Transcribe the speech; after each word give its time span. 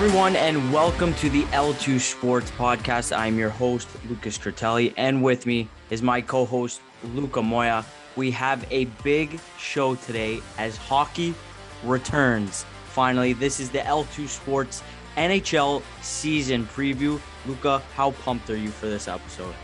Everyone, 0.00 0.36
and 0.36 0.72
welcome 0.72 1.12
to 1.14 1.28
the 1.28 1.42
L2 1.46 1.98
Sports 1.98 2.52
Podcast. 2.52 3.14
I'm 3.14 3.36
your 3.36 3.48
host, 3.48 3.88
Lucas 4.08 4.38
Tratelli, 4.38 4.94
and 4.96 5.24
with 5.24 5.44
me 5.44 5.68
is 5.90 6.02
my 6.02 6.20
co 6.20 6.44
host, 6.44 6.80
Luca 7.02 7.42
Moya. 7.42 7.84
We 8.14 8.30
have 8.30 8.64
a 8.70 8.84
big 9.02 9.40
show 9.58 9.96
today 9.96 10.40
as 10.56 10.76
hockey 10.76 11.34
returns. 11.82 12.64
Finally, 12.90 13.32
this 13.32 13.58
is 13.58 13.70
the 13.70 13.80
L2 13.80 14.28
Sports 14.28 14.84
NHL 15.16 15.82
season 16.00 16.64
preview. 16.66 17.20
Luca, 17.44 17.82
how 17.96 18.12
pumped 18.12 18.48
are 18.50 18.56
you 18.56 18.68
for 18.68 18.86
this 18.86 19.08
episode? 19.08 19.54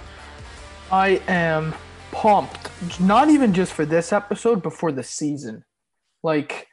I 0.91 1.23
am 1.29 1.73
pumped. 2.11 2.71
Not 3.01 3.31
even 3.31 3.55
just 3.55 3.73
for 3.73 3.87
this 3.87 4.13
episode, 4.13 4.65
but 4.65 4.73
for 4.73 4.91
the 4.91 5.05
season. 5.05 5.65
Like, 6.25 6.67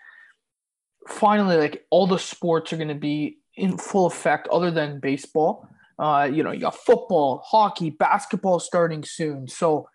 finally, 1.08 1.58
like 1.58 1.86
all 1.92 2.08
the 2.08 2.18
sports 2.18 2.74
are 2.74 2.78
going 2.78 2.88
to 2.88 2.96
be 2.96 3.38
in 3.62 3.78
full 3.78 4.08
effect, 4.08 4.48
other 4.50 4.72
than 4.72 5.00
baseball. 5.00 5.68
Uh, 6.00 6.28
you 6.32 6.44
know, 6.44 6.52
you 6.52 6.62
got 6.62 6.76
football, 6.76 7.44
hockey, 7.46 7.92
basketball 7.92 8.60
starting 8.60 9.04
soon. 9.04 9.48
So 9.48 9.88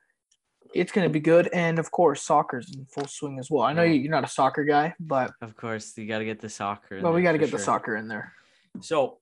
it's 0.72 0.92
going 0.92 1.06
to 1.06 1.12
be 1.12 1.18
good. 1.18 1.48
And 1.52 1.80
of 1.80 1.90
course, 1.90 2.22
soccer's 2.22 2.72
in 2.72 2.86
full 2.86 3.08
swing 3.08 3.40
as 3.40 3.50
well. 3.50 3.64
I 3.64 3.72
know 3.72 3.82
you're 3.82 4.10
not 4.10 4.22
a 4.22 4.28
soccer 4.28 4.64
guy, 4.64 4.94
but 5.00 5.32
of 5.42 5.56
course, 5.56 5.96
you 5.96 6.06
got 6.06 6.18
to 6.18 6.24
get 6.24 6.40
the 6.40 6.48
soccer. 6.48 7.00
But 7.00 7.12
we 7.12 7.22
got 7.22 7.32
to 7.32 7.38
get 7.38 7.48
sure. 7.48 7.58
the 7.58 7.64
soccer 7.64 7.96
in 7.96 8.06
there. 8.06 8.32
So 8.82 9.18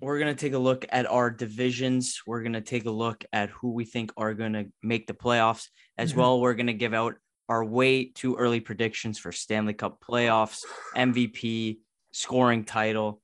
we're 0.00 0.20
going 0.20 0.34
to 0.34 0.40
take 0.40 0.52
a 0.52 0.58
look 0.58 0.86
at 0.90 1.10
our 1.10 1.30
divisions. 1.30 2.20
We're 2.26 2.42
going 2.42 2.52
to 2.52 2.60
take 2.60 2.86
a 2.86 2.90
look 2.90 3.24
at 3.32 3.50
who 3.50 3.72
we 3.72 3.84
think 3.84 4.12
are 4.16 4.34
going 4.34 4.52
to 4.52 4.66
make 4.82 5.08
the 5.08 5.14
playoffs. 5.14 5.66
As 5.96 6.10
mm-hmm. 6.10 6.20
well, 6.20 6.40
we're 6.40 6.54
going 6.54 6.68
to 6.68 6.74
give 6.74 6.94
out 6.94 7.14
our 7.48 7.64
way 7.64 8.04
too 8.04 8.36
early 8.36 8.60
predictions 8.60 9.18
for 9.18 9.32
Stanley 9.32 9.74
Cup 9.74 10.00
playoffs, 10.00 10.60
MVP, 10.94 11.78
scoring 12.12 12.64
title, 12.64 13.20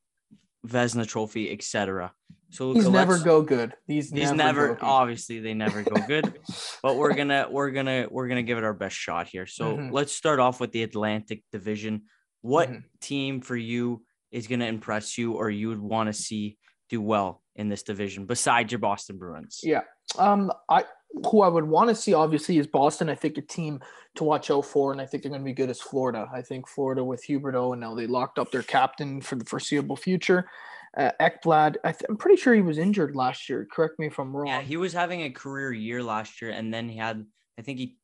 Vezina 0.67 1.07
Trophy, 1.07 1.53
etc. 1.53 2.13
So 2.51 2.73
these 2.73 2.89
never 2.89 3.19
go 3.19 3.43
good. 3.43 3.75
These 3.89 4.11
these 4.11 4.31
never, 4.31 4.69
never 4.69 4.79
obviously 4.81 5.41
they 5.41 5.55
never 5.55 5.83
go 5.83 6.01
good. 6.07 6.39
but 6.83 6.97
we're 6.97 7.15
gonna 7.15 7.49
we're 7.51 7.71
gonna 7.71 8.07
we're 8.11 8.29
gonna 8.29 8.45
give 8.45 8.59
it 8.59 8.65
our 8.65 8.73
best 8.73 8.97
shot 8.97 9.27
here. 9.27 9.47
So 9.47 9.77
mm-hmm. 9.77 9.93
let's 9.93 10.13
start 10.13 10.39
off 10.39 10.61
with 10.61 10.71
the 10.71 10.85
Atlantic 10.85 11.43
Division. 11.51 12.03
What 12.43 12.69
mm-hmm. 12.69 12.79
team 13.01 13.41
for 13.41 13.57
you 13.57 14.05
is 14.31 14.47
gonna 14.47 14.67
impress 14.67 15.19
you, 15.19 15.33
or 15.33 15.51
you 15.51 15.69
would 15.69 15.81
want 15.81 16.09
to 16.09 16.13
see 16.13 16.57
do 16.91 17.01
well 17.01 17.43
in 17.57 17.69
this 17.69 17.83
division 17.83 18.27
besides 18.27 18.71
your 18.71 18.79
Boston 18.79 19.19
Bruins? 19.19 19.61
Yeah. 19.63 19.83
Um. 20.17 20.53
I 20.71 20.85
who 21.31 21.43
I 21.43 21.49
would 21.49 21.65
want 21.65 21.91
to 21.91 21.95
see 21.95 22.15
obviously 22.15 22.59
is 22.59 22.67
Boston. 22.67 23.09
I 23.09 23.15
think 23.15 23.39
a 23.39 23.43
team 23.43 23.81
to 24.17 24.25
watch 24.25 24.51
out 24.51 24.67
for, 24.67 24.93
and 24.93 25.01
I 25.01 25.07
think 25.07 25.23
they're 25.23 25.31
going 25.31 25.43
to 25.43 25.45
be 25.45 25.53
good 25.53 25.71
as 25.71 25.81
Florida. 25.81 26.29
I 26.33 26.43
think 26.43 26.69
Florida 26.69 27.05
with 27.05 27.25
Huberdeau, 27.27 27.73
and 27.73 27.81
now 27.81 27.95
they 27.95 28.07
locked 28.07 28.39
up 28.39 28.51
their 28.51 28.63
captain 28.63 29.21
for 29.21 29.37
the 29.37 29.45
foreseeable 29.45 29.97
future. 29.97 30.49
Uh, 30.97 31.11
Ekblad, 31.21 31.77
I 31.85 31.95
am 32.09 32.17
pretty 32.17 32.41
sure 32.41 32.55
he 32.55 32.63
was 32.63 32.79
injured 32.79 33.17
last 33.17 33.49
year. 33.49 33.67
Correct 33.71 33.99
me 33.99 34.07
if 34.07 34.19
I'm 34.19 34.35
wrong. 34.35 34.47
Yeah, 34.47 34.61
he 34.61 34.77
was 34.77 34.93
having 34.93 35.23
a 35.23 35.31
career 35.31 35.73
year 35.73 36.03
last 36.03 36.41
year, 36.41 36.53
and 36.53 36.73
then 36.73 36.89
he 36.89 36.97
had, 36.97 37.25
I 37.59 37.63
think 37.63 37.79
he, 37.79 37.97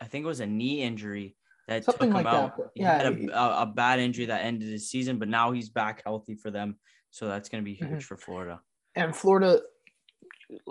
I 0.00 0.04
think 0.04 0.24
it 0.24 0.28
was 0.28 0.40
a 0.40 0.46
knee 0.46 0.82
injury 0.82 1.36
that 1.68 1.84
Something 1.84 2.10
took 2.10 2.18
him 2.18 2.24
like 2.24 2.34
out. 2.34 2.56
That, 2.58 2.70
yeah, 2.74 2.98
he 2.98 3.04
had 3.04 3.30
a, 3.30 3.62
a, 3.62 3.66
bad 3.66 4.00
injury 4.00 4.26
that 4.26 4.44
ended 4.44 4.68
his 4.68 4.90
season, 4.90 5.18
but 5.18 5.28
now 5.28 5.52
he's 5.52 5.70
back 5.70 6.02
healthy 6.04 6.34
for 6.34 6.50
them, 6.50 6.76
so 7.10 7.26
that's 7.26 7.48
going 7.48 7.62
to 7.62 7.64
be 7.64 7.74
huge 7.74 7.88
mm-hmm. 7.88 7.98
for 8.00 8.16
Florida. 8.18 8.60
And 8.94 9.16
Florida, 9.16 9.60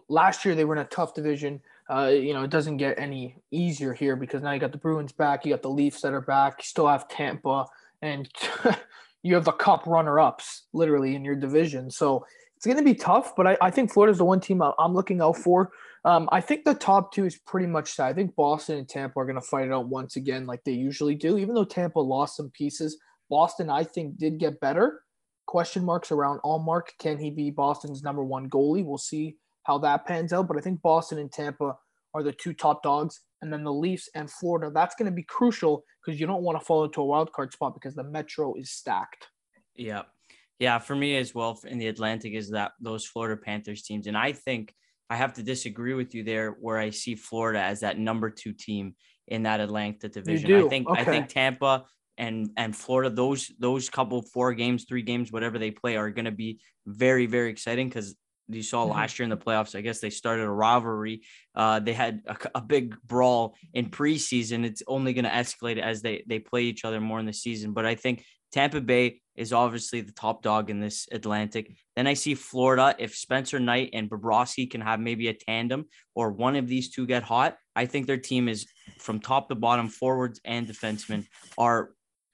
last 0.07 0.45
year 0.45 0.53
they 0.53 0.65
were 0.65 0.75
in 0.75 0.81
a 0.81 0.85
tough 0.85 1.13
division. 1.13 1.61
Uh, 1.89 2.07
you 2.07 2.33
know, 2.33 2.43
it 2.43 2.49
doesn't 2.49 2.77
get 2.77 2.97
any 2.97 3.37
easier 3.51 3.93
here 3.93 4.15
because 4.15 4.41
now 4.41 4.51
you 4.51 4.59
got 4.59 4.71
the 4.71 4.77
Bruins 4.77 5.11
back, 5.11 5.45
you 5.45 5.51
got 5.51 5.61
the 5.61 5.69
Leafs 5.69 6.01
that 6.01 6.13
are 6.13 6.21
back, 6.21 6.55
you 6.59 6.63
still 6.63 6.87
have 6.87 7.07
Tampa, 7.07 7.65
and 8.01 8.27
you 9.23 9.35
have 9.35 9.45
the 9.45 9.51
Cup 9.51 9.85
runner-ups 9.85 10.63
literally 10.73 11.15
in 11.15 11.23
your 11.23 11.35
division. 11.35 11.91
So 11.91 12.25
it's 12.55 12.65
going 12.65 12.77
to 12.77 12.83
be 12.83 12.95
tough, 12.95 13.35
but 13.35 13.45
I, 13.45 13.57
I 13.61 13.69
think 13.69 13.91
Florida's 13.91 14.17
the 14.17 14.25
one 14.25 14.39
team 14.39 14.61
I'm 14.61 14.93
looking 14.93 15.21
out 15.21 15.37
for. 15.37 15.71
Um, 16.05 16.29
I 16.31 16.41
think 16.41 16.65
the 16.65 16.73
top 16.73 17.11
two 17.11 17.25
is 17.25 17.37
pretty 17.37 17.67
much 17.67 17.91
set. 17.91 18.07
I 18.07 18.13
think 18.13 18.35
Boston 18.35 18.77
and 18.77 18.89
Tampa 18.89 19.19
are 19.19 19.25
going 19.25 19.35
to 19.35 19.41
fight 19.41 19.65
it 19.65 19.73
out 19.73 19.87
once 19.87 20.15
again, 20.15 20.45
like 20.45 20.63
they 20.63 20.71
usually 20.71 21.15
do. 21.15 21.37
Even 21.37 21.55
though 21.55 21.65
Tampa 21.65 21.99
lost 21.99 22.37
some 22.37 22.51
pieces, 22.51 22.97
Boston 23.29 23.69
I 23.69 23.83
think 23.83 24.17
did 24.17 24.39
get 24.39 24.59
better. 24.59 25.01
Question 25.47 25.83
marks 25.83 26.11
around 26.11 26.39
Ullmark. 26.43 26.89
Can 26.99 27.17
he 27.17 27.29
be 27.29 27.51
Boston's 27.51 28.03
number 28.03 28.23
one 28.23 28.49
goalie? 28.49 28.85
We'll 28.85 28.97
see 28.97 29.37
how 29.65 29.77
that 29.79 30.05
pans 30.05 30.33
out. 30.33 30.47
But 30.47 30.57
I 30.57 30.61
think 30.61 30.81
Boston 30.81 31.19
and 31.19 31.31
Tampa 31.31 31.75
are 32.13 32.23
the 32.23 32.31
two 32.31 32.53
top 32.53 32.81
dogs. 32.81 33.21
And 33.41 33.51
then 33.51 33.63
the 33.63 33.73
Leafs 33.73 34.09
and 34.15 34.31
Florida, 34.31 34.71
that's 34.73 34.95
going 34.95 35.11
to 35.11 35.15
be 35.15 35.23
crucial 35.23 35.83
because 36.03 36.19
you 36.19 36.25
don't 36.25 36.41
want 36.41 36.57
to 36.57 36.65
fall 36.65 36.85
into 36.85 37.01
a 37.01 37.05
wild 37.05 37.31
card 37.33 37.51
spot 37.53 37.73
because 37.73 37.93
the 37.93 38.03
Metro 38.03 38.55
is 38.55 38.71
stacked. 38.71 39.27
Yeah. 39.75 40.03
Yeah. 40.57 40.79
For 40.79 40.95
me 40.95 41.17
as 41.17 41.35
well 41.35 41.59
in 41.65 41.77
the 41.77 41.87
Atlantic 41.87 42.33
is 42.33 42.49
that 42.51 42.71
those 42.79 43.05
Florida 43.05 43.39
Panthers 43.39 43.83
teams. 43.83 44.07
And 44.07 44.17
I 44.17 44.31
think 44.31 44.73
I 45.09 45.15
have 45.15 45.33
to 45.33 45.43
disagree 45.43 45.93
with 45.93 46.15
you 46.15 46.23
there 46.23 46.51
where 46.59 46.77
I 46.77 46.89
see 46.89 47.15
Florida 47.15 47.59
as 47.59 47.81
that 47.81 47.99
number 47.99 48.29
two 48.29 48.53
team 48.53 48.95
in 49.27 49.43
that 49.43 49.59
Atlantic 49.59 50.13
division. 50.13 50.65
I 50.65 50.69
think 50.69 50.89
okay. 50.89 51.01
I 51.01 51.03
think 51.03 51.27
Tampa 51.27 51.85
and 52.17 52.49
and 52.57 52.75
Florida 52.75 53.09
those 53.13 53.51
those 53.59 53.89
couple 53.89 54.21
four 54.21 54.53
games, 54.53 54.85
three 54.87 55.01
games, 55.01 55.31
whatever 55.31 55.59
they 55.59 55.71
play 55.71 55.97
are 55.97 56.09
going 56.09 56.25
to 56.25 56.31
be 56.31 56.59
very 56.87 57.25
very 57.25 57.49
exciting 57.49 57.89
because 57.89 58.15
you 58.47 58.61
saw 58.61 58.83
mm-hmm. 58.83 58.93
last 58.93 59.17
year 59.17 59.23
in 59.23 59.29
the 59.29 59.37
playoffs. 59.37 59.75
I 59.75 59.81
guess 59.81 59.99
they 59.99 60.09
started 60.09 60.43
a 60.43 60.49
rivalry. 60.49 61.23
Uh, 61.53 61.79
they 61.79 61.93
had 61.93 62.21
a, 62.27 62.37
a, 62.55 62.61
big 62.61 62.95
brawl 63.05 63.55
in 63.73 63.89
preseason. 63.89 64.65
It's 64.65 64.83
only 64.87 65.13
going 65.13 65.25
to 65.25 65.31
escalate 65.31 65.79
as 65.79 66.01
they 66.01 66.23
they 66.27 66.39
play 66.39 66.63
each 66.63 66.85
other 66.85 66.99
more 66.99 67.19
in 67.19 67.25
the 67.25 67.33
season. 67.33 67.73
But 67.73 67.85
I 67.85 67.95
think 67.95 68.23
Tampa 68.51 68.81
Bay 68.81 69.21
is 69.35 69.51
obviously 69.51 70.01
the 70.01 70.11
top 70.11 70.41
dog 70.41 70.69
in 70.69 70.79
this 70.79 71.07
Atlantic. 71.11 71.75
Then 71.95 72.07
I 72.07 72.13
see 72.13 72.35
Florida. 72.35 72.95
If 72.97 73.15
Spencer 73.15 73.59
Knight 73.59 73.89
and 73.93 74.09
Bobrovsky 74.09 74.69
can 74.69 74.81
have 74.81 74.99
maybe 74.99 75.27
a 75.27 75.33
tandem 75.33 75.85
or 76.13 76.31
one 76.31 76.55
of 76.55 76.67
these 76.67 76.89
two 76.89 77.05
get 77.05 77.23
hot, 77.23 77.57
I 77.75 77.85
think 77.85 78.07
their 78.07 78.17
team 78.17 78.47
is 78.47 78.65
from 78.97 79.19
top 79.19 79.49
to 79.49 79.55
bottom, 79.55 79.89
forwards 79.89 80.39
and 80.45 80.67
defensemen 80.67 81.25
are 81.57 81.91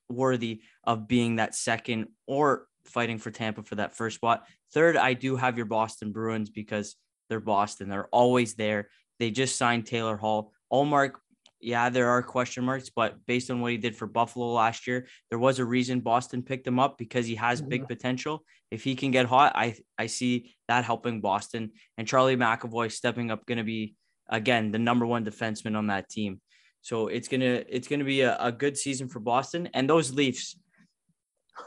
worthy 0.10 0.62
of 0.84 1.08
being 1.08 1.38
that 1.38 1.56
second 1.56 2.08
or 2.28 2.68
fighting 2.86 3.18
for 3.18 3.32
Tampa 3.32 3.64
for 3.64 3.76
that 3.76 3.96
first 3.96 4.18
spot. 4.18 4.46
Third, 4.74 4.98
I 4.98 5.14
do 5.14 5.36
have 5.36 5.58
your 5.58 5.66
Boston 5.66 6.12
Bruins 6.12 6.50
because 6.50 6.96
they're 7.30 7.40
Boston. 7.40 7.90
They're 7.90 8.08
always 8.08 8.56
there. 8.56 8.90
They 9.20 9.32
just 9.32 9.56
signed 9.56 9.86
Taylor 9.86 10.18
Hall. 10.18 10.54
Ullmark, 10.72 11.14
yeah, 11.60 11.90
there 11.90 12.10
are 12.10 12.24
question 12.24 12.64
marks, 12.64 12.90
but 12.90 13.24
based 13.26 13.52
on 13.52 13.62
what 13.62 13.72
he 13.72 13.78
did 13.78 13.96
for 13.96 14.08
Buffalo 14.08 14.52
last 14.52 14.88
year, 14.88 15.08
there 15.30 15.40
was 15.40 15.60
a 15.60 15.66
reason 15.66 16.00
Boston 16.00 16.42
picked 16.42 16.66
him 16.66 16.80
up 16.80 16.98
because 16.98 17.26
he 17.26 17.36
has 17.36 17.62
big 17.62 17.82
mm-hmm. 17.82 17.88
potential. 17.88 18.44
If 18.72 18.84
he 18.84 18.96
can 18.96 19.12
get 19.12 19.26
hot, 19.26 19.54
I 19.56 19.76
I 19.98 20.08
see 20.08 20.56
that 20.68 20.86
helping 20.86 21.22
Boston. 21.22 21.72
And 21.98 22.08
Charlie 22.08 22.38
McAvoy 22.38 22.92
stepping 22.92 23.30
up, 23.30 23.46
going 23.46 23.58
to 23.58 23.64
be 23.64 23.96
again 24.30 24.72
the 24.72 24.80
number 24.80 25.06
one 25.06 25.26
defenseman 25.26 25.78
on 25.78 25.88
that 25.88 26.10
team. 26.10 26.42
So 26.82 27.08
it's 27.08 27.28
gonna 27.28 27.64
it's 27.70 27.88
gonna 27.88 28.06
be 28.06 28.22
a, 28.22 28.38
a 28.40 28.52
good 28.52 28.78
season 28.78 29.08
for 29.08 29.20
Boston 29.20 29.70
and 29.74 29.90
those 29.90 30.12
Leafs. 30.14 30.58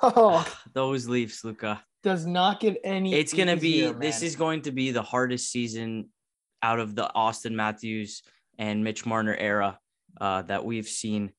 Oh, 0.03 0.45
those 0.73 1.07
Leafs, 1.07 1.45
Luca. 1.45 1.85
Does 2.05 2.27
not 2.27 2.61
get 2.61 2.77
any. 2.85 3.15
It's 3.15 3.33
gonna 3.33 3.57
be. 3.57 3.83
Man. 3.83 3.99
This 3.99 4.23
is 4.23 4.37
going 4.37 4.63
to 4.63 4.73
be 4.73 4.91
the 4.91 5.03
hardest 5.03 5.51
season 5.51 6.11
out 6.63 6.79
of 6.79 6.95
the 6.95 7.11
Auston 7.17 7.53
Matthews 7.53 8.23
and 8.59 8.85
Mitch 8.85 9.07
Marner 9.07 9.35
era 9.35 9.79
uh, 10.21 10.43
that 10.43 10.65
we've 10.65 10.87
seen. 10.87 11.33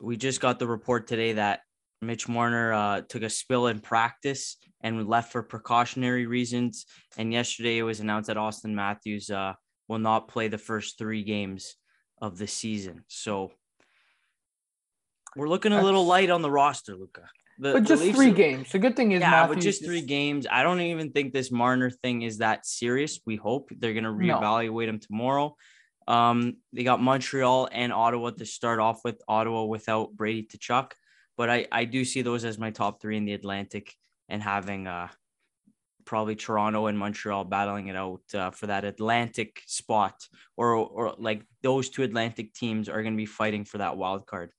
We 0.00 0.16
just 0.16 0.40
got 0.40 0.60
the 0.60 0.68
report 0.68 1.08
today 1.08 1.32
that 1.32 1.60
Mitch 2.00 2.28
Marner 2.28 2.72
uh, 2.72 3.00
took 3.02 3.22
a 3.22 3.30
spill 3.30 3.66
in 3.66 3.80
practice 3.80 4.56
and 4.80 5.08
left 5.08 5.32
for 5.32 5.42
precautionary 5.42 6.26
reasons. 6.26 6.86
And 7.16 7.32
yesterday 7.32 7.78
it 7.78 7.82
was 7.82 8.00
announced 8.00 8.28
that 8.28 8.36
Auston 8.36 8.74
Matthews 8.74 9.30
uh, 9.30 9.54
will 9.88 9.98
not 9.98 10.28
play 10.28 10.48
the 10.48 10.58
first 10.58 10.96
three 10.96 11.24
games 11.24 11.74
of 12.22 12.38
the 12.38 12.46
season. 12.46 13.04
So 13.08 13.50
we're 15.36 15.48
looking 15.48 15.72
a 15.72 15.82
little 15.82 16.06
light 16.06 16.30
on 16.30 16.42
the 16.42 16.50
roster, 16.50 16.94
Luca. 16.94 17.22
The, 17.60 17.72
but 17.72 17.84
just 17.84 18.14
three 18.14 18.30
games. 18.30 18.70
The 18.70 18.78
good 18.78 18.94
thing 18.94 19.12
is, 19.12 19.20
yeah, 19.20 19.30
Matthews 19.30 19.56
but 19.56 19.62
just 19.62 19.84
three 19.84 20.00
games. 20.00 20.46
I 20.48 20.62
don't 20.62 20.80
even 20.80 21.10
think 21.10 21.32
this 21.32 21.50
Marner 21.50 21.90
thing 21.90 22.22
is 22.22 22.38
that 22.38 22.64
serious. 22.64 23.18
We 23.26 23.34
hope 23.34 23.70
they're 23.76 23.94
gonna 23.94 24.12
reevaluate 24.12 24.86
no. 24.86 24.90
him 24.90 25.00
tomorrow. 25.00 25.56
Um, 26.06 26.58
they 26.72 26.84
got 26.84 27.02
Montreal 27.02 27.68
and 27.72 27.92
Ottawa 27.92 28.30
to 28.30 28.46
start 28.46 28.78
off 28.78 29.00
with. 29.04 29.20
Ottawa 29.26 29.64
without 29.64 30.14
Brady 30.14 30.44
Tkachuk, 30.44 30.92
but 31.36 31.50
I 31.50 31.66
I 31.72 31.84
do 31.84 32.04
see 32.04 32.22
those 32.22 32.44
as 32.44 32.58
my 32.58 32.70
top 32.70 33.00
three 33.00 33.16
in 33.16 33.24
the 33.24 33.34
Atlantic, 33.34 33.92
and 34.28 34.40
having 34.40 34.86
uh 34.86 35.08
probably 36.04 36.36
Toronto 36.36 36.86
and 36.86 36.98
Montreal 36.98 37.44
battling 37.44 37.88
it 37.88 37.96
out 37.96 38.22
uh, 38.34 38.50
for 38.50 38.68
that 38.68 38.84
Atlantic 38.84 39.62
spot, 39.66 40.14
or 40.56 40.74
or 40.74 41.14
like 41.18 41.42
those 41.62 41.90
two 41.90 42.04
Atlantic 42.04 42.54
teams 42.54 42.88
are 42.88 43.02
going 43.02 43.14
to 43.14 43.18
be 43.18 43.26
fighting 43.26 43.64
for 43.64 43.78
that 43.78 43.96
wild 43.96 44.26
card 44.26 44.52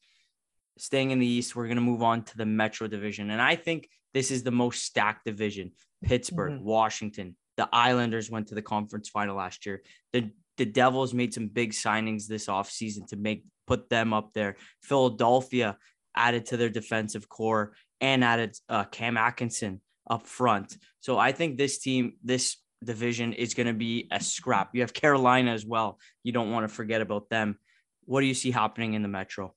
staying 0.79 1.11
in 1.11 1.19
the 1.19 1.27
East, 1.27 1.55
we're 1.55 1.65
going 1.65 1.75
to 1.75 1.81
move 1.81 2.03
on 2.03 2.23
to 2.23 2.37
the 2.37 2.45
Metro 2.45 2.87
Division. 2.87 3.29
And 3.31 3.41
I 3.41 3.55
think 3.55 3.89
this 4.13 4.31
is 4.31 4.43
the 4.43 4.51
most 4.51 4.83
stacked 4.83 5.25
division. 5.25 5.71
Pittsburgh, 6.03 6.53
mm-hmm. 6.53 6.65
Washington, 6.65 7.35
the 7.57 7.67
Islanders 7.73 8.31
went 8.31 8.47
to 8.47 8.55
the 8.55 8.61
conference 8.61 9.09
final 9.09 9.35
last 9.35 9.65
year. 9.65 9.83
The 10.13 10.31
the 10.57 10.65
Devils 10.65 11.13
made 11.13 11.33
some 11.33 11.47
big 11.47 11.71
signings 11.71 12.27
this 12.27 12.47
offseason 12.47 13.07
to 13.07 13.15
make 13.15 13.45
put 13.65 13.89
them 13.89 14.13
up 14.13 14.33
there. 14.33 14.57
Philadelphia 14.81 15.77
added 16.15 16.47
to 16.47 16.57
their 16.57 16.69
defensive 16.69 17.29
core 17.29 17.73
and 18.01 18.23
added 18.23 18.57
uh, 18.67 18.83
Cam 18.85 19.15
Atkinson 19.15 19.79
up 20.09 20.25
front. 20.27 20.75
So 20.99 21.17
I 21.17 21.31
think 21.31 21.57
this 21.57 21.79
team, 21.79 22.13
this 22.23 22.57
division 22.83 23.33
is 23.33 23.53
going 23.53 23.67
to 23.67 23.73
be 23.73 24.07
a 24.11 24.19
scrap. 24.19 24.71
You 24.73 24.81
have 24.81 24.93
Carolina 24.93 25.51
as 25.51 25.65
well. 25.65 25.99
You 26.23 26.31
don't 26.31 26.51
want 26.51 26.67
to 26.67 26.73
forget 26.73 27.01
about 27.01 27.29
them. 27.29 27.57
What 28.05 28.21
do 28.21 28.25
you 28.25 28.33
see 28.33 28.51
happening 28.51 28.95
in 28.95 29.01
the 29.01 29.07
Metro? 29.07 29.53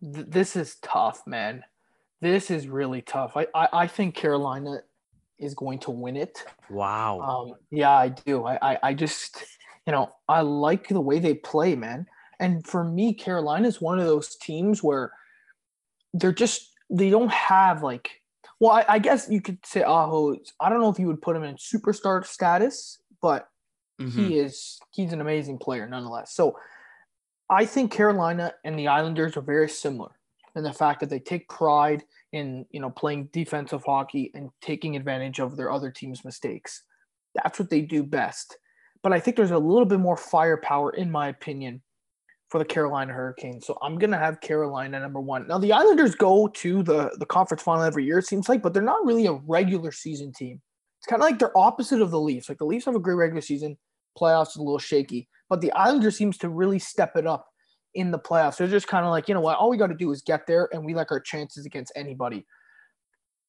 This 0.00 0.56
is 0.56 0.76
tough, 0.82 1.26
man. 1.26 1.64
This 2.20 2.50
is 2.50 2.68
really 2.68 3.02
tough. 3.02 3.36
I, 3.36 3.46
I, 3.54 3.68
I 3.72 3.86
think 3.86 4.14
Carolina 4.14 4.80
is 5.38 5.54
going 5.54 5.78
to 5.80 5.90
win 5.90 6.16
it. 6.16 6.44
Wow. 6.68 7.20
Um, 7.20 7.54
yeah, 7.70 7.92
I 7.92 8.08
do. 8.10 8.44
I, 8.44 8.72
I, 8.72 8.78
I 8.82 8.94
just, 8.94 9.42
you 9.86 9.92
know, 9.92 10.10
I 10.28 10.42
like 10.42 10.88
the 10.88 11.00
way 11.00 11.18
they 11.18 11.34
play, 11.34 11.74
man. 11.74 12.06
And 12.38 12.66
for 12.66 12.84
me, 12.84 13.14
Carolina 13.14 13.68
is 13.68 13.80
one 13.80 13.98
of 13.98 14.06
those 14.06 14.36
teams 14.36 14.82
where 14.82 15.12
they're 16.12 16.32
just, 16.32 16.72
they 16.90 17.10
don't 17.10 17.30
have 17.30 17.82
like, 17.82 18.10
well, 18.58 18.72
I, 18.72 18.84
I 18.88 18.98
guess 18.98 19.28
you 19.30 19.40
could 19.40 19.64
say 19.64 19.82
Aho. 19.82 20.36
I 20.60 20.68
don't 20.68 20.80
know 20.80 20.90
if 20.90 20.98
you 20.98 21.06
would 21.06 21.22
put 21.22 21.36
him 21.36 21.42
in 21.42 21.56
superstar 21.56 22.24
status, 22.26 22.98
but 23.22 23.48
mm-hmm. 23.98 24.26
he 24.26 24.38
is, 24.38 24.78
he's 24.90 25.12
an 25.12 25.20
amazing 25.22 25.58
player 25.58 25.86
nonetheless. 25.86 26.34
So 26.34 26.56
I 27.50 27.66
think 27.66 27.92
Carolina 27.92 28.54
and 28.64 28.78
the 28.78 28.86
Islanders 28.86 29.36
are 29.36 29.42
very 29.42 29.68
similar 29.68 30.12
in 30.54 30.62
the 30.62 30.72
fact 30.72 31.00
that 31.00 31.10
they 31.10 31.18
take 31.18 31.48
pride 31.48 32.04
in 32.32 32.64
you 32.70 32.80
know 32.80 32.90
playing 32.90 33.28
defensive 33.32 33.82
hockey 33.84 34.30
and 34.34 34.50
taking 34.62 34.96
advantage 34.96 35.40
of 35.40 35.56
their 35.56 35.70
other 35.70 35.90
team's 35.90 36.24
mistakes. 36.24 36.84
That's 37.34 37.58
what 37.58 37.70
they 37.70 37.80
do 37.80 38.02
best. 38.04 38.56
But 39.02 39.12
I 39.12 39.20
think 39.20 39.36
there's 39.36 39.50
a 39.50 39.58
little 39.58 39.86
bit 39.86 40.00
more 40.00 40.16
firepower, 40.16 40.90
in 40.90 41.10
my 41.10 41.28
opinion, 41.28 41.80
for 42.50 42.58
the 42.58 42.64
Carolina 42.64 43.12
Hurricanes. 43.12 43.66
So 43.66 43.78
I'm 43.82 43.98
gonna 43.98 44.18
have 44.18 44.40
Carolina 44.40 45.00
number 45.00 45.20
one. 45.20 45.48
Now 45.48 45.58
the 45.58 45.72
Islanders 45.72 46.14
go 46.14 46.48
to 46.48 46.82
the 46.84 47.16
the 47.18 47.26
conference 47.26 47.62
final 47.62 47.82
every 47.82 48.04
year, 48.04 48.18
it 48.18 48.26
seems 48.26 48.48
like, 48.48 48.62
but 48.62 48.72
they're 48.72 48.82
not 48.82 49.04
really 49.04 49.26
a 49.26 49.40
regular 49.46 49.90
season 49.90 50.32
team. 50.32 50.60
It's 51.00 51.06
kind 51.06 51.20
of 51.20 51.24
like 51.24 51.38
they're 51.38 51.56
opposite 51.56 52.00
of 52.00 52.10
the 52.10 52.20
Leafs. 52.20 52.48
Like 52.48 52.58
the 52.58 52.66
Leafs 52.66 52.84
have 52.84 52.94
a 52.94 53.00
great 53.00 53.14
regular 53.14 53.40
season, 53.40 53.76
playoffs 54.18 54.50
is 54.50 54.56
a 54.56 54.62
little 54.62 54.78
shaky, 54.78 55.28
but 55.50 55.60
the 55.60 55.72
Islanders 55.72 56.16
seems 56.16 56.38
to 56.38 56.48
really 56.48 56.78
step 56.78 57.16
it 57.16 57.26
up 57.26 57.48
in 57.94 58.12
the 58.12 58.18
playoffs. 58.18 58.56
They're 58.56 58.68
just 58.68 58.86
kind 58.86 59.04
of 59.04 59.10
like, 59.10 59.28
you 59.28 59.34
know 59.34 59.40
what, 59.40 59.58
all 59.58 59.68
we 59.68 59.76
got 59.76 59.88
to 59.88 59.94
do 59.94 60.12
is 60.12 60.22
get 60.22 60.46
there 60.46 60.68
and 60.72 60.84
we 60.84 60.94
like 60.94 61.10
our 61.10 61.20
chances 61.20 61.66
against 61.66 61.92
anybody. 61.96 62.46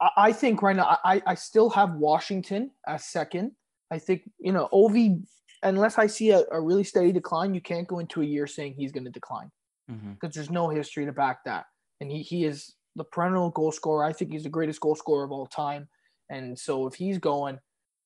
I, 0.02 0.10
I 0.18 0.34
think 0.34 0.62
right 0.64 0.76
now, 0.76 0.98
I, 1.06 1.22
I 1.26 1.36
still 1.36 1.70
have 1.70 1.94
Washington 1.94 2.72
as 2.88 3.06
second. 3.06 3.52
I 3.92 4.00
think, 4.00 4.24
you 4.40 4.52
know, 4.52 4.68
Ovi, 4.74 5.24
unless 5.62 6.00
I 6.00 6.08
see 6.08 6.32
a, 6.32 6.44
a 6.52 6.60
really 6.60 6.84
steady 6.84 7.12
decline, 7.12 7.54
you 7.54 7.62
can't 7.62 7.88
go 7.88 8.00
into 8.00 8.22
a 8.22 8.26
year 8.26 8.48
saying 8.48 8.74
he's 8.76 8.92
going 8.92 9.06
to 9.06 9.12
decline 9.12 9.52
because 9.88 10.02
mm-hmm. 10.04 10.28
there's 10.34 10.50
no 10.50 10.70
history 10.70 11.06
to 11.06 11.12
back 11.12 11.44
that. 11.46 11.66
And 12.00 12.12
he, 12.12 12.24
he 12.24 12.46
is 12.46 12.74
the 12.96 13.04
perennial 13.04 13.52
goal 13.52 13.72
scorer. 13.72 14.04
I 14.04 14.12
think 14.12 14.32
he's 14.32 14.44
the 14.44 14.50
greatest 14.50 14.80
goal 14.80 14.96
scorer 14.96 15.24
of 15.24 15.32
all 15.32 15.46
time. 15.46 15.88
And 16.32 16.58
so 16.58 16.88
if 16.88 16.96
he's 16.96 17.20
going, 17.20 17.60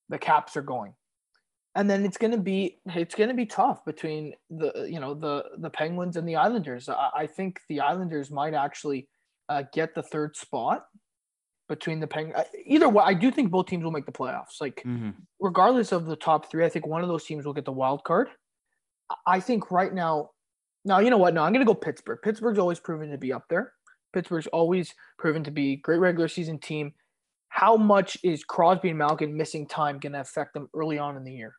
the 0.09 0.17
Caps 0.17 0.57
are 0.57 0.61
going 0.61 0.95
and 1.75 1.89
then 1.89 2.05
it's 2.05 2.17
going 2.17 2.31
to 2.31 2.37
be 2.37 2.79
it's 2.87 3.15
going 3.15 3.29
to 3.29 3.35
be 3.35 3.45
tough 3.45 3.83
between 3.85 4.33
the 4.49 4.87
you 4.89 4.99
know 4.99 5.13
the 5.13 5.43
the 5.57 5.69
Penguins 5.69 6.15
and 6.15 6.27
the 6.27 6.35
Islanders. 6.35 6.89
I, 6.89 7.09
I 7.15 7.27
think 7.27 7.59
the 7.69 7.81
Islanders 7.81 8.31
might 8.31 8.53
actually 8.53 9.07
uh, 9.49 9.63
get 9.73 9.93
the 9.93 10.01
third 10.01 10.35
spot 10.35 10.85
between 11.67 11.99
the 11.99 12.07
Penguins. 12.07 12.45
Either 12.65 12.89
way, 12.89 13.03
I 13.05 13.13
do 13.13 13.29
think 13.29 13.51
both 13.51 13.67
teams 13.67 13.83
will 13.83 13.91
make 13.91 14.05
the 14.05 14.11
playoffs. 14.11 14.61
Like 14.61 14.81
mm-hmm. 14.85 15.11
regardless 15.39 15.91
of 15.91 16.05
the 16.05 16.15
top 16.15 16.49
three, 16.49 16.65
I 16.65 16.69
think 16.69 16.87
one 16.87 17.01
of 17.01 17.09
those 17.09 17.25
teams 17.25 17.45
will 17.45 17.53
get 17.53 17.65
the 17.65 17.71
wild 17.71 18.03
card. 18.03 18.29
I 19.27 19.39
think 19.39 19.69
right 19.69 19.93
now, 19.93 20.31
now 20.83 20.99
you 20.99 21.09
know 21.09 21.17
what? 21.17 21.33
No, 21.33 21.43
I'm 21.43 21.53
going 21.53 21.65
to 21.65 21.71
go 21.71 21.75
Pittsburgh. 21.75 22.19
Pittsburgh's 22.23 22.57
always 22.57 22.79
proven 22.79 23.11
to 23.11 23.17
be 23.17 23.33
up 23.33 23.43
there. 23.49 23.73
Pittsburgh's 24.13 24.47
always 24.47 24.93
proven 25.19 25.43
to 25.43 25.51
be 25.51 25.75
great 25.75 25.99
regular 25.99 26.27
season 26.27 26.57
team. 26.57 26.93
How 27.49 27.77
much 27.77 28.17
is 28.23 28.43
Crosby 28.43 28.89
and 28.89 28.97
Malkin 28.97 29.35
missing 29.35 29.67
time 29.67 29.99
going 29.99 30.13
to 30.13 30.21
affect 30.21 30.53
them 30.53 30.69
early 30.73 30.97
on 30.97 31.17
in 31.17 31.23
the 31.23 31.33
year? 31.33 31.55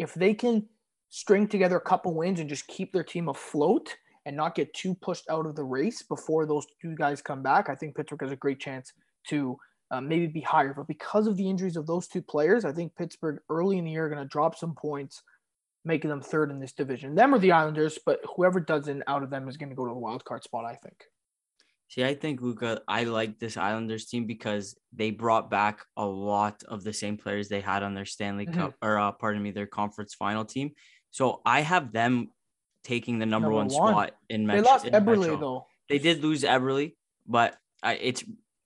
If 0.00 0.14
they 0.14 0.32
can 0.32 0.66
string 1.10 1.46
together 1.46 1.76
a 1.76 1.80
couple 1.80 2.14
wins 2.14 2.40
and 2.40 2.48
just 2.48 2.66
keep 2.66 2.92
their 2.92 3.04
team 3.04 3.28
afloat 3.28 3.94
and 4.24 4.34
not 4.34 4.54
get 4.54 4.72
too 4.72 4.94
pushed 4.94 5.28
out 5.28 5.44
of 5.44 5.54
the 5.56 5.62
race 5.62 6.02
before 6.02 6.46
those 6.46 6.66
two 6.80 6.94
guys 6.94 7.20
come 7.20 7.42
back, 7.42 7.68
I 7.68 7.74
think 7.74 7.94
Pittsburgh 7.94 8.22
has 8.22 8.32
a 8.32 8.36
great 8.36 8.60
chance 8.60 8.94
to 9.28 9.58
uh, 9.90 10.00
maybe 10.00 10.26
be 10.26 10.40
higher. 10.40 10.72
But 10.72 10.88
because 10.88 11.26
of 11.26 11.36
the 11.36 11.48
injuries 11.48 11.76
of 11.76 11.86
those 11.86 12.08
two 12.08 12.22
players, 12.22 12.64
I 12.64 12.72
think 12.72 12.96
Pittsburgh 12.96 13.40
early 13.50 13.76
in 13.76 13.84
the 13.84 13.90
year 13.90 14.06
are 14.06 14.08
going 14.08 14.22
to 14.22 14.28
drop 14.28 14.56
some 14.56 14.74
points, 14.74 15.22
making 15.84 16.08
them 16.08 16.22
third 16.22 16.50
in 16.50 16.60
this 16.60 16.72
division. 16.72 17.14
Them 17.14 17.34
or 17.34 17.38
the 17.38 17.52
Islanders, 17.52 17.98
but 18.06 18.20
whoever 18.36 18.58
doesn't 18.58 19.02
out 19.06 19.22
of 19.22 19.28
them 19.28 19.48
is 19.48 19.58
going 19.58 19.70
to 19.70 19.76
go 19.76 19.84
to 19.86 19.92
the 19.92 19.98
wild 19.98 20.24
card 20.24 20.44
spot, 20.44 20.64
I 20.64 20.76
think. 20.76 20.96
See, 21.90 22.04
I 22.04 22.14
think 22.14 22.40
Luca, 22.40 22.82
I 22.86 23.02
like 23.02 23.40
this 23.40 23.56
Islanders 23.56 24.06
team 24.06 24.24
because 24.24 24.76
they 24.92 25.10
brought 25.10 25.50
back 25.50 25.84
a 25.96 26.06
lot 26.06 26.62
of 26.68 26.84
the 26.84 26.92
same 26.92 27.16
players 27.16 27.48
they 27.48 27.60
had 27.60 27.82
on 27.82 27.94
their 27.94 28.04
Stanley 28.04 28.46
mm-hmm. 28.46 28.60
Cup 28.60 28.74
or 28.80 28.96
uh, 28.96 29.10
pardon 29.10 29.42
me, 29.42 29.50
their 29.50 29.66
conference 29.66 30.14
final 30.14 30.44
team. 30.44 30.70
So 31.10 31.40
I 31.44 31.62
have 31.62 31.90
them 31.90 32.28
taking 32.84 33.18
the 33.18 33.26
number, 33.26 33.48
number 33.48 33.56
one, 33.56 33.66
one, 33.66 33.92
spot 33.92 34.12
in 34.28 34.46
Metro. 34.46 34.62
They 34.62 34.68
lost 34.68 34.84
Eberle 34.86 35.40
though. 35.40 35.66
They 35.88 35.98
did 35.98 36.22
lose 36.22 36.44
Eberle, 36.44 36.94
but 37.26 37.56
I, 37.82 37.94
it's 37.94 38.22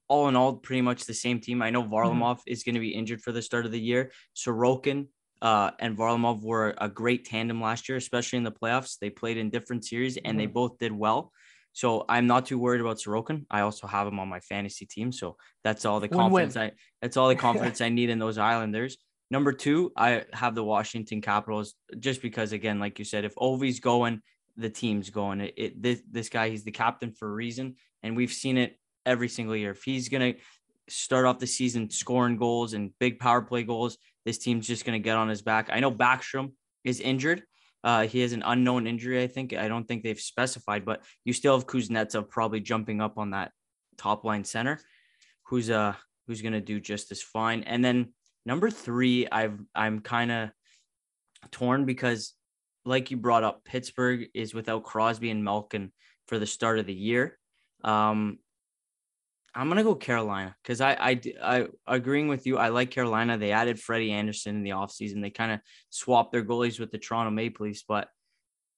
all 0.07 0.27
in 0.27 0.35
all 0.35 0.53
pretty 0.57 0.83
much 0.83 1.05
the 1.05 1.13
same 1.15 1.39
team. 1.39 1.63
I 1.63 1.71
know 1.71 1.81
mm-hmm. 1.81 1.95
Varlamov 1.95 2.35
mm-hmm. 2.35 2.51
is 2.51 2.63
going 2.63 2.75
to 2.75 2.79
be 2.79 2.93
injured 2.93 3.21
for 3.21 3.31
the 3.31 3.41
start 3.41 3.65
of 3.65 3.71
the 3.71 3.81
year. 3.81 4.11
Sorokin 4.35 5.07
uh, 5.41 5.71
and 5.79 5.97
Varlamov 5.97 6.43
were 6.43 6.75
a 6.77 6.87
great 6.87 7.25
tandem 7.25 7.59
last 7.59 7.89
year, 7.89 7.97
especially 7.97 8.37
in 8.37 8.43
the 8.43 8.51
playoffs. 8.51 8.99
They 8.99 9.09
played 9.09 9.37
in 9.37 9.49
different 9.49 9.83
series 9.83 10.17
and 10.17 10.25
mm-hmm. 10.25 10.37
they 10.37 10.45
both 10.45 10.77
did 10.77 10.91
well. 10.91 11.31
So 11.75 12.05
I'm 12.07 12.25
not 12.25 12.45
too 12.45 12.57
worried 12.57 12.79
about 12.79 12.99
Sorokin. 12.99 13.45
I 13.51 13.59
also 13.59 13.85
have 13.85 14.07
him 14.07 14.17
on 14.17 14.29
my 14.29 14.39
fantasy 14.39 14.85
team. 14.85 15.11
So 15.11 15.35
that's 15.61 15.83
all 15.83 15.99
the 15.99 16.07
confidence 16.07 16.55
Win-win. 16.55 16.71
I 16.71 16.79
that's 17.01 17.17
all 17.17 17.27
the 17.27 17.35
confidence 17.47 17.81
I 17.81 17.89
need 17.89 18.09
in 18.09 18.17
those 18.17 18.37
Islanders. 18.37 18.97
Number 19.29 19.51
two, 19.51 19.91
I 19.97 20.23
have 20.31 20.55
the 20.55 20.63
Washington 20.63 21.19
Capitals 21.19 21.73
just 21.99 22.21
because 22.21 22.53
again, 22.53 22.79
like 22.79 22.97
you 22.97 23.03
said, 23.03 23.25
if 23.25 23.35
Ovi's 23.35 23.81
going, 23.81 24.21
the 24.55 24.69
team's 24.69 25.09
going. 25.09 25.41
It, 25.41 25.53
it 25.57 25.81
this 25.81 26.01
this 26.09 26.29
guy, 26.29 26.47
he's 26.49 26.63
the 26.63 26.71
captain 26.71 27.11
for 27.11 27.27
a 27.27 27.33
reason. 27.33 27.75
And 28.03 28.15
we've 28.15 28.31
seen 28.31 28.57
it 28.57 28.79
every 29.05 29.27
single 29.27 29.55
year. 29.55 29.71
If 29.71 29.83
he's 29.83 30.07
gonna 30.07 30.35
start 30.87 31.25
off 31.25 31.39
the 31.39 31.47
season 31.47 31.89
scoring 31.89 32.37
goals 32.37 32.71
and 32.71 32.91
big 33.01 33.19
power 33.19 33.41
play 33.41 33.63
goals, 33.63 33.97
this 34.23 34.37
team's 34.37 34.65
just 34.65 34.85
gonna 34.85 34.99
get 34.99 35.17
on 35.17 35.27
his 35.27 35.41
back. 35.41 35.69
I 35.73 35.81
know 35.81 35.91
Backstrom 35.91 36.53
is 36.85 37.01
injured. 37.01 37.43
Uh, 37.85 38.07
he 38.07 38.21
has 38.21 38.33
an 38.33 38.41
unknown 38.43 38.87
injury, 38.87 39.21
I 39.21 39.27
think. 39.27 39.53
I 39.53 39.67
don't 39.67 39.87
think 39.87 40.01
they've 40.01 40.19
specified, 40.19 40.85
but 40.85 41.03
you 41.23 41.33
still 41.33 41.55
have 41.55 41.67
Kuznetsov 41.67 42.29
probably 42.29 42.59
jumping 42.59 42.99
up 42.99 43.19
on 43.19 43.29
that 43.29 43.51
top 43.95 44.25
line 44.25 44.43
center, 44.43 44.79
who's 45.43 45.69
uh 45.69 45.93
who's 46.25 46.41
gonna 46.41 46.59
do 46.61 46.79
just 46.79 47.11
as 47.11 47.21
fine. 47.21 47.61
And 47.61 47.85
then 47.85 48.13
number 48.43 48.71
three, 48.71 49.27
I've 49.31 49.59
I'm 49.75 49.99
kind 49.99 50.31
of 50.31 50.49
torn 51.51 51.85
because, 51.85 52.33
like 52.85 53.11
you 53.11 53.17
brought 53.17 53.43
up, 53.43 53.63
Pittsburgh 53.63 54.29
is 54.33 54.55
without 54.55 54.83
Crosby 54.83 55.29
and 55.29 55.43
Malkin 55.43 55.91
for 56.27 56.39
the 56.39 56.47
start 56.47 56.79
of 56.79 56.87
the 56.87 56.93
year. 56.93 57.37
Um, 57.83 58.39
I'm 59.55 59.69
gonna 59.69 59.83
go 59.83 59.95
Carolina 59.95 60.53
because 60.61 60.81
I, 60.81 60.91
I 60.99 61.21
I 61.41 61.67
agreeing 61.87 62.27
with 62.27 62.45
you. 62.45 62.57
I 62.57 62.69
like 62.69 62.91
Carolina. 62.91 63.37
They 63.37 63.51
added 63.51 63.79
Freddie 63.79 64.11
Andersen 64.11 64.57
in 64.57 64.63
the 64.63 64.71
offseason. 64.71 65.21
They 65.21 65.29
kind 65.29 65.53
of 65.53 65.61
swapped 65.89 66.33
their 66.33 66.43
goalies 66.43 66.79
with 66.79 66.91
the 66.91 66.97
Toronto 66.97 67.31
Maple 67.31 67.65
Leafs, 67.65 67.85
but 67.87 68.09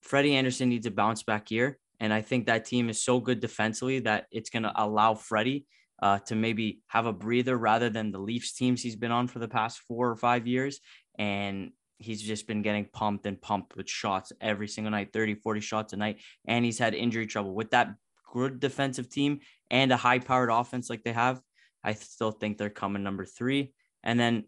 Freddie 0.03 0.35
Andersen 0.35 0.69
needs 0.69 0.85
a 0.85 0.91
bounce 0.91 1.23
back 1.23 1.49
year. 1.49 1.79
And 1.99 2.13
I 2.13 2.21
think 2.21 2.45
that 2.45 2.65
team 2.65 2.89
is 2.89 3.03
so 3.03 3.19
good 3.19 3.39
defensively 3.39 3.99
that 4.01 4.27
it's 4.31 4.51
gonna 4.51 4.71
allow 4.75 5.15
Freddie 5.15 5.65
uh, 5.99 6.19
to 6.19 6.35
maybe 6.35 6.79
have 6.87 7.07
a 7.07 7.13
breather 7.13 7.57
rather 7.57 7.89
than 7.89 8.11
the 8.11 8.19
Leafs 8.19 8.53
teams 8.53 8.83
he's 8.83 8.95
been 8.95 9.11
on 9.11 9.27
for 9.27 9.39
the 9.39 9.47
past 9.47 9.79
four 9.87 10.07
or 10.07 10.15
five 10.15 10.45
years. 10.45 10.79
And 11.17 11.71
he's 11.97 12.21
just 12.21 12.47
been 12.47 12.61
getting 12.61 12.85
pumped 12.93 13.25
and 13.25 13.41
pumped 13.41 13.75
with 13.75 13.89
shots 13.89 14.31
every 14.39 14.67
single 14.67 14.91
night 14.91 15.11
30 15.11 15.33
40 15.33 15.59
shots 15.59 15.93
a 15.93 15.97
night 15.97 16.21
and 16.47 16.63
he's 16.63 16.77
had 16.77 16.93
injury 16.93 17.25
trouble 17.25 17.55
with 17.55 17.71
that 17.71 17.89
good 18.31 18.59
defensive 18.59 19.09
team 19.09 19.39
and 19.69 19.91
a 19.91 19.97
high 19.97 20.19
powered 20.19 20.49
offense 20.49 20.89
like 20.89 21.03
they 21.03 21.13
have, 21.13 21.41
I 21.83 21.93
still 21.93 22.31
think 22.31 22.57
they're 22.57 22.69
coming 22.69 23.03
number 23.03 23.25
three. 23.25 23.73
And 24.03 24.19
then 24.19 24.45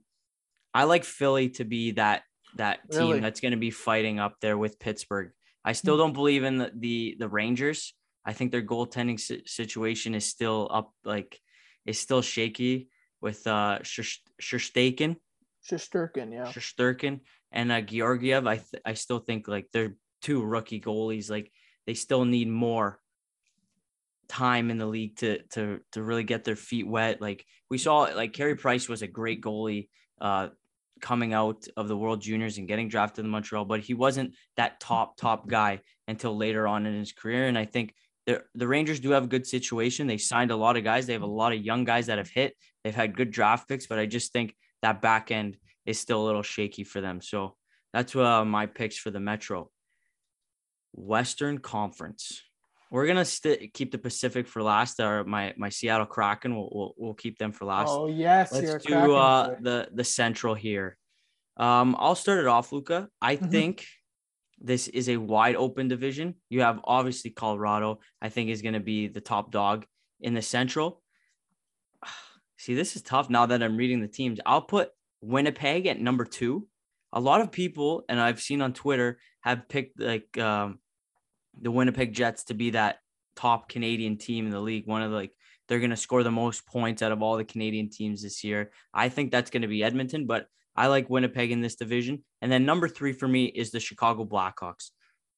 I 0.73 0.83
like 0.83 1.03
Philly 1.03 1.49
to 1.51 1.65
be 1.65 1.91
that 1.91 2.23
that 2.55 2.79
team 2.91 3.01
really? 3.01 3.19
that's 3.19 3.41
going 3.41 3.51
to 3.51 3.57
be 3.57 3.71
fighting 3.71 4.19
up 4.19 4.35
there 4.41 4.57
with 4.57 4.79
Pittsburgh. 4.79 5.31
I 5.63 5.73
still 5.73 5.95
hmm. 5.95 6.01
don't 6.01 6.13
believe 6.13 6.43
in 6.43 6.57
the 6.57 6.71
the, 6.75 7.15
the 7.19 7.29
Rangers. 7.29 7.93
I 8.25 8.33
think 8.33 8.51
their 8.51 8.61
goaltending 8.61 9.19
situation 9.47 10.13
is 10.13 10.25
still 10.25 10.67
up, 10.71 10.91
like 11.03 11.39
is 11.85 11.99
still 11.99 12.21
shaky 12.21 12.89
with 13.21 13.45
uh 13.47 13.79
Shesterkin. 13.81 15.17
Shesterkin, 15.69 16.33
yeah. 16.33 16.51
Shesterkin 16.51 17.21
and 17.51 17.71
uh, 17.71 17.81
Georgiev. 17.81 18.47
I 18.47 18.57
th- 18.57 18.83
I 18.85 18.93
still 18.93 19.19
think 19.19 19.47
like 19.47 19.67
they're 19.73 19.95
two 20.21 20.43
rookie 20.43 20.81
goalies. 20.81 21.29
Like 21.29 21.51
they 21.85 21.93
still 21.93 22.25
need 22.25 22.49
more 22.49 22.99
time 24.29 24.69
in 24.69 24.77
the 24.77 24.85
league 24.85 25.17
to 25.17 25.41
to 25.49 25.79
to 25.91 26.03
really 26.03 26.23
get 26.23 26.43
their 26.43 26.55
feet 26.55 26.87
wet. 26.87 27.21
Like 27.21 27.45
we 27.69 27.77
saw, 27.77 28.01
like 28.01 28.33
Carey 28.33 28.55
Price 28.55 28.87
was 28.87 29.01
a 29.01 29.07
great 29.07 29.41
goalie 29.41 29.89
uh, 30.21 30.49
coming 31.01 31.33
out 31.33 31.67
of 31.75 31.87
the 31.87 31.97
World 31.97 32.21
Juniors 32.21 32.57
and 32.57 32.67
getting 32.67 32.89
drafted 32.89 33.25
in 33.25 33.31
Montreal, 33.31 33.65
but 33.65 33.79
he 33.79 33.93
wasn't 33.93 34.35
that 34.57 34.79
top 34.79 35.17
top 35.17 35.47
guy 35.47 35.81
until 36.07 36.37
later 36.37 36.67
on 36.67 36.85
in 36.85 36.97
his 36.97 37.11
career. 37.11 37.47
And 37.47 37.57
I 37.57 37.65
think 37.65 37.93
the, 38.25 38.43
the 38.53 38.67
Rangers 38.67 38.99
do 38.99 39.11
have 39.11 39.23
a 39.23 39.27
good 39.27 39.47
situation. 39.47 40.07
They 40.07 40.17
signed 40.17 40.51
a 40.51 40.55
lot 40.55 40.77
of 40.77 40.83
guys. 40.83 41.07
They 41.07 41.13
have 41.13 41.23
a 41.23 41.27
lot 41.27 41.53
of 41.53 41.65
young 41.65 41.83
guys 41.83 42.07
that 42.07 42.17
have 42.17 42.29
hit. 42.29 42.55
They've 42.83 42.95
had 42.95 43.15
good 43.15 43.31
draft 43.31 43.67
picks, 43.67 43.87
but 43.87 43.99
I 43.99 44.05
just 44.05 44.31
think 44.31 44.55
that 44.81 45.01
back 45.01 45.31
end 45.31 45.57
is 45.85 45.99
still 45.99 46.21
a 46.21 46.25
little 46.25 46.43
shaky 46.43 46.83
for 46.83 47.01
them. 47.01 47.21
So 47.21 47.55
that's 47.93 48.15
uh, 48.15 48.45
my 48.45 48.67
picks 48.67 48.97
for 48.97 49.09
the 49.09 49.19
Metro. 49.19 49.71
Western 50.93 51.57
Conference. 51.59 52.41
We're 52.89 53.05
gonna 53.05 53.25
st- 53.25 53.73
keep 53.73 53.91
the 53.91 53.97
Pacific 53.97 54.47
for 54.47 54.63
last. 54.63 54.99
Or 54.99 55.23
my 55.23 55.53
my 55.57 55.69
Seattle 55.69 56.05
Kraken. 56.05 56.55
We'll, 56.55 56.69
we'll, 56.71 56.93
we'll 56.97 57.13
keep 57.13 57.37
them 57.37 57.51
for 57.51 57.65
last. 57.65 57.89
Oh 57.89 58.07
yes, 58.07 58.51
Let's 58.51 58.85
do 58.85 59.15
uh, 59.15 59.55
the 59.61 59.89
the 59.93 60.03
Central 60.03 60.55
here. 60.55 60.97
Um, 61.57 61.95
I'll 61.99 62.15
start 62.15 62.39
it 62.39 62.47
off, 62.47 62.71
Luca. 62.71 63.09
I 63.21 63.35
mm-hmm. 63.35 63.49
think 63.49 63.85
this 64.59 64.87
is 64.87 65.09
a 65.09 65.17
wide 65.17 65.55
open 65.55 65.87
division. 65.87 66.35
You 66.49 66.61
have 66.61 66.79
obviously 66.83 67.31
Colorado. 67.31 67.99
I 68.21 68.29
think 68.29 68.49
is 68.49 68.61
going 68.61 68.73
to 68.73 68.79
be 68.79 69.07
the 69.07 69.21
top 69.21 69.51
dog 69.51 69.85
in 70.21 70.33
the 70.33 70.41
Central. 70.41 71.01
See, 72.57 72.75
this 72.75 72.95
is 72.95 73.01
tough 73.01 73.29
now 73.29 73.45
that 73.45 73.61
I'm 73.61 73.77
reading 73.77 74.01
the 74.01 74.07
teams. 74.07 74.39
I'll 74.45 74.61
put 74.61 74.89
Winnipeg 75.21 75.85
at 75.85 75.99
number 75.99 76.25
two. 76.25 76.67
A 77.13 77.19
lot 77.19 77.41
of 77.41 77.51
people, 77.51 78.03
and 78.09 78.19
I've 78.19 78.41
seen 78.41 78.61
on 78.61 78.73
Twitter, 78.73 79.19
have 79.41 79.67
picked 79.67 79.99
like 79.99 80.37
um, 80.37 80.79
the 81.61 81.71
Winnipeg 81.71 82.13
Jets 82.13 82.45
to 82.45 82.53
be 82.53 82.71
that 82.71 82.97
top 83.35 83.69
Canadian 83.69 84.17
team 84.17 84.45
in 84.45 84.51
the 84.51 84.59
league. 84.59 84.87
One 84.87 85.01
of 85.01 85.11
the, 85.11 85.17
like 85.17 85.31
they're 85.67 85.79
going 85.79 85.89
to 85.91 85.97
score 85.97 86.23
the 86.23 86.31
most 86.31 86.65
points 86.65 87.01
out 87.01 87.11
of 87.11 87.21
all 87.21 87.37
the 87.37 87.45
Canadian 87.45 87.89
teams 87.89 88.21
this 88.21 88.43
year. 88.43 88.71
I 88.93 89.09
think 89.09 89.31
that's 89.31 89.49
going 89.49 89.61
to 89.61 89.67
be 89.67 89.83
Edmonton, 89.83 90.25
but 90.25 90.47
I 90.75 90.87
like 90.87 91.09
Winnipeg 91.09 91.51
in 91.51 91.61
this 91.61 91.75
division. 91.75 92.23
And 92.41 92.51
then 92.51 92.65
number 92.65 92.87
three 92.87 93.13
for 93.13 93.27
me 93.27 93.45
is 93.45 93.71
the 93.71 93.79
Chicago 93.79 94.25
Blackhawks. 94.25 94.91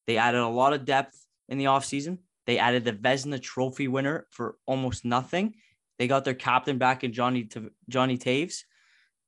They 0.08 0.18
added 0.18 0.42
a 0.42 0.48
lot 0.48 0.74
of 0.74 0.86
depth 0.86 1.20
in 1.50 1.58
the 1.58 1.66
offseason. 1.66 2.20
They 2.48 2.58
added 2.58 2.86
the 2.86 2.94
Vezina 2.94 3.42
Trophy 3.42 3.88
winner 3.88 4.28
for 4.32 4.56
almost 4.66 5.06
nothing. 5.06 5.56
They 6.00 6.08
got 6.08 6.26
their 6.26 6.34
captain 6.34 6.78
back 6.78 7.04
in 7.04 7.14
Johnny 7.14 7.48
Johnny 7.90 8.18
Toews. 8.18 8.64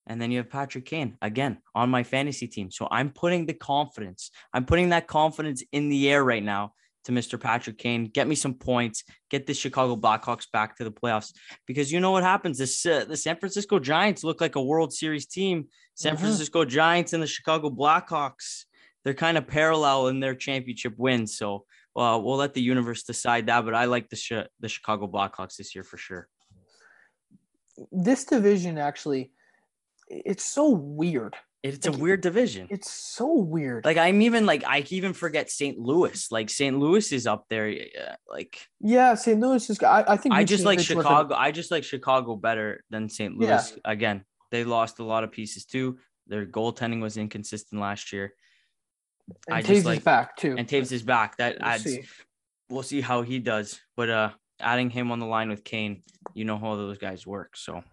And 0.08 0.22
then 0.22 0.32
you 0.32 0.40
have 0.40 0.50
Patrick 0.50 0.86
Kane 0.86 1.18
again 1.22 1.60
on 1.76 1.90
my 1.90 2.04
fantasy 2.04 2.48
team. 2.48 2.72
So 2.72 2.88
I'm 2.92 3.10
putting 3.10 3.46
the 3.46 3.54
confidence, 3.54 4.32
I'm 4.54 4.66
putting 4.66 4.90
that 4.90 5.08
confidence 5.08 5.64
in 5.72 5.90
the 5.90 6.10
air 6.10 6.24
right 6.24 6.44
now 6.44 6.74
to 7.06 7.12
Mr. 7.12 7.40
Patrick 7.40 7.78
Kane. 7.78 8.06
Get 8.06 8.28
me 8.28 8.36
some 8.36 8.54
points. 8.54 9.04
Get 9.30 9.46
the 9.46 9.54
Chicago 9.54 9.96
Blackhawks 9.96 10.50
back 10.52 10.78
to 10.78 10.84
the 10.84 10.92
playoffs 10.92 11.34
because 11.66 11.92
you 11.92 12.00
know 12.00 12.12
what 12.12 12.24
happens. 12.24 12.58
This 12.58 12.86
uh, 12.86 13.06
the 13.06 13.18
San 13.18 13.38
Francisco 13.38 13.80
Giants 13.80 14.24
look 14.24 14.42
like 14.42 14.56
a 14.56 14.64
World 14.64 14.94
Series 14.94 15.26
team. 15.26 15.68
San 15.96 16.14
mm-hmm. 16.14 16.24
Francisco 16.24 16.66
Giants 16.66 17.14
and 17.14 17.22
the 17.22 17.28
Chicago 17.28 17.70
Blackhawks. 17.70 18.66
They're 19.04 19.14
kind 19.14 19.38
of 19.38 19.48
parallel 19.48 20.08
in 20.08 20.20
their 20.20 20.36
championship 20.36 20.94
wins. 20.98 21.38
So 21.38 21.66
uh, 21.96 22.20
we'll 22.24 22.38
let 22.38 22.54
the 22.54 22.62
universe 22.62 23.04
decide 23.04 23.48
that. 23.48 23.66
But 23.66 23.76
I 23.76 23.86
like 23.86 24.10
the 24.10 24.48
the 24.60 24.70
Chicago 24.70 25.08
Blackhawks 25.08 25.58
this 25.58 25.76
year 25.76 25.84
for 25.84 25.98
sure. 25.98 26.28
This 27.92 28.24
division 28.26 28.78
actually, 28.78 29.32
it's 30.08 30.46
so 30.46 30.70
weird 30.70 31.36
it's 31.64 31.88
like, 31.88 31.96
a 31.96 31.98
weird 31.98 32.20
division. 32.20 32.68
It's 32.70 32.92
so 32.92 33.34
weird. 33.34 33.86
Like 33.86 33.98
I'm 33.98 34.22
even 34.22 34.46
like 34.46 34.66
I 34.66 34.86
even 34.90 35.14
forget 35.14 35.50
St. 35.50 35.80
Louis. 35.80 36.30
Like 36.30 36.50
St. 36.50 36.78
Louis 36.78 37.10
is 37.14 37.26
up 37.26 37.46
there. 37.50 37.74
like 38.30 38.60
yeah, 38.82 39.16
St. 39.16 39.40
Louis 39.40 39.70
is. 39.70 39.82
I, 39.82 40.04
I 40.06 40.18
think 40.18 40.36
I 40.36 40.44
just 40.44 40.66
like 40.66 40.82
Chicago. 40.82 41.34
I 41.34 41.52
just 41.52 41.72
like 41.72 41.86
Chicago 41.86 42.36
better 42.36 42.84
than 42.90 43.08
St. 43.08 43.38
Louis. 43.38 43.48
Yeah. 43.48 43.62
Again, 43.86 44.26
they 44.52 44.66
lost 44.66 45.00
a 45.00 45.06
lot 45.06 45.24
of 45.24 45.32
pieces 45.32 45.64
too. 45.64 46.00
Their 46.28 46.46
goaltending 46.46 47.02
was 47.02 47.16
inconsistent 47.16 47.82
last 47.82 48.12
year. 48.12 48.34
And 49.48 49.56
I 49.56 49.62
Toews 49.62 49.68
just 49.68 49.86
like, 49.86 49.98
is 50.00 50.04
back 50.04 50.36
too. 50.36 50.56
And 50.58 50.68
Toews 50.68 50.92
is 50.92 51.04
back. 51.04 51.38
That 51.38 51.58
we'll 51.60 51.70
adds. 51.70 51.84
See. 51.84 52.04
We'll 52.70 52.84
see 52.84 53.00
how 53.00 53.22
he 53.22 53.40
does. 53.40 53.80
But 53.96 54.10
uh, 54.10 54.30
adding 54.60 54.90
him 54.90 55.12
on 55.12 55.20
the 55.20 55.26
line 55.26 55.50
with 55.50 55.64
Kane, 55.64 56.04
you 56.34 56.44
know 56.44 56.58
how 56.58 56.76
those 56.76 56.98
guys 56.98 57.26
work. 57.26 57.56
So 57.56 57.84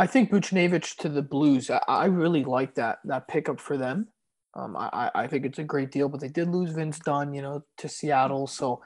I 0.00 0.06
think 0.06 0.30
Buchnevich 0.30 0.96
to 0.96 1.10
the 1.10 1.20
Blues. 1.20 1.68
I, 1.68 1.80
I 1.86 2.04
really 2.06 2.42
like 2.42 2.74
that 2.76 3.00
that 3.04 3.28
pickup 3.28 3.60
for 3.60 3.76
them. 3.76 4.08
Um, 4.54 4.74
I, 4.74 5.10
I 5.14 5.26
think 5.26 5.44
it's 5.44 5.58
a 5.58 5.64
great 5.64 5.92
deal, 5.92 6.08
but 6.08 6.20
they 6.20 6.28
did 6.28 6.48
lose 6.48 6.70
Vince 6.70 6.98
Dunn, 7.00 7.34
you 7.34 7.42
know, 7.42 7.64
to 7.76 7.88
Seattle. 7.88 8.46
So 8.46 8.82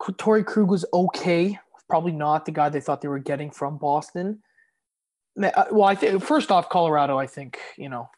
Torey 0.00 0.46
Krug 0.46 0.70
was 0.70 0.86
okay. 0.94 1.58
Probably 1.90 2.12
not 2.12 2.46
the 2.46 2.52
guy 2.52 2.70
they 2.70 2.80
thought 2.80 3.02
they 3.02 3.08
were 3.08 3.18
getting 3.18 3.50
from 3.50 3.76
Boston. 3.76 4.42
Uh, 5.40 5.64
well, 5.70 5.84
I 5.84 5.94
think 5.94 6.24
first 6.24 6.50
off, 6.50 6.70
Colorado. 6.70 7.18
I 7.18 7.26
think 7.26 7.58
you 7.76 7.90
know, 7.90 8.08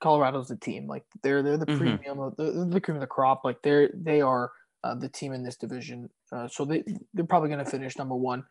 Colorado's 0.00 0.48
the 0.48 0.56
team. 0.56 0.86
Like 0.86 1.04
they're 1.22 1.42
they're 1.42 1.58
the 1.58 1.66
mm-hmm. 1.66 1.98
premium, 1.98 2.34
the, 2.38 2.66
the 2.70 2.80
cream 2.80 2.96
of 2.96 3.02
the 3.02 3.06
crop. 3.06 3.44
Like 3.44 3.60
they're 3.62 3.90
they 3.92 4.22
are 4.22 4.52
uh, 4.84 4.94
the 4.94 5.10
team 5.10 5.34
in 5.34 5.42
this 5.42 5.56
division. 5.56 6.08
Uh, 6.32 6.48
so 6.48 6.64
they 6.64 6.82
they're 7.12 7.26
probably 7.26 7.50
going 7.50 7.62
to 7.62 7.70
finish 7.70 7.98
number 7.98 8.16
one. 8.16 8.42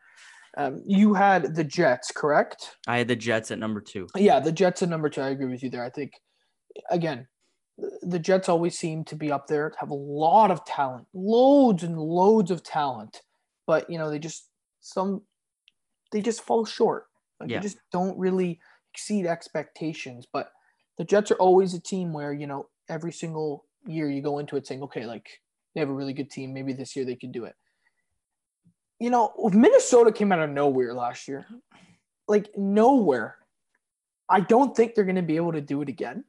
Um, 0.56 0.82
you 0.86 1.14
had 1.14 1.54
the 1.54 1.64
Jets, 1.64 2.10
correct? 2.10 2.76
I 2.88 2.98
had 2.98 3.08
the 3.08 3.16
Jets 3.16 3.50
at 3.50 3.58
number 3.58 3.80
two. 3.80 4.08
Yeah, 4.16 4.40
the 4.40 4.52
Jets 4.52 4.82
at 4.82 4.88
number 4.88 5.08
two. 5.08 5.20
I 5.20 5.28
agree 5.28 5.46
with 5.46 5.62
you 5.62 5.70
there. 5.70 5.84
I 5.84 5.90
think, 5.90 6.12
again, 6.90 7.28
the 8.02 8.18
Jets 8.18 8.48
always 8.48 8.78
seem 8.78 9.04
to 9.04 9.16
be 9.16 9.30
up 9.30 9.46
there, 9.46 9.72
have 9.78 9.90
a 9.90 9.94
lot 9.94 10.50
of 10.50 10.64
talent, 10.64 11.06
loads 11.14 11.82
and 11.82 11.98
loads 11.98 12.50
of 12.50 12.62
talent, 12.62 13.22
but 13.66 13.88
you 13.88 13.98
know 13.98 14.10
they 14.10 14.18
just 14.18 14.48
some 14.80 15.22
they 16.12 16.20
just 16.20 16.42
fall 16.42 16.64
short. 16.64 17.04
Like 17.38 17.50
yeah. 17.50 17.58
they 17.58 17.62
just 17.62 17.78
don't 17.92 18.18
really 18.18 18.58
exceed 18.92 19.26
expectations. 19.26 20.26
But 20.30 20.50
the 20.98 21.04
Jets 21.04 21.30
are 21.30 21.36
always 21.36 21.74
a 21.74 21.80
team 21.80 22.12
where 22.12 22.32
you 22.32 22.46
know 22.46 22.68
every 22.88 23.12
single 23.12 23.66
year 23.86 24.10
you 24.10 24.20
go 24.20 24.38
into 24.38 24.56
it 24.56 24.66
saying, 24.66 24.82
okay, 24.82 25.06
like 25.06 25.28
they 25.74 25.80
have 25.80 25.88
a 25.88 25.94
really 25.94 26.12
good 26.12 26.30
team. 26.30 26.52
Maybe 26.52 26.72
this 26.72 26.96
year 26.96 27.04
they 27.04 27.16
can 27.16 27.32
do 27.32 27.44
it 27.44 27.54
you 29.00 29.08
know, 29.08 29.32
Minnesota 29.52 30.12
came 30.12 30.30
out 30.30 30.40
of 30.40 30.50
nowhere 30.50 30.92
last 30.92 31.26
year, 31.26 31.46
like 32.28 32.50
nowhere. 32.56 33.38
I 34.28 34.40
don't 34.40 34.76
think 34.76 34.94
they're 34.94 35.04
going 35.04 35.16
to 35.16 35.22
be 35.22 35.36
able 35.36 35.52
to 35.52 35.62
do 35.62 35.82
it 35.82 35.88
again. 35.88 36.24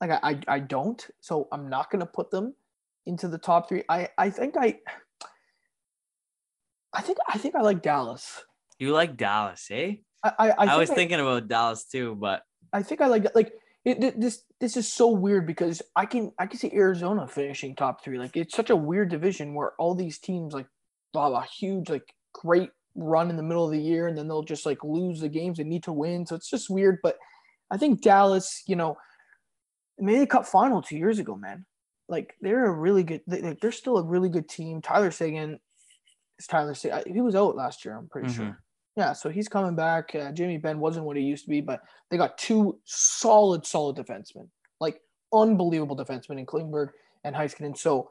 Like 0.00 0.10
I, 0.10 0.18
I, 0.22 0.40
I 0.48 0.58
don't. 0.58 1.04
So 1.20 1.48
I'm 1.52 1.70
not 1.70 1.90
going 1.90 2.00
to 2.00 2.06
put 2.06 2.30
them 2.30 2.54
into 3.06 3.28
the 3.28 3.38
top 3.38 3.68
three. 3.68 3.84
I, 3.88 4.08
I 4.18 4.30
think 4.30 4.56
I, 4.58 4.78
I 6.92 7.00
think 7.00 7.18
I 7.26 7.38
think 7.38 7.54
I 7.54 7.62
like 7.62 7.82
Dallas. 7.82 8.44
You 8.78 8.92
like 8.92 9.16
Dallas, 9.16 9.68
eh? 9.70 9.94
I 10.22 10.32
I, 10.38 10.50
I, 10.50 10.66
I 10.74 10.76
was 10.76 10.90
thinking 10.90 11.20
about 11.20 11.48
Dallas 11.48 11.84
too, 11.84 12.16
but 12.16 12.42
I 12.72 12.82
think 12.82 13.00
I 13.00 13.06
like 13.06 13.26
like 13.34 13.52
it, 13.84 14.20
this. 14.20 14.42
This 14.60 14.76
is 14.76 14.92
so 14.92 15.08
weird 15.08 15.46
because 15.46 15.82
I 15.94 16.04
can 16.04 16.32
I 16.38 16.46
can 16.46 16.58
see 16.58 16.72
Arizona 16.74 17.28
finishing 17.28 17.76
top 17.76 18.02
three. 18.02 18.18
Like 18.18 18.36
it's 18.36 18.56
such 18.56 18.70
a 18.70 18.76
weird 18.76 19.08
division 19.08 19.54
where 19.54 19.72
all 19.78 19.94
these 19.94 20.18
teams 20.18 20.52
like 20.52 20.66
blah 21.12 21.28
blah 21.28 21.44
huge 21.58 21.88
like 21.88 22.14
great 22.32 22.70
run 22.94 23.30
in 23.30 23.36
the 23.36 23.42
middle 23.42 23.64
of 23.64 23.70
the 23.70 23.80
year 23.80 24.08
and 24.08 24.18
then 24.18 24.28
they'll 24.28 24.42
just 24.42 24.66
like 24.66 24.82
lose 24.82 25.20
the 25.20 25.28
games 25.28 25.58
they 25.58 25.64
need 25.64 25.84
to 25.84 25.92
win. 25.92 26.26
So 26.26 26.34
it's 26.34 26.50
just 26.50 26.68
weird. 26.70 26.98
But 27.02 27.16
I 27.70 27.76
think 27.76 28.02
Dallas, 28.02 28.62
you 28.66 28.76
know, 28.76 28.96
made 29.98 30.20
a 30.20 30.26
cup 30.26 30.46
final 30.46 30.82
two 30.82 30.96
years 30.96 31.18
ago, 31.18 31.36
man. 31.36 31.64
Like 32.08 32.34
they're 32.40 32.66
a 32.66 32.72
really 32.72 33.02
good. 33.02 33.20
They, 33.26 33.56
they're 33.60 33.72
still 33.72 33.98
a 33.98 34.04
really 34.04 34.30
good 34.30 34.48
team. 34.48 34.80
Tyler 34.80 35.10
Seguin 35.10 35.58
is 36.38 36.46
Tyler 36.46 36.74
Seguin. 36.74 37.02
He 37.12 37.20
was 37.20 37.34
out 37.34 37.56
last 37.56 37.84
year. 37.84 37.96
I'm 37.96 38.08
pretty 38.08 38.28
mm-hmm. 38.28 38.44
sure. 38.44 38.62
Yeah, 38.96 39.12
so 39.12 39.28
he's 39.28 39.48
coming 39.48 39.76
back. 39.76 40.14
Uh, 40.14 40.32
Jamie 40.32 40.56
Benn 40.56 40.80
wasn't 40.80 41.06
what 41.06 41.16
he 41.16 41.22
used 41.22 41.44
to 41.44 41.50
be, 41.50 41.60
but 41.60 41.82
they 42.10 42.16
got 42.16 42.36
two 42.36 42.80
solid, 42.84 43.64
solid 43.64 43.96
defensemen, 43.96 44.48
like 44.80 45.00
unbelievable 45.32 45.96
defensemen 45.96 46.38
in 46.38 46.46
Klingberg 46.46 46.88
and 47.22 47.36
Heiskanen. 47.36 47.76
So 47.78 48.10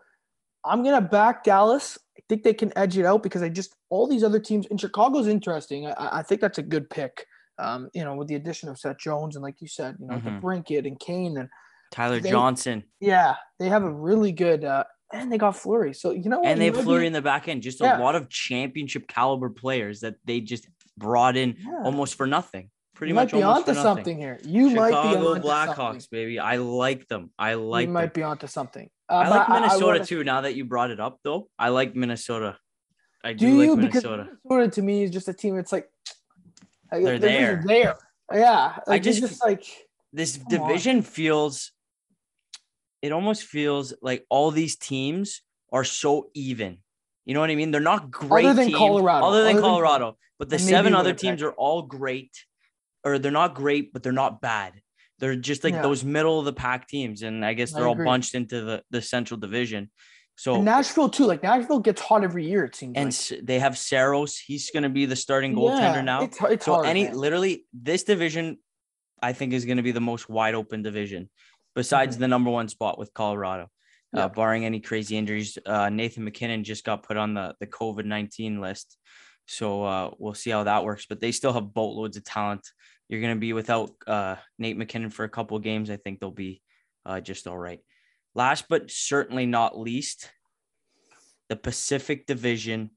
I'm 0.68 0.84
gonna 0.84 1.02
back 1.02 1.44
Dallas. 1.44 1.98
I 2.18 2.22
think 2.30 2.44
they 2.44 2.54
can 2.54 2.72
edge 2.78 2.98
it 2.98 3.06
out 3.06 3.24
because 3.24 3.42
I 3.42 3.50
just 3.50 3.76
all 3.90 4.08
these 4.08 4.24
other 4.24 4.40
teams 4.40 4.66
in 4.68 4.78
Chicago's 4.78 5.28
interesting. 5.28 5.88
I, 5.88 6.20
I 6.20 6.24
think 6.24 6.42
that's 6.42 6.58
a 6.58 6.64
good 6.64 6.90
pick. 6.90 7.26
Um, 7.60 7.90
you 7.94 8.04
know, 8.04 8.16
with 8.16 8.28
the 8.28 8.36
addition 8.36 8.70
of 8.70 8.78
Seth 8.78 9.00
Jones 9.00 9.36
and 9.36 9.44
like 9.44 9.62
you 9.62 9.68
said, 9.68 9.96
you 10.00 10.08
know, 10.08 10.16
mm-hmm. 10.16 10.36
the 10.36 10.42
Brinkett 10.42 10.86
and 10.86 11.00
Kane 11.00 11.38
and 11.38 11.50
Tyler 11.92 12.20
they, 12.20 12.30
Johnson. 12.30 12.84
Yeah, 13.00 13.36
they 13.60 13.70
have 13.70 13.84
a 13.84 13.92
really 13.92 14.32
good 14.32 14.64
uh, 14.64 14.84
and 15.14 15.32
they 15.32 15.38
got 15.38 15.56
Fleury. 15.56 15.94
So 15.94 16.12
you 16.12 16.30
know 16.30 16.40
what? 16.40 16.48
And 16.48 16.62
they 16.62 16.66
have 16.66 16.82
Fleury 16.82 17.04
be, 17.04 17.08
in 17.08 17.14
the 17.14 17.22
back 17.22 17.48
end. 17.48 17.64
Just 17.64 17.80
yeah. 17.80 17.98
a 17.98 18.02
lot 18.02 18.16
of 18.16 18.30
championship 18.30 19.08
caliber 19.08 19.50
players 19.50 20.02
that 20.02 20.16
they 20.26 20.40
just 20.40 20.68
brought 20.98 21.38
in 21.38 21.56
yeah. 21.60 21.84
almost 21.84 22.16
for 22.16 22.28
nothing. 22.28 22.70
Pretty 22.96 23.12
you 23.12 23.16
much 23.16 23.32
might 23.32 23.40
be 23.40 23.44
onto 23.44 23.74
something 23.76 24.18
here. 24.18 24.40
You 24.44 24.72
Chicago 24.72 24.92
might 24.92 25.12
be 25.12 25.28
onto 25.28 25.48
Blackhawks, 25.48 25.76
something. 25.76 26.08
baby. 26.12 26.40
I 26.40 26.58
like 26.58 27.08
them. 27.08 27.32
I 27.38 27.54
like. 27.54 27.88
You 27.88 27.94
might 27.94 28.14
be 28.14 28.24
onto 28.24 28.48
something. 28.48 28.90
Uh, 29.10 29.14
I 29.16 29.30
like 29.30 29.50
Minnesota 29.50 29.86
I, 29.86 29.88
I 29.88 29.94
wanna... 29.94 30.06
too. 30.06 30.24
Now 30.24 30.42
that 30.42 30.56
you 30.56 30.66
brought 30.66 30.92
it 30.92 31.00
up, 31.00 31.20
though, 31.24 31.50
I 31.58 31.70
like 31.70 31.96
Minnesota. 31.96 32.58
I 33.24 33.34
do, 33.34 33.48
do 33.48 33.48
you? 33.48 33.70
Like 33.72 33.80
Minnesota. 33.80 34.24
Because 34.24 34.38
Minnesota 34.46 34.72
to 34.76 34.82
me 34.82 35.04
is 35.04 35.12
just 35.12 35.28
a 35.28 35.34
team. 35.34 35.58
It's 35.58 35.72
like 35.72 35.90
they're, 36.92 37.18
they're 37.18 37.20
there. 37.20 37.64
There. 37.66 37.96
Yeah. 38.34 38.80
Like, 38.86 39.00
I 39.02 39.04
just, 39.04 39.22
just 39.22 39.44
like 39.44 39.66
this 40.14 40.38
division 40.38 40.98
on. 40.98 41.02
feels. 41.04 41.72
It 43.02 43.12
almost 43.12 43.44
feels 43.44 43.94
like 44.02 44.26
all 44.30 44.52
these 44.52 44.76
teams 44.76 45.42
are 45.72 45.84
so 45.84 46.30
even. 46.34 46.80
You 47.26 47.34
know 47.34 47.42
what 47.42 47.50
I 47.50 47.56
mean? 47.56 47.72
They're 47.72 47.82
not 47.82 48.10
great. 48.10 48.46
Other 48.46 48.56
than 48.56 48.68
teams, 48.68 48.78
Colorado. 48.78 49.26
Other 49.26 49.44
than 49.44 49.58
other 49.58 49.62
Colorado. 49.62 50.06
Than, 50.06 50.16
but 50.40 50.50
the 50.50 50.60
seven 50.60 50.96
other 50.96 51.14
teams 51.14 51.42
are 51.42 51.52
all 51.52 51.84
great. 51.84 52.32
Or 53.04 53.20
they're 53.20 53.32
not 53.32 53.54
great, 53.54 53.94
but 53.94 54.04
they're 54.04 54.12
not 54.12 54.42
bad. 54.42 54.74
They're 55.20 55.36
just 55.36 55.64
like 55.64 55.74
yeah. 55.74 55.82
those 55.82 56.04
middle 56.04 56.40
of 56.40 56.46
the 56.46 56.54
pack 56.54 56.88
teams, 56.88 57.24
and 57.24 57.44
I 57.44 57.54
guess 57.54 57.72
they're 57.72 57.86
I 57.86 57.88
all 57.88 57.96
bunched 57.96 58.36
into 58.36 58.62
the 58.62 58.84
the 58.92 59.02
Central 59.02 59.40
Division. 59.40 59.90
So 60.36 60.56
And 60.56 60.66
Nashville 60.66 61.10
too. 61.10 61.26
Like 61.26 61.42
Nashville 61.42 61.80
gets 61.80 62.00
hot 62.02 62.24
every 62.24 62.46
year. 62.48 62.66
It 62.66 62.76
seems. 62.76 62.96
and 62.96 63.28
like. 63.32 63.46
they 63.46 63.58
have 63.60 63.76
Saros. 63.78 64.38
He's 64.38 64.70
going 64.70 64.84
to 64.84 64.90
be 64.90 65.08
the 65.08 65.16
starting 65.16 65.56
goaltender 65.56 65.96
Yeah, 65.96 66.02
now. 66.02 66.22
It's, 66.22 66.38
it's 66.42 66.66
so 66.66 66.76
hard, 66.76 66.86
any 66.86 67.06
man. 67.06 67.18
literally 67.18 67.66
this 67.74 68.04
division, 68.04 68.60
I 69.20 69.34
think 69.34 69.54
is 69.54 69.66
going 69.66 69.78
to 69.78 69.84
be 69.84 69.92
the 69.92 70.00
most 70.00 70.30
wide 70.30 70.54
open 70.54 70.84
division, 70.84 71.30
besides 71.74 72.18
Mhm. 72.18 72.20
the 72.20 72.28
number 72.28 72.52
one 72.52 72.70
spot 72.70 73.00
with 73.00 73.12
Colorado, 73.16 73.70
Yeah. 74.14 74.26
uh, 74.26 74.30
barring 74.30 74.64
any 74.64 74.80
crazy 74.80 75.18
injuries. 75.18 75.58
Uh, 75.66 75.90
Nathan 75.90 76.24
MacKinnon 76.24 76.64
just 76.64 76.84
got 76.84 77.02
put 77.02 77.18
on 77.18 77.34
the 77.34 77.56
the 77.60 77.66
COVID 77.66 78.06
nineteen 78.06 78.62
list, 78.62 78.96
so 79.48 79.84
uh, 79.86 80.12
we'll 80.20 80.36
see 80.36 80.52
how 80.52 80.64
that 80.66 80.84
works. 80.84 81.08
But 81.10 81.20
they 81.20 81.32
still 81.32 81.54
have 81.54 81.74
boatloads 81.74 82.16
of 82.16 82.24
talent. 82.24 82.62
You're 83.10 83.22
going 83.22 83.36
to 83.36 83.40
be 83.40 83.54
without 83.54 83.92
uh, 84.06 84.36
Nate 84.60 84.78
MacKinnon 84.78 85.10
for 85.10 85.24
a 85.24 85.30
couple 85.30 85.58
of 85.58 85.64
games. 85.64 85.90
I 85.90 85.98
think 85.98 86.20
they'll 86.20 86.32
be 86.32 86.62
uh, 87.06 87.22
just 87.22 87.48
all 87.48 87.58
right. 87.58 87.80
Last 88.36 88.66
but 88.70 88.92
certainly 88.92 89.46
not 89.46 89.80
least, 89.80 90.30
the 91.50 91.56
Pacific 91.56 92.28
Division, 92.28 92.92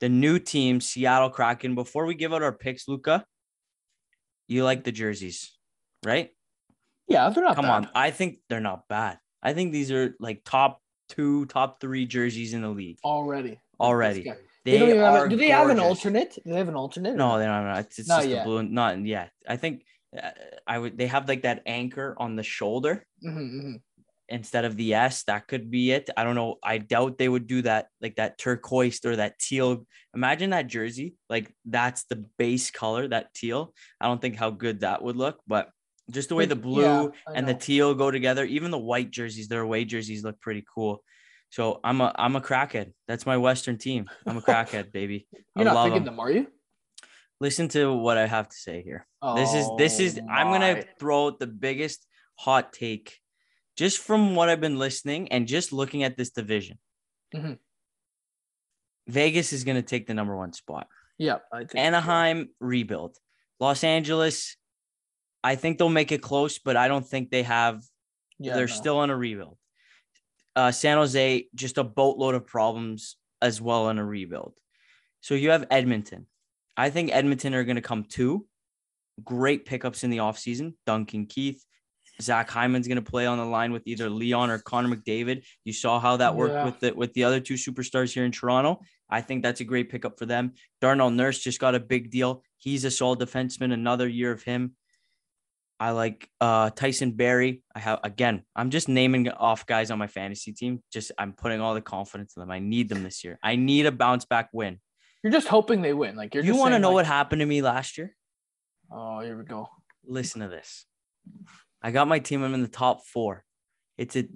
the 0.00 0.08
new 0.08 0.38
team, 0.38 0.80
Seattle 0.80 1.30
Kraken. 1.30 1.74
Before 1.74 2.06
we 2.06 2.14
give 2.14 2.34
out 2.34 2.42
our 2.42 2.52
picks, 2.52 2.88
Luca, 2.88 3.24
you 4.48 4.64
like 4.64 4.84
the 4.84 4.92
jerseys, 4.92 5.56
right? 6.04 6.30
yeah, 7.08 7.28
they're 7.30 7.44
not. 7.44 7.56
Come 7.56 7.66
bad. 7.66 7.70
on. 7.70 7.88
I 7.94 8.10
think 8.10 8.38
they're 8.48 8.60
not 8.60 8.88
bad. 8.88 9.18
I 9.42 9.52
think 9.52 9.72
these 9.72 9.92
are 9.92 10.14
like 10.18 10.42
top 10.44 10.80
two, 11.08 11.46
top 11.46 11.80
three 11.80 12.06
jerseys 12.06 12.52
in 12.52 12.62
the 12.62 12.68
league 12.68 12.98
already. 13.04 13.60
already. 13.78 14.32
They, 14.66 14.78
They 14.78 14.96
have 14.96 15.30
do 15.30 15.36
they 15.36 15.48
have 15.50 15.68
an 15.70 15.78
alternate? 15.78 16.34
Do 16.34 16.50
they 16.50 16.56
have 16.58 16.68
an 16.68 16.74
alternate? 16.74 17.14
No, 17.14 17.38
they 17.38 17.44
don't. 17.46 17.64
have 17.66 17.78
it. 17.78 17.86
It's, 17.86 17.98
it's 18.00 18.08
Not 18.08 18.18
just 18.22 18.28
yet. 18.30 18.38
the 18.40 18.44
blue. 18.44 18.62
Not 18.64 18.98
yet. 19.06 19.30
I 19.48 19.56
think 19.56 19.84
uh, 20.20 20.30
I 20.66 20.76
would. 20.80 20.98
They 20.98 21.06
have 21.06 21.28
like 21.28 21.42
that 21.42 21.62
anchor 21.66 22.16
on 22.18 22.34
the 22.34 22.42
shoulder 22.42 23.06
Mhm, 23.24 23.36
mhm. 23.62 23.80
instead 24.28 24.64
of 24.64 24.76
the 24.76 24.94
S. 24.94 25.22
That 25.24 25.46
could 25.46 25.70
be 25.70 25.92
it. 25.92 26.10
I 26.16 26.24
don't 26.24 26.34
know. 26.34 26.56
I 26.64 26.78
doubt 26.78 27.16
they 27.16 27.28
would 27.28 27.46
do 27.46 27.62
that, 27.62 27.86
like 28.00 28.16
that 28.16 28.38
turquoise 28.38 28.98
or 29.06 29.14
that 29.16 29.38
teal. 29.38 29.86
Imagine 30.14 30.50
that 30.50 30.66
jersey. 30.66 31.14
Like 31.30 31.52
that's 31.64 32.02
the 32.10 32.24
base 32.36 32.72
color, 32.72 33.06
that 33.08 33.32
teal. 33.34 33.72
I 34.00 34.06
don't 34.08 34.20
think 34.20 34.34
how 34.34 34.50
good 34.50 34.80
that 34.80 35.00
would 35.00 35.16
look, 35.16 35.38
but 35.46 35.70
just 36.10 36.28
the 36.28 36.34
way 36.34 36.46
the 36.46 36.56
blue 36.56 36.82
yeah, 36.82 37.08
and 37.34 37.46
the 37.48 37.54
teal 37.54 37.94
go 37.94 38.10
together, 38.10 38.44
even 38.44 38.70
the 38.70 38.78
white 38.78 39.10
jerseys, 39.10 39.46
their 39.48 39.62
away 39.62 39.84
jerseys 39.84 40.24
look 40.24 40.40
pretty 40.40 40.64
cool. 40.74 41.02
So 41.50 41.80
I'm 41.84 42.00
a 42.00 42.12
I'm 42.16 42.36
a 42.36 42.40
crackhead. 42.40 42.92
That's 43.08 43.24
my 43.26 43.36
Western 43.36 43.78
team. 43.78 44.08
I'm 44.26 44.36
a 44.36 44.40
crackhead, 44.48 44.92
baby. 44.92 45.26
You're 45.54 45.64
not 45.64 45.74
love 45.74 45.84
picking 45.86 45.98
'em. 45.98 46.04
them, 46.04 46.20
are 46.20 46.30
you? 46.30 46.46
Listen 47.40 47.68
to 47.68 47.92
what 47.92 48.16
I 48.18 48.26
have 48.26 48.48
to 48.48 48.56
say 48.56 48.82
here. 48.82 49.06
This 49.36 49.54
is 49.54 49.66
this 49.78 50.00
is 50.00 50.18
Oh 50.22 50.26
I'm 50.30 50.50
gonna 50.50 50.84
throw 50.98 51.26
out 51.26 51.38
the 51.38 51.46
biggest 51.46 52.06
hot 52.38 52.72
take 52.72 53.18
just 53.76 53.98
from 53.98 54.34
what 54.34 54.48
I've 54.48 54.60
been 54.60 54.78
listening 54.78 55.30
and 55.32 55.46
just 55.46 55.72
looking 55.72 56.02
at 56.02 56.16
this 56.16 56.30
division. 56.30 56.78
Mhm. 57.34 57.58
Vegas 59.08 59.52
is 59.52 59.64
gonna 59.64 59.82
take 59.82 60.06
the 60.06 60.14
number 60.14 60.36
one 60.36 60.52
spot. 60.52 60.88
Yeah, 61.18 61.38
I 61.52 61.58
think. 61.58 61.72
so. 61.72 61.78
Anaheim 61.78 62.48
rebuild. 62.60 63.16
Los 63.60 63.84
Angeles, 63.84 64.56
I 65.44 65.54
think 65.56 65.78
they'll 65.78 65.88
make 65.88 66.12
it 66.12 66.20
close, 66.22 66.58
but 66.58 66.76
I 66.76 66.88
don't 66.88 67.06
think 67.06 67.30
they 67.30 67.42
have 67.44 67.82
Yeah, 68.38 68.54
they're 68.54 68.66
no. 68.66 68.72
still 68.74 68.98
on 68.98 69.10
a 69.10 69.16
rebuild. 69.16 69.56
Uh, 70.56 70.72
San 70.72 70.96
Jose, 70.96 71.46
just 71.54 71.78
a 71.78 71.84
boatload 71.84 72.34
of 72.34 72.46
problems 72.46 73.16
as 73.42 73.60
well 73.60 73.90
in 73.90 73.98
a 73.98 74.04
rebuild. 74.04 74.54
So 75.20 75.34
you 75.34 75.50
have 75.50 75.66
Edmonton. 75.70 76.26
I 76.76 76.90
think 76.90 77.10
Edmonton 77.12 77.54
are 77.54 77.64
going 77.64 77.76
to 77.76 77.82
come 77.82 78.04
two. 78.04 78.46
Great 79.22 79.64
pickups 79.66 80.02
in 80.02 80.10
the 80.10 80.18
offseason. 80.18 80.74
Duncan 80.86 81.26
Keith. 81.26 81.62
Zach 82.22 82.48
Hyman's 82.48 82.88
going 82.88 83.02
to 83.02 83.10
play 83.10 83.26
on 83.26 83.36
the 83.36 83.44
line 83.44 83.72
with 83.72 83.82
either 83.86 84.08
Leon 84.08 84.48
or 84.48 84.58
Connor 84.58 84.94
McDavid. 84.96 85.44
You 85.64 85.74
saw 85.74 86.00
how 86.00 86.16
that 86.16 86.34
worked 86.34 86.54
Yeah. 86.54 86.64
with 86.64 86.80
the 86.80 86.92
with 86.94 87.12
the 87.12 87.24
other 87.24 87.40
two 87.40 87.54
superstars 87.54 88.12
here 88.14 88.24
in 88.24 88.32
Toronto. 88.32 88.80
I 89.10 89.20
think 89.20 89.42
that's 89.42 89.60
a 89.60 89.64
great 89.64 89.90
pickup 89.90 90.18
for 90.18 90.24
them. 90.24 90.54
Darnell 90.80 91.10
Nurse 91.10 91.38
just 91.40 91.60
got 91.60 91.74
a 91.74 91.80
big 91.80 92.10
deal. 92.10 92.42
He's 92.56 92.84
a 92.86 92.90
solid 92.90 93.18
defenseman. 93.18 93.72
Another 93.72 94.08
year 94.08 94.32
of 94.32 94.42
him. 94.42 94.76
I 95.78 95.90
like 95.90 96.28
uh 96.40 96.70
Tyson 96.70 97.12
Barrie. 97.12 97.62
I 97.74 97.80
have 97.80 98.00
again, 98.02 98.42
I'm 98.54 98.70
just 98.70 98.88
naming 98.88 99.28
off 99.28 99.66
guys 99.66 99.90
on 99.90 99.98
my 99.98 100.06
fantasy 100.06 100.52
team. 100.52 100.82
Just 100.92 101.12
I'm 101.18 101.32
putting 101.32 101.60
all 101.60 101.74
the 101.74 101.82
confidence 101.82 102.34
in 102.36 102.40
them. 102.40 102.50
I 102.50 102.58
need 102.58 102.88
them 102.88 103.02
this 103.02 103.24
year. 103.24 103.38
I 103.42 103.56
need 103.56 103.86
a 103.86 103.92
bounce 103.92 104.24
back 104.24 104.48
win. 104.52 104.80
You're 105.22 105.32
just 105.32 105.48
hoping 105.48 105.82
they 105.82 105.92
win. 105.92 106.16
Like 106.16 106.34
you're 106.34 106.44
you 106.44 106.56
want 106.56 106.74
to 106.74 106.78
know 106.78 106.88
like, 106.88 106.94
what 106.94 107.06
happened 107.06 107.40
to 107.40 107.46
me 107.46 107.60
last 107.60 107.98
year? 107.98 108.14
Oh, 108.90 109.20
here 109.20 109.36
we 109.36 109.44
go. 109.44 109.68
Listen 110.06 110.40
to 110.40 110.48
this. 110.48 110.86
I 111.82 111.90
got 111.90 112.08
my 112.08 112.20
team. 112.20 112.42
I'm 112.42 112.54
in 112.54 112.62
the 112.62 112.68
top 112.68 113.04
four. 113.04 113.44
It's 113.98 114.16
a 114.16 114.26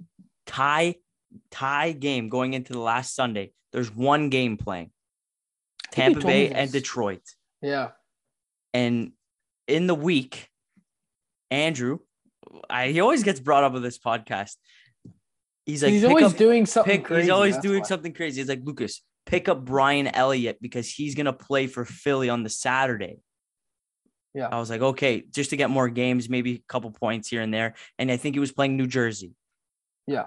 tie 0.45 0.95
tie 1.49 1.93
game 1.93 2.29
going 2.29 2.53
into 2.53 2.73
the 2.73 2.79
last 2.79 3.15
Sunday. 3.15 3.53
There's 3.71 3.93
one 3.93 4.29
game 4.29 4.57
playing. 4.57 4.91
Tampa 5.91 6.19
Bay 6.19 6.49
and. 6.49 6.71
Detroit. 6.71 7.23
Yeah. 7.61 7.91
And 8.73 9.13
in 9.67 9.87
the 9.87 9.95
week, 9.95 10.49
Andrew, 11.51 11.99
I, 12.69 12.87
he 12.87 13.01
always 13.01 13.23
gets 13.23 13.39
brought 13.39 13.63
up 13.63 13.73
with 13.73 13.83
this 13.83 13.99
podcast. 13.99 14.55
He's 15.65 15.83
like, 15.83 15.91
he's 15.91 16.05
always 16.05 16.25
up, 16.25 16.37
doing 16.37 16.65
something 16.65 16.97
pick, 16.97 17.05
crazy. 17.05 17.23
he's 17.23 17.29
always 17.29 17.55
that's 17.55 17.65
doing 17.65 17.81
why. 17.81 17.87
something 17.87 18.13
crazy. 18.13 18.41
He's 18.41 18.49
like, 18.49 18.61
Lucas, 18.63 19.03
pick 19.25 19.47
up 19.47 19.63
Brian 19.63 20.07
Elliott 20.07 20.57
because 20.61 20.89
he's 20.89 21.13
gonna 21.13 21.33
play 21.33 21.67
for 21.67 21.85
Philly 21.85 22.29
on 22.29 22.43
the 22.43 22.49
Saturday. 22.49 23.19
Yeah. 24.33 24.47
I 24.51 24.59
was 24.59 24.69
like, 24.69 24.81
okay, 24.81 25.23
just 25.29 25.49
to 25.49 25.57
get 25.57 25.69
more 25.69 25.89
games, 25.89 26.29
maybe 26.29 26.53
a 26.55 26.63
couple 26.67 26.89
points 26.91 27.27
here 27.27 27.41
and 27.41 27.53
there. 27.53 27.75
And 27.99 28.09
I 28.09 28.17
think 28.17 28.35
he 28.35 28.39
was 28.39 28.53
playing 28.53 28.77
New 28.77 28.87
Jersey. 28.87 29.33
Yeah. 30.07 30.25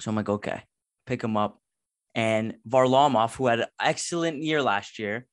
So 0.00 0.10
I'm 0.10 0.16
like, 0.16 0.28
okay, 0.28 0.62
pick 1.06 1.24
him 1.24 1.36
up. 1.36 1.58
And 2.14 2.56
Varlamov, 2.68 3.36
who 3.36 3.46
had 3.46 3.60
an 3.60 3.66
excellent 3.80 4.42
year 4.42 4.62
last 4.62 4.98
year, 4.98 5.26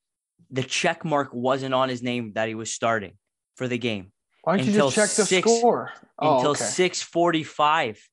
the 0.50 0.62
check 0.62 1.04
mark 1.04 1.30
wasn't 1.32 1.74
on 1.74 1.88
his 1.90 2.02
name 2.02 2.32
that 2.34 2.48
he 2.48 2.54
was 2.54 2.72
starting 2.72 3.18
for 3.56 3.68
the 3.68 3.78
game 3.78 4.12
Why 4.46 4.58
don't 4.58 4.66
you 4.66 4.72
until 4.74 4.90
just 4.90 5.16
check 5.16 5.16
the 5.16 5.26
six- 5.26 5.58
score? 5.58 5.92
Oh, 6.20 6.36
until 6.36 6.52
okay. 6.52 6.62
645. 6.62 8.08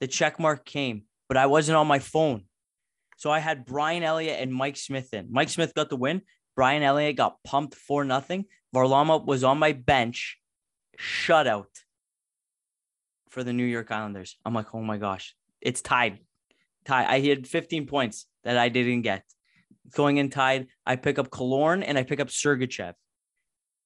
The 0.00 0.08
check 0.08 0.40
mark 0.40 0.64
came, 0.64 1.04
but 1.28 1.36
I 1.36 1.46
wasn't 1.46 1.76
on 1.76 1.86
my 1.86 2.00
phone. 2.00 2.42
So 3.18 3.30
I 3.30 3.38
had 3.38 3.64
Brian 3.64 4.02
Elliott 4.02 4.40
and 4.40 4.52
Mike 4.52 4.76
Smith 4.76 5.14
in. 5.14 5.28
Mike 5.30 5.48
Smith 5.48 5.74
got 5.74 5.88
the 5.88 5.96
win. 5.96 6.22
Brian 6.56 6.82
Elliott 6.82 7.14
got 7.16 7.36
pumped 7.44 7.76
for 7.76 8.04
nothing. 8.04 8.46
Varlamov 8.74 9.26
was 9.26 9.44
on 9.44 9.58
my 9.58 9.74
bench, 9.74 10.38
shutout 10.98 11.66
for 13.28 13.44
the 13.44 13.52
New 13.52 13.64
York 13.64 13.92
Islanders. 13.92 14.36
I'm 14.44 14.54
like, 14.54 14.74
oh 14.74 14.82
my 14.82 14.96
gosh, 14.96 15.36
it's 15.60 15.82
tied. 15.82 16.18
Tie. 16.84 17.06
I 17.06 17.20
had 17.20 17.46
15 17.46 17.86
points 17.86 18.26
that 18.42 18.58
I 18.58 18.70
didn't 18.70 19.02
get. 19.02 19.22
Going 19.94 20.16
in 20.16 20.30
tied, 20.30 20.66
I 20.84 20.96
pick 20.96 21.20
up 21.20 21.30
Killorn 21.30 21.84
and 21.86 21.96
I 21.96 22.02
pick 22.02 22.18
up 22.18 22.26
Sergachev. 22.26 22.94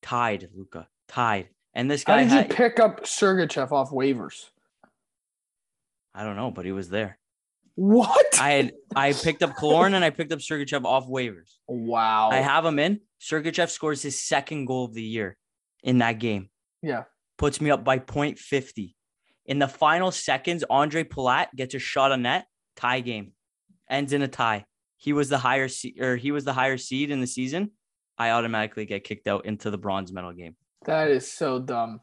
Tied, 0.01 0.49
Luca. 0.55 0.89
Tied. 1.07 1.51
And 1.81 1.91
this 1.91 2.05
How 2.07 2.19
did 2.19 2.29
had, 2.29 2.51
you 2.51 2.55
pick 2.55 2.79
up 2.79 3.05
Sergachev 3.05 3.73
off 3.73 3.89
waivers? 3.91 4.51
I 6.15 6.25
don't 6.25 6.37
know, 6.37 6.51
but 6.51 6.67
he 6.67 6.73
was 6.73 6.91
there. 6.91 7.19
What? 7.75 8.39
I 8.39 8.51
had 8.51 8.73
I 8.95 9.15
picked 9.15 9.43
up 9.43 9.57
Killorn 9.57 9.95
and 9.95 10.05
I 10.05 10.11
picked 10.11 10.31
up 10.31 10.41
Sergachev 10.41 10.85
off 10.85 11.09
waivers. 11.09 11.55
wow. 11.67 12.29
I 12.31 12.37
have 12.37 12.67
him 12.67 12.79
in. 12.79 13.01
Sergachev 13.19 13.71
scores 13.71 14.03
his 14.03 14.23
second 14.23 14.67
goal 14.67 14.85
of 14.85 14.93
the 14.93 15.03
year 15.03 15.39
in 15.83 15.99
that 15.99 16.19
game. 16.19 16.51
yeah. 16.83 17.05
Puts 17.39 17.63
me 17.63 17.71
up 17.71 17.83
by 17.83 17.99
0.50. 17.99 18.95
In 19.47 19.59
the 19.59 19.67
final 19.67 20.11
seconds, 20.11 20.63
Andre 20.69 21.03
Palat 21.03 21.47
gets 21.57 21.75
a 21.75 21.79
shot 21.79 22.13
on 22.13 22.21
net. 22.21 22.45
Tie 22.77 23.01
game. 23.01 23.33
Ends 23.89 24.13
in 24.13 24.21
a 24.21 24.29
tie. 24.29 24.67
He 24.99 25.15
was 25.15 25.31
the 25.31 25.39
higher 25.39 25.69
seed 25.69 25.99
or 25.99 26.17
he 26.17 26.31
was 26.31 26.45
the 26.45 26.53
higher 26.53 26.77
seed 26.77 27.11
in 27.11 27.23
the 27.23 27.27
season. 27.27 27.71
I 28.19 28.33
automatically 28.33 28.85
get 28.85 29.03
kicked 29.03 29.27
out 29.27 29.47
into 29.47 29.71
the 29.71 29.79
bronze 29.79 30.13
medal 30.13 30.35
game. 30.35 30.57
That 30.87 31.11
is 31.11 31.31
so 31.31 31.59
dumb. 31.59 32.01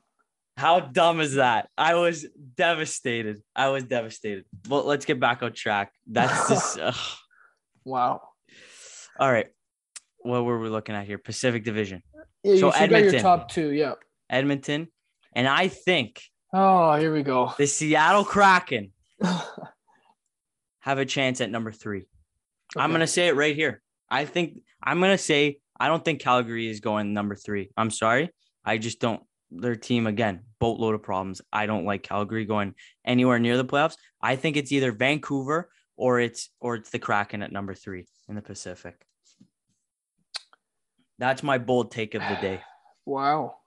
How 0.56 0.80
dumb 0.80 1.20
is 1.20 1.36
that? 1.36 1.70
I 1.78 1.96
was 1.96 2.26
devastated. 2.56 3.42
I 3.56 3.70
was 3.70 3.84
devastated. 3.84 4.46
Well, 4.68 4.84
let's 4.86 5.06
get 5.06 5.20
back 5.20 5.44
on 5.44 5.54
track. 5.54 5.92
That's 6.08 6.50
just 6.50 6.80
ugh. 6.80 6.96
Wow. 7.86 8.22
all 9.20 9.32
right. 9.32 9.48
What 10.20 10.44
were 10.46 10.60
we 10.60 10.70
looking 10.70 10.96
at 10.96 11.06
here? 11.06 11.18
Pacific 11.18 11.64
Division, 11.64 12.02
Yeah, 12.44 12.54
you 12.54 12.60
So 12.60 12.72
got 12.72 12.90
your 12.90 12.98
Edmonton. 13.00 13.22
top 13.22 13.50
two. 13.50 13.72
Yeah. 13.72 13.94
Edmonton, 14.30 14.88
and 15.34 15.48
I 15.48 15.68
think 15.70 16.22
Oh, 16.54 16.96
here 16.96 17.14
we 17.14 17.24
go. 17.24 17.54
the 17.58 17.68
Seattle 17.68 18.26
Kraken 18.26 18.92
have 20.80 20.98
a 20.98 21.06
chance 21.06 21.40
at 21.42 21.50
number 21.52 21.72
three. 21.72 22.06
I'm 22.76 22.92
gonna 22.92 23.08
say 23.08 23.28
it 23.28 23.36
right 23.36 23.56
here. 23.56 23.82
I 24.10 24.26
think 24.26 24.60
I'm 24.84 25.00
gonna 25.00 25.18
say 25.18 25.60
I 25.80 25.88
don't 25.88 26.04
think 26.04 26.20
Calgary 26.22 26.68
is 26.68 26.80
going 26.80 27.14
number 27.14 27.36
three. 27.36 27.70
I'm 27.78 27.92
sorry. 27.92 28.32
I 28.68 28.78
just 28.78 29.00
don't. 29.00 29.24
Their 29.50 29.78
team 29.78 30.08
again, 30.08 30.42
boatload 30.60 30.94
of 30.94 31.02
problems. 31.02 31.42
I 31.54 31.68
don't 31.68 31.86
like 31.86 32.04
Calgary 32.04 32.44
going 32.44 32.76
anywhere 33.06 33.40
near 33.40 33.56
the 33.56 33.64
playoffs. 33.64 33.96
I 34.22 34.36
think 34.36 34.58
it's 34.58 34.74
either 34.74 34.92
Vancouver 34.92 35.70
or 35.96 36.20
it's 36.20 36.50
or 36.60 36.76
it's 36.76 36.90
the 36.90 37.00
Kraken 37.00 37.42
at 37.42 37.54
number 37.54 37.74
three 37.74 38.08
in 38.28 38.36
the 38.36 38.42
Pacific. 38.42 39.08
That's 41.18 41.44
my 41.44 41.58
bold 41.58 41.92
take 41.92 42.14
of 42.14 42.22
the 42.22 42.38
day. 42.42 42.62
Wow. 43.06 43.60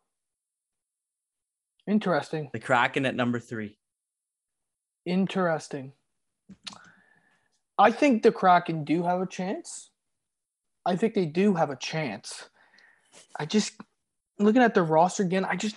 Interesting. 1.86 2.50
The 2.52 2.58
Kraken 2.58 3.06
at 3.06 3.14
number 3.14 3.40
three. 3.40 3.78
Interesting. 5.06 5.92
I 7.78 7.90
think 7.90 8.22
the 8.22 8.32
Kraken 8.32 8.84
do 8.84 9.02
have 9.04 9.22
a 9.22 9.26
chance. 9.26 9.88
I 10.84 10.94
think 10.94 11.14
they 11.14 11.24
do 11.24 11.54
have 11.54 11.70
a 11.70 11.76
chance. 11.76 12.50
I 13.38 13.46
just 13.46 13.72
looking 14.40 14.62
at 14.62 14.74
the 14.74 14.82
roster 14.82 15.22
again. 15.22 15.44
I 15.44 15.56
just 15.56 15.76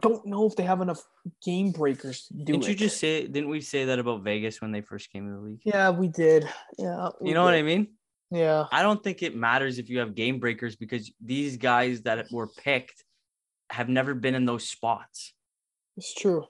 don't 0.00 0.24
know 0.26 0.46
if 0.46 0.56
they 0.56 0.62
have 0.62 0.80
enough 0.80 1.02
game 1.44 1.70
breakers 1.72 2.26
to 2.28 2.34
do 2.34 2.44
Didn't 2.44 2.64
it. 2.64 2.68
you 2.70 2.74
just 2.74 2.98
say? 2.98 3.26
Didn't 3.26 3.48
we 3.50 3.60
say 3.60 3.84
that 3.86 3.98
about 3.98 4.22
Vegas 4.22 4.60
when 4.60 4.72
they 4.72 4.80
first 4.80 5.12
came 5.12 5.26
to 5.26 5.32
the 5.34 5.40
league? 5.40 5.60
Yeah, 5.64 5.90
we 5.90 6.08
did. 6.08 6.48
Yeah, 6.78 7.08
we 7.20 7.28
You 7.28 7.34
know 7.34 7.44
what. 7.44 7.54
I 7.54 7.62
mean? 7.62 7.88
Yeah, 8.30 8.64
I 8.72 8.82
don't 8.82 9.02
think 9.04 9.22
it 9.22 9.36
matters 9.36 9.78
if 9.78 9.90
you 9.90 9.98
have 9.98 10.14
game 10.14 10.38
breakers 10.38 10.74
because 10.74 11.12
these 11.20 11.58
guys 11.58 12.02
that 12.02 12.30
were 12.32 12.46
picked 12.46 13.04
have 13.68 13.88
never 13.90 14.14
been 14.14 14.34
in 14.34 14.44
those 14.46 14.66
spots. 14.66 15.34
it's 15.96 16.14
true. 16.14 16.46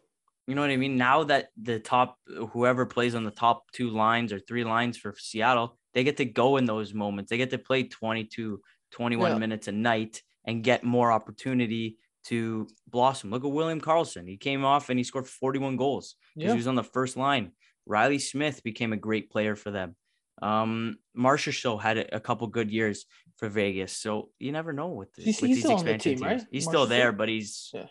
You 0.47 0.55
know 0.57 0.61
what 0.61 0.71
I 0.71 0.77
mean? 0.77 0.97
Now 0.97 1.23
that 1.25 1.49
the 1.61 1.79
top, 1.79 2.19
whoever 2.51 2.85
plays 2.85 3.15
on 3.15 3.23
the 3.25 3.31
top 3.31 3.71
two 3.73 3.91
lines 3.91 4.33
or 4.33 4.41
three 4.41 4.65
lines 4.65 4.97
for 4.99 5.15
Seattle, 5.17 5.79
they 5.95 6.03
get 6.05 6.17
to 6.19 6.25
go 6.25 6.57
in 6.57 6.65
those 6.65 6.93
moments. 6.93 7.31
They 7.31 7.37
get 7.37 7.51
to 7.51 7.59
play 7.59 7.85
22, 7.85 8.61
21 8.91 9.33
Yeah. 9.33 9.39
minutes 9.39 9.69
a 9.69 9.73
night 9.73 10.23
and 10.45 10.65
get 10.65 10.85
more 10.85 11.13
opportunity 11.13 11.99
to 12.25 12.69
blossom. 12.89 13.31
Look 13.31 13.45
at 13.45 13.51
William 13.51 13.81
Karlsson. 13.81 14.29
He 14.29 14.37
came 14.37 14.65
off 14.65 14.91
and 14.91 14.99
he 14.99 15.05
scored 15.05 15.27
41 15.27 15.77
goals 15.77 16.15
because 16.35 16.47
Yeah, 16.49 16.53
he 16.53 16.57
was 16.59 16.67
on 16.69 16.75
the 16.77 16.85
first 16.85 17.17
line. 17.17 17.53
Reilly 17.87 18.19
Smith 18.21 18.63
became 18.63 18.93
a 18.93 18.97
great 18.97 19.31
player 19.31 19.57
for 19.57 19.71
them. 19.71 19.97
Um, 20.41 20.99
Marchessault 21.17 21.81
had 21.83 21.99
a, 21.99 22.17
a 22.17 22.21
couple 22.21 22.47
good 22.47 22.71
years 22.71 23.07
for 23.37 23.49
Vegas. 23.49 23.93
So 23.97 24.31
you 24.39 24.53
never 24.53 24.73
know 24.73 24.89
with, 24.89 25.09
He's- 25.17 25.41
with 25.41 25.49
he's 25.49 25.57
these 25.57 25.65
still 25.65 25.79
on 25.79 25.85
the 25.85 25.95
expansion 25.95 26.21
team, 26.21 26.29
teams. 26.31 26.43
right? 26.43 26.49
He's 26.53 26.65
Marcia 26.67 26.77
still 26.79 26.87
there, 26.87 27.13
but 27.13 27.29
he's 27.29 27.71
Yeah. 27.75 27.87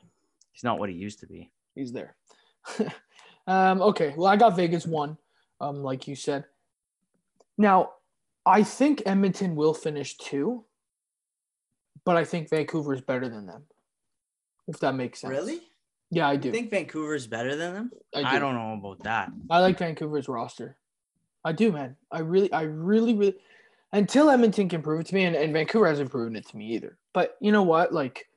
he's 0.53 0.63
not 0.63 0.79
what 0.79 0.89
he 0.89 0.95
used 0.95 1.19
to 1.19 1.27
be. 1.27 1.51
he's 1.75 1.91
there. 1.91 2.15
um, 3.47 3.81
okay, 3.81 4.13
well, 4.15 4.27
I 4.27 4.35
got 4.37 4.55
Vegas 4.55 4.85
one, 4.85 5.17
um, 5.59 5.83
like 5.83 6.07
you 6.07 6.15
said. 6.15 6.45
Now, 7.57 7.91
I 8.45 8.63
think 8.63 9.03
Edmonton 9.05 9.55
will 9.55 9.73
finish 9.73 10.17
two, 10.17 10.65
but 12.05 12.17
I 12.17 12.25
think 12.25 12.49
Vancouver 12.49 12.93
is 12.93 13.01
better 13.01 13.29
than 13.29 13.45
them. 13.45 13.63
If 14.67 14.79
that 14.79 14.95
makes 14.95 15.21
sense. 15.21 15.31
Really? 15.31 15.61
Yeah, 16.11 16.27
I 16.27 16.35
do. 16.35 16.49
You 16.49 16.53
think 16.53 16.71
Vancouver's 16.71 17.25
better 17.27 17.55
than 17.55 17.73
them? 17.73 17.91
I, 18.13 18.21
do. 18.21 18.27
I 18.27 18.39
don't 18.39 18.55
know 18.55 18.73
about 18.73 19.03
that. 19.03 19.31
I 19.49 19.59
like 19.59 19.79
Vancouver's 19.79 20.27
roster. 20.27 20.77
I 21.43 21.53
do, 21.53 21.71
man. 21.71 21.95
I 22.11 22.19
really, 22.19 22.51
I 22.51 22.63
really, 22.63 23.15
really. 23.15 23.35
Until 23.93 24.29
Edmonton 24.29 24.69
can 24.69 24.81
prove 24.81 25.01
it 25.01 25.07
to 25.07 25.15
me, 25.15 25.23
and, 25.23 25.35
and 25.35 25.53
Vancouver 25.53 25.87
hasn't 25.87 26.11
proven 26.11 26.35
it 26.35 26.47
to 26.49 26.57
me 26.57 26.67
either. 26.73 26.97
But 27.13 27.37
you 27.41 27.51
know 27.51 27.63
what? 27.63 27.93
Like, 27.93 28.27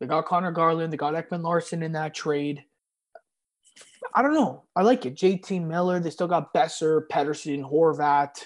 they 0.00 0.06
got 0.06 0.26
Connor 0.26 0.52
Garland, 0.52 0.92
they 0.92 0.96
got 0.96 1.14
Ekman-Larsson 1.14 1.82
in 1.82 1.92
that 1.92 2.14
trade. 2.14 2.64
I 4.14 4.22
don't 4.22 4.34
know. 4.34 4.64
I 4.74 4.82
like 4.82 5.06
it. 5.06 5.16
JT 5.16 5.64
Miller. 5.66 6.00
They 6.00 6.10
still 6.10 6.28
got 6.28 6.52
Boeser, 6.54 7.02
Pettersson, 7.08 7.70
Horvat. 7.70 8.44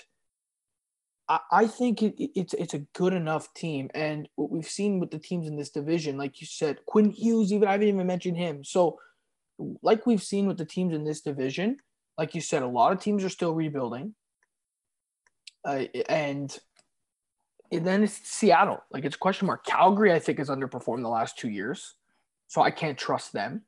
I, 1.33 1.41
I 1.63 1.67
think 1.67 2.03
it, 2.03 2.15
it- 2.23 2.31
it's 2.35 2.55
it's 2.55 2.75
a 2.75 2.81
good 2.95 3.15
enough 3.15 3.53
team, 3.55 3.91
and 3.95 4.29
what 4.37 4.51
we've 4.51 4.69
seen 4.69 5.01
with 5.01 5.11
the 5.11 5.19
teams 5.19 5.47
in 5.47 5.57
this 5.57 5.71
division, 5.71 6.19
like 6.19 6.41
you 6.41 6.47
said, 6.47 6.85
Quinn 6.87 7.11
Hughes. 7.11 7.53
Even 7.53 7.69
I 7.69 7.73
haven't 7.73 7.89
even 7.89 8.07
mentioned 8.07 8.37
him. 8.37 8.65
So, 8.65 8.99
like 9.83 10.07
we've 10.07 10.23
seen 10.23 10.47
with 10.47 10.59
the 10.59 10.65
teams 10.67 10.95
in 10.95 11.05
this 11.05 11.23
division, 11.23 11.79
like 12.19 12.35
you 12.35 12.41
said, 12.41 12.63
a 12.63 12.67
lot 12.67 12.93
of 12.93 13.01
teams 13.01 13.25
are 13.25 13.29
still 13.31 13.55
rebuilding. 13.55 14.15
Uh, 15.65 15.85
and, 16.09 16.59
and 17.71 17.87
then 17.87 18.03
it's 18.03 18.15
Seattle. 18.29 18.83
Like 18.91 19.05
it's 19.05 19.15
a 19.17 19.19
question 19.19 19.47
mark. 19.47 19.65
Calgary, 19.65 20.13
I 20.13 20.19
think, 20.19 20.39
has 20.39 20.49
underperformed 20.49 21.03
the 21.03 21.09
last 21.09 21.39
two 21.39 21.49
years. 21.49 21.95
So 22.49 22.61
I 22.61 22.71
can't 22.73 22.99
trust 22.99 23.33
them. 23.33 23.63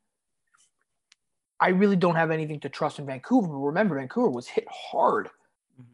I 1.59 1.69
really 1.69 1.95
don't 1.95 2.15
have 2.17 2.31
anything 2.31 2.59
to 2.59 2.69
trust 2.69 2.99
in 2.99 3.05
Vancouver. 3.05 3.47
But 3.47 3.57
remember, 3.59 3.95
Vancouver 3.95 4.29
was 4.29 4.45
hit 4.47 4.67
hard 4.69 5.29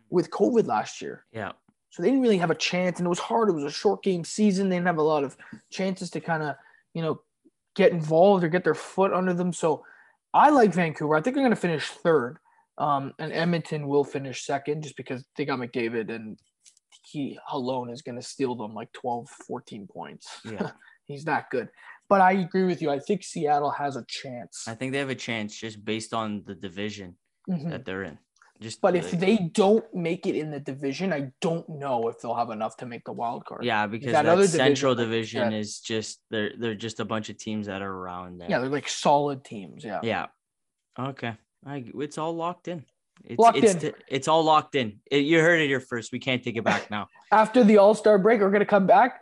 with 0.10 0.32
COVID 0.32 0.66
last 0.66 1.02
year. 1.02 1.26
Yeah. 1.32 1.52
So 1.92 2.02
they 2.02 2.10
didn't 2.10 2.22
really 2.24 2.38
have 2.38 2.52
a 2.52 2.56
chance, 2.56 3.00
and 3.00 3.06
it 3.06 3.10
was 3.10 3.20
hard. 3.20 3.50
It 3.50 3.54
was 3.54 3.66
a 3.66 3.70
short 3.72 4.02
game 4.02 4.24
season. 4.24 4.70
They 4.70 4.78
didn't 4.78 4.88
have 4.88 4.98
a 4.98 5.04
lot 5.04 5.24
of 5.24 5.36
chances 5.72 6.10
to 6.12 6.22
kind 6.22 6.42
of, 6.42 6.56
you 6.94 7.02
know, 7.02 7.22
get 7.76 7.92
involved 7.92 8.44
or 8.44 8.48
get 8.50 8.64
their 8.64 8.74
foot 8.76 9.14
under 9.14 9.34
them. 9.34 9.52
So 9.54 9.84
I 10.34 10.50
like 10.50 10.74
Vancouver. 10.74 11.16
I 11.16 11.22
think 11.22 11.36
they're 11.36 11.44
going 11.44 11.56
to 11.56 11.60
finish 11.62 11.86
third, 11.90 12.38
um, 12.78 13.14
and 13.20 13.34
Edmonton 13.34 13.88
will 13.88 14.06
finish 14.06 14.46
second 14.46 14.84
just 14.84 14.96
because 14.96 15.26
they 15.36 15.44
got 15.46 15.60
McDavid, 15.60 16.10
and 16.10 16.40
he 17.04 17.38
alone 17.52 17.90
is 17.90 18.02
going 18.02 18.16
to 18.16 18.22
steal 18.26 18.56
them 18.56 18.74
like 18.74 18.92
12, 18.94 19.28
14 19.48 19.88
points. 19.88 20.28
Yeah. 20.46 20.72
He's 21.08 21.26
that 21.26 21.50
good. 21.50 21.68
But 22.08 22.22
I 22.22 22.34
agree 22.34 22.64
with 22.64 22.82
you. 22.82 22.90
I 22.90 23.00
think 23.00 23.22
Seattle 23.24 23.72
has 23.72 23.98
a 23.98 24.06
chance. 24.08 24.66
I 24.66 24.76
think 24.76 24.94
they 24.94 25.00
have 25.00 25.10
a 25.10 25.16
chance 25.16 25.54
just 25.58 25.84
based 25.84 26.14
on 26.14 26.44
the 26.46 26.56
division 26.56 27.18
Mhm. 27.50 27.70
that 27.72 27.84
they're 27.84 28.04
in. 28.04 28.18
Just 28.62 28.80
But 28.80 28.96
if 28.96 29.12
like- 29.12 29.20
they 29.20 29.38
don't 29.38 29.84
make 29.94 30.28
it 30.28 30.36
in 30.36 30.52
the 30.52 30.60
division, 30.60 31.12
I 31.12 31.32
don't 31.42 31.68
know 31.68 32.08
if 32.10 32.20
they'll 32.20 32.36
have 32.36 32.52
enough 32.52 32.78
to 32.78 32.86
make 32.86 33.04
the 33.06 33.12
wild 33.12 33.44
card. 33.44 33.64
yeah, 33.64 33.88
because 33.88 34.12
that 34.12 34.26
that, 34.26 34.32
other 34.32 34.44
division, 34.44 34.60
central 34.68 34.94
you 34.94 35.04
division 35.04 35.42
said. 35.46 35.54
is 35.54 35.80
just 35.80 36.22
they're 36.30 36.52
they're 36.58 36.76
just 36.76 37.00
a 37.00 37.06
bunch 37.06 37.30
of 37.30 37.38
teams 37.38 37.66
that 37.66 37.82
are 37.82 37.92
around 37.92 38.40
there. 38.40 38.50
Yeah, 38.50 38.60
they're 38.60 38.70
like 38.70 38.88
solid 38.88 39.44
teams. 39.44 39.84
Yeah. 39.84 40.00
Yeah. 40.04 40.28
Okay. 41.00 41.34
I, 41.66 41.86
it's 41.96 42.18
all 42.20 42.36
locked 42.36 42.68
in. 42.68 42.86
It's, 43.24 43.38
Locked 43.40 43.58
it's, 43.60 43.74
in. 43.76 43.80
t- 43.80 43.92
it's 44.08 44.28
all 44.28 44.44
locked 44.44 44.74
in. 44.76 45.00
It- 45.12 45.26
you 45.26 45.40
heard 45.40 45.60
it 45.62 45.68
here 45.68 45.80
first. 45.80 46.12
We 46.12 46.20
can't 46.20 46.44
take 46.44 46.56
it 46.58 46.64
back 46.64 46.90
now. 46.92 47.08
After 47.32 47.64
the 47.64 47.78
All 47.78 47.94
Star 47.96 48.18
break, 48.20 48.42
we're 48.42 48.52
gonna 48.52 48.66
come 48.66 48.86
back. 48.88 49.21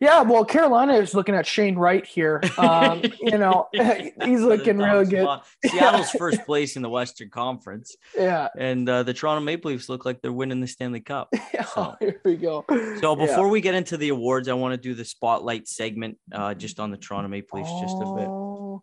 Yeah, 0.00 0.22
well, 0.22 0.46
Carolina 0.46 0.94
is 0.94 1.14
looking 1.14 1.34
at 1.34 1.46
Shane 1.46 1.76
Wright 1.76 2.06
here. 2.06 2.40
Um, 2.56 3.02
you 3.20 3.36
know, 3.36 3.68
he's 3.72 4.40
looking 4.40 4.78
real 4.78 5.04
good. 5.04 5.28
Seattle's 5.66 6.10
first 6.12 6.46
place 6.46 6.76
in 6.76 6.80
the 6.82 6.88
Western 6.88 7.28
Conference, 7.28 7.94
Yeah. 8.16 8.48
and 8.58 8.88
uh, 8.88 9.02
the 9.02 9.12
Toronto 9.12 9.44
Maple 9.44 9.70
Leafs 9.70 9.90
look 9.90 10.06
like 10.06 10.22
they're 10.22 10.32
winning 10.32 10.60
the 10.62 10.66
Stanley 10.66 11.00
Cup. 11.00 11.28
So- 11.74 11.96
here 12.00 12.18
we 12.24 12.36
go. 12.36 12.64
So 13.00 13.14
Yeah. 13.18 13.26
before 13.26 13.48
we 13.50 13.60
get 13.60 13.74
into 13.74 13.98
the 13.98 14.08
awards, 14.08 14.48
I 14.48 14.54
want 14.54 14.72
to 14.72 14.78
do 14.80 14.94
the 14.94 15.04
spotlight 15.04 15.68
segment 15.68 16.16
uh, 16.32 16.54
just 16.54 16.80
on 16.80 16.90
the 16.90 16.96
Toronto 16.96 17.28
Maple 17.28 17.58
Leafs, 17.58 17.70
just 17.82 17.96
a 17.96 18.14
bit. 18.16 18.26
Oh, 18.26 18.82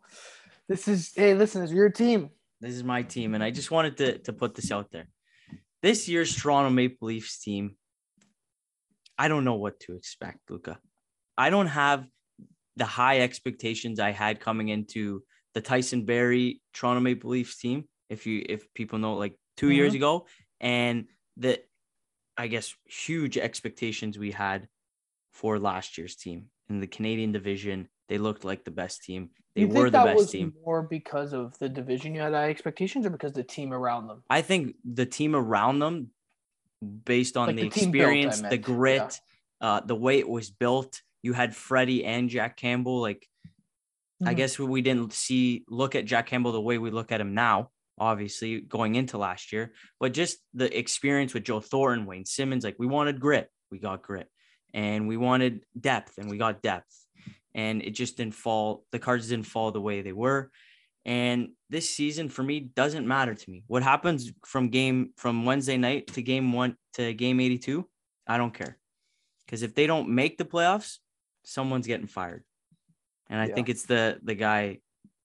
This 0.69 0.88
is 0.88 1.13
hey, 1.15 1.34
listen, 1.34 1.63
it's 1.63 1.71
your 1.71 1.89
team. 1.89 2.30
This 2.62 2.73
is 2.75 2.84
my 2.84 3.01
team, 3.01 3.34
and 3.34 3.43
I 3.43 3.49
just 3.49 3.71
wanted 3.71 3.97
to 3.97 4.17
to 4.19 4.34
put 4.34 4.53
this 4.53 4.71
out 4.71 4.91
there. 4.91 5.08
This 5.82 6.08
year's 6.08 6.36
Toronto 6.36 6.69
Maple 6.69 7.08
Leafs 7.08 7.39
team, 7.39 7.75
I 9.17 9.27
don't 9.30 9.43
know 9.45 9.56
what 9.56 9.80
to 9.82 9.95
expect, 9.95 10.51
Luca. 10.51 10.77
I 11.38 11.50
don't 11.50 11.67
have 11.67 12.08
the 12.76 12.86
high 12.86 13.19
expectations 13.19 14.00
I 14.00 14.12
had 14.12 14.39
coming 14.39 14.69
into 14.69 15.23
the 15.54 15.62
Tyson 15.62 16.06
Barrie 16.06 16.62
Toronto 16.73 17.02
Maple 17.02 17.32
Leafs 17.32 17.58
team. 17.58 17.86
If 18.10 18.26
you 18.26 18.45
if 18.47 18.73
people 18.73 19.00
know, 19.00 19.15
like 19.15 19.36
2 19.58 19.71
years 19.71 19.93
ago, 19.93 20.28
and 20.60 21.06
the 21.36 21.60
I 22.38 22.47
guess 22.47 22.73
huge 22.86 23.38
expectations 23.38 24.17
we 24.17 24.32
had 24.32 24.67
for 25.34 25.60
last 25.60 25.97
year's 25.97 26.15
team 26.15 26.45
in 26.69 26.80
the 26.80 26.88
Canadian 26.88 27.32
division. 27.32 27.88
They 28.10 28.17
looked 28.17 28.45
like 28.45 28.63
the 28.63 28.71
best 28.71 29.04
team. 29.04 29.32
They 29.56 29.62
you 29.62 29.67
were 29.67 29.73
think 29.73 29.86
the 29.86 29.97
that 29.97 30.06
best 30.06 30.17
was 30.17 30.32
team. 30.32 30.54
more 30.63 30.84
because 30.84 31.34
of 31.34 31.58
the 31.60 31.67
division 31.67 32.15
you 32.15 32.21
had 32.21 32.34
high 32.34 32.50
expectations, 32.50 33.06
or 33.06 33.10
because 33.10 33.34
the 33.34 33.43
team 33.43 33.73
around 33.73 34.08
them? 34.08 34.23
I 34.30 34.41
think 34.41 34.76
the 34.86 35.06
team 35.06 35.36
around 35.36 35.80
them, 35.80 36.12
based 37.04 37.36
on 37.36 37.47
Like 37.47 37.56
the, 37.58 37.63
the 37.63 37.69
team 37.69 37.91
built, 37.91 38.04
experience, 38.04 38.41
the 38.41 38.58
grit, 38.58 39.19
uh, 39.60 39.82
the 39.82 39.95
way 39.95 40.19
it 40.19 40.30
was 40.30 40.50
built. 40.50 41.02
You 41.21 41.34
had 41.34 41.56
Freddie 41.56 42.06
and 42.06 42.30
Jack 42.30 42.58
Campbell. 42.58 43.01
Like, 43.01 43.27
I 44.23 44.34
Mhm. 44.34 44.38
guess 44.38 44.60
we 44.60 44.82
didn't 44.82 45.13
see 45.13 45.63
look 45.67 45.95
at 45.95 46.06
Jack 46.06 46.27
Campbell 46.27 46.51
the 46.51 46.62
way 46.62 46.77
we 46.77 46.89
look 46.89 47.12
at 47.12 47.21
him 47.21 47.34
now. 47.34 47.71
Obviously, 47.99 48.62
going 48.62 48.93
into 48.95 49.17
last 49.17 49.51
year, 49.51 49.73
but 49.99 50.13
just 50.13 50.38
the 50.53 50.75
experience 50.77 51.34
with 51.34 51.43
Joe 51.43 51.60
Thornton, 51.60 52.06
Wayne 52.06 52.25
Simmonds. 52.25 52.63
Like, 52.63 52.75
we 52.77 52.86
wanted 52.86 53.19
grit, 53.19 53.49
we 53.71 53.80
got 53.80 54.03
grit, 54.03 54.30
and 54.71 55.08
we 55.08 55.17
wanted 55.17 55.65
depth, 55.80 56.19
and 56.19 56.30
we 56.30 56.38
got 56.38 56.62
depth. 56.62 57.08
And 57.56 57.82
it 57.82 57.91
just 57.91 58.17
didn't 58.17 58.36
fall. 58.36 58.86
The 58.91 58.99
cards 58.99 59.30
didn't 59.30 59.47
fall 59.47 59.71
the 59.71 59.82
way 59.82 60.03
they 60.03 60.13
were. 60.13 60.51
And 61.06 61.53
this 61.71 61.89
season 61.89 62.30
for 62.30 62.43
me 62.43 62.60
doesn't 62.60 63.08
matter 63.08 63.34
to 63.34 63.49
me. 63.49 63.63
What 63.65 63.82
happens 63.82 64.32
from 64.45 64.69
game 64.69 65.13
from 65.17 65.45
Wednesday 65.45 65.77
night 65.77 66.08
to 66.13 66.21
game 66.21 66.53
one 66.53 66.77
to 66.93 67.13
game 67.13 67.39
82, 67.39 67.89
I 68.27 68.38
don't 68.38 68.53
care. 68.53 68.77
Because 69.45 69.63
if 69.63 69.73
they 69.73 69.88
don't 69.88 70.10
make 70.10 70.38
the 70.38 70.45
playoffs, 70.45 70.99
someone's 71.47 71.88
getting 71.88 72.07
fired. 72.07 72.43
And 73.29 73.39
I 73.39 73.45
Yeah. 73.47 73.55
think 73.55 73.69
it's 73.69 73.86
the 73.86 74.19
the 74.23 74.36
guy 74.36 74.79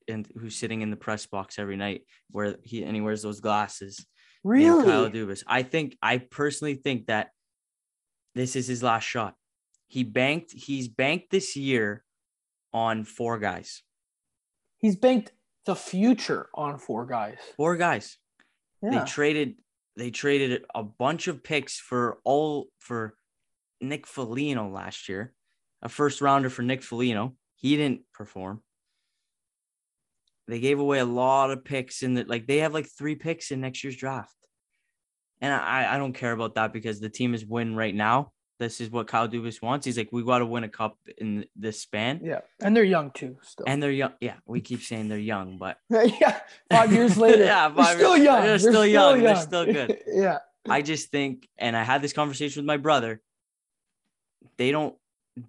in, 0.08 0.24
who's 0.38 0.56
sitting 0.56 0.80
in 0.82 0.90
the 0.90 0.96
press 0.96 1.26
box 1.26 1.58
every 1.58 1.76
night 1.76 2.06
where 2.30 2.56
he 2.62 2.82
and 2.84 2.94
he 2.94 3.00
wears 3.00 3.22
those 3.22 3.40
glasses. 3.40 4.06
named 4.44 4.84
Kyle 4.84 5.04
Really? 5.04 5.10
Dubas. 5.26 5.44
I 5.46 5.62
think 5.62 5.96
I 6.02 6.18
personally 6.18 6.74
think 6.74 7.06
that 7.06 7.30
this 8.34 8.56
is 8.56 8.66
his 8.66 8.82
last 8.82 9.04
shot. 9.04 9.36
He 9.86 10.02
banked, 10.04 10.52
he's 10.52 10.88
banked 10.88 11.30
this 11.30 11.54
year 11.54 12.02
on 12.72 13.04
four 13.04 13.38
guys. 13.38 13.82
He's 14.78 14.96
banked 14.96 15.32
the 15.64 15.76
future 15.76 16.48
on 16.54 16.78
four 16.78 17.06
guys. 17.06 17.38
Four 17.56 17.76
guys. 17.76 18.18
Yeah. 18.82 18.90
They 18.98 19.04
traded 19.10 19.56
they 19.96 20.10
traded 20.10 20.64
a 20.74 20.82
bunch 20.82 21.28
of 21.28 21.44
picks 21.44 21.78
for 21.78 22.18
all 22.24 22.66
for 22.78 23.14
Nick 23.80 24.06
Foligno 24.06 24.68
last 24.70 25.08
year, 25.08 25.34
a 25.82 25.88
first 25.88 26.20
rounder 26.20 26.48
for 26.48 26.62
Nick 26.62 26.82
Foligno. 26.82 27.34
He 27.56 27.76
didn't 27.76 28.02
perform. 28.12 28.62
They 30.48 30.60
gave 30.60 30.78
away 30.78 30.98
a 30.98 31.04
lot 31.04 31.50
of 31.50 31.64
picks 31.64 32.02
in 32.02 32.14
the 32.14 32.24
like 32.24 32.46
they 32.46 32.58
have 32.58 32.74
like 32.74 32.86
three 32.86 33.14
picks 33.14 33.50
in 33.50 33.60
next 33.60 33.84
year's 33.84 33.96
draft. 33.96 34.34
and 35.40 35.52
I, 35.52 35.94
I 35.94 35.98
don't 35.98 36.12
care 36.12 36.32
about 36.32 36.54
that 36.56 36.72
because 36.72 37.00
the 37.00 37.08
team 37.08 37.34
is 37.34 37.44
win 37.44 37.74
right 37.74 37.94
now. 37.94 38.32
This 38.58 38.80
is 38.80 38.90
what 38.90 39.08
Kyle 39.08 39.28
Dubas 39.28 39.60
wants. 39.60 39.86
He's 39.86 39.96
like, 39.96 40.10
we 40.12 40.22
got 40.22 40.38
to 40.38 40.46
win 40.46 40.62
a 40.62 40.68
cup 40.68 40.96
in 41.18 41.46
this 41.56 41.80
span. 41.80 42.20
Yeah, 42.22 42.40
and 42.60 42.76
they're 42.76 42.84
young 42.84 43.10
too. 43.10 43.36
Still, 43.42 43.64
and 43.66 43.82
they're 43.82 43.90
young. 43.90 44.12
Yeah, 44.20 44.36
we 44.46 44.60
keep 44.60 44.82
saying 44.82 45.08
they're 45.08 45.18
young, 45.18 45.58
but 45.58 45.78
yeah, 45.90 46.38
five 46.70 46.92
years 46.92 47.16
later, 47.16 47.44
yeah, 47.44 47.68
they 47.68 47.82
they're 47.82 47.96
still 47.96 48.16
young. 48.16 48.40
They're, 48.40 48.46
they're 48.50 48.58
still, 48.58 48.72
still 48.72 48.86
young. 48.86 49.14
young. 49.14 49.24
They're 49.24 49.36
still 49.36 49.64
good. 49.64 50.02
yeah, 50.06 50.38
I 50.68 50.82
just 50.82 51.10
think, 51.10 51.48
and 51.58 51.76
I 51.76 51.82
had 51.82 52.02
this 52.02 52.12
conversation 52.12 52.62
with 52.62 52.66
my 52.66 52.76
brother. 52.76 53.20
They 54.58 54.70
don't 54.70 54.94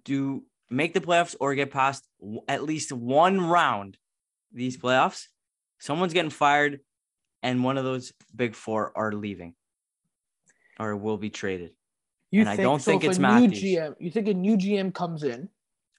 do 0.04 0.44
make 0.70 0.94
the 0.94 1.00
playoffs 1.00 1.36
or 1.40 1.54
get 1.54 1.70
past 1.70 2.06
at 2.48 2.62
least 2.62 2.92
one 2.92 3.40
round. 3.40 3.96
These 4.52 4.76
playoffs, 4.76 5.26
someone's 5.80 6.12
getting 6.12 6.30
fired, 6.30 6.80
and 7.42 7.64
one 7.64 7.76
of 7.76 7.84
those 7.84 8.12
big 8.34 8.54
four 8.54 8.92
are 8.96 9.12
leaving 9.12 9.54
or 10.78 10.96
will 10.96 11.18
be 11.18 11.30
traded. 11.30 11.72
You 12.30 12.40
and 12.40 12.48
think, 12.48 12.60
I 12.60 12.62
don't 12.62 12.80
so 12.80 12.90
think 12.90 13.04
it's 13.04 13.18
Matthews. 13.18 13.62
GM, 13.62 13.94
you 13.98 14.10
think 14.10 14.28
a 14.28 14.34
new 14.34 14.56
GM 14.56 14.92
comes 14.94 15.22
in? 15.22 15.48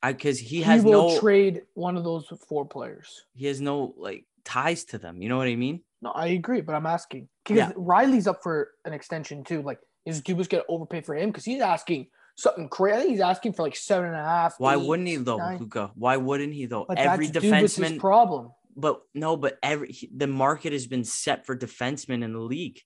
I 0.03 0.11
because 0.11 0.37
he 0.37 0.61
has 0.61 0.83
he 0.83 0.89
will 0.89 1.13
no 1.13 1.19
trade 1.19 1.63
one 1.73 1.97
of 1.97 2.03
those 2.03 2.27
four 2.47 2.65
players. 2.65 3.25
He 3.33 3.45
has 3.47 3.61
no 3.61 3.93
like 3.97 4.25
ties 4.43 4.83
to 4.85 4.97
them. 4.97 5.21
You 5.21 5.29
know 5.29 5.37
what 5.37 5.47
I 5.47 5.55
mean? 5.55 5.81
No, 6.01 6.11
I 6.11 6.27
agree, 6.27 6.61
but 6.61 6.75
I'm 6.75 6.85
asking 6.85 7.29
because 7.43 7.57
yeah. 7.57 7.71
Rielly's 7.71 8.27
up 8.27 8.43
for 8.43 8.71
an 8.85 8.93
extension 8.93 9.43
too. 9.43 9.61
Like, 9.61 9.79
is 10.05 10.21
Dubas 10.21 10.49
get 10.49 10.63
overpaid 10.67 11.05
for 11.05 11.15
him? 11.15 11.29
Because 11.29 11.45
he's 11.45 11.61
asking 11.61 12.07
something 12.35 12.69
crazy. 12.69 12.95
I 12.95 12.99
think 12.99 13.11
he's 13.11 13.21
asking 13.21 13.53
for 13.53 13.63
like 13.63 13.75
seven 13.75 14.07
and 14.07 14.15
a 14.15 14.23
half. 14.23 14.55
Why 14.59 14.75
would 14.75 14.87
wouldn't 14.87 15.07
he 15.07 15.15
though, 15.17 15.57
Luca? 15.59 15.91
Why 15.95 16.17
wouldn't 16.17 16.53
he 16.53 16.65
though? 16.65 16.85
But 16.87 16.97
every 16.97 17.27
defenseman 17.27 17.99
problem. 17.99 18.51
But 18.75 19.01
no, 19.13 19.37
but 19.37 19.57
every 19.63 19.95
the 20.15 20.27
market 20.27 20.73
has 20.73 20.85
been 20.87 21.05
set 21.05 21.45
for 21.45 21.57
defensemen 21.57 22.23
in 22.23 22.33
the 22.33 22.39
league. 22.39 22.81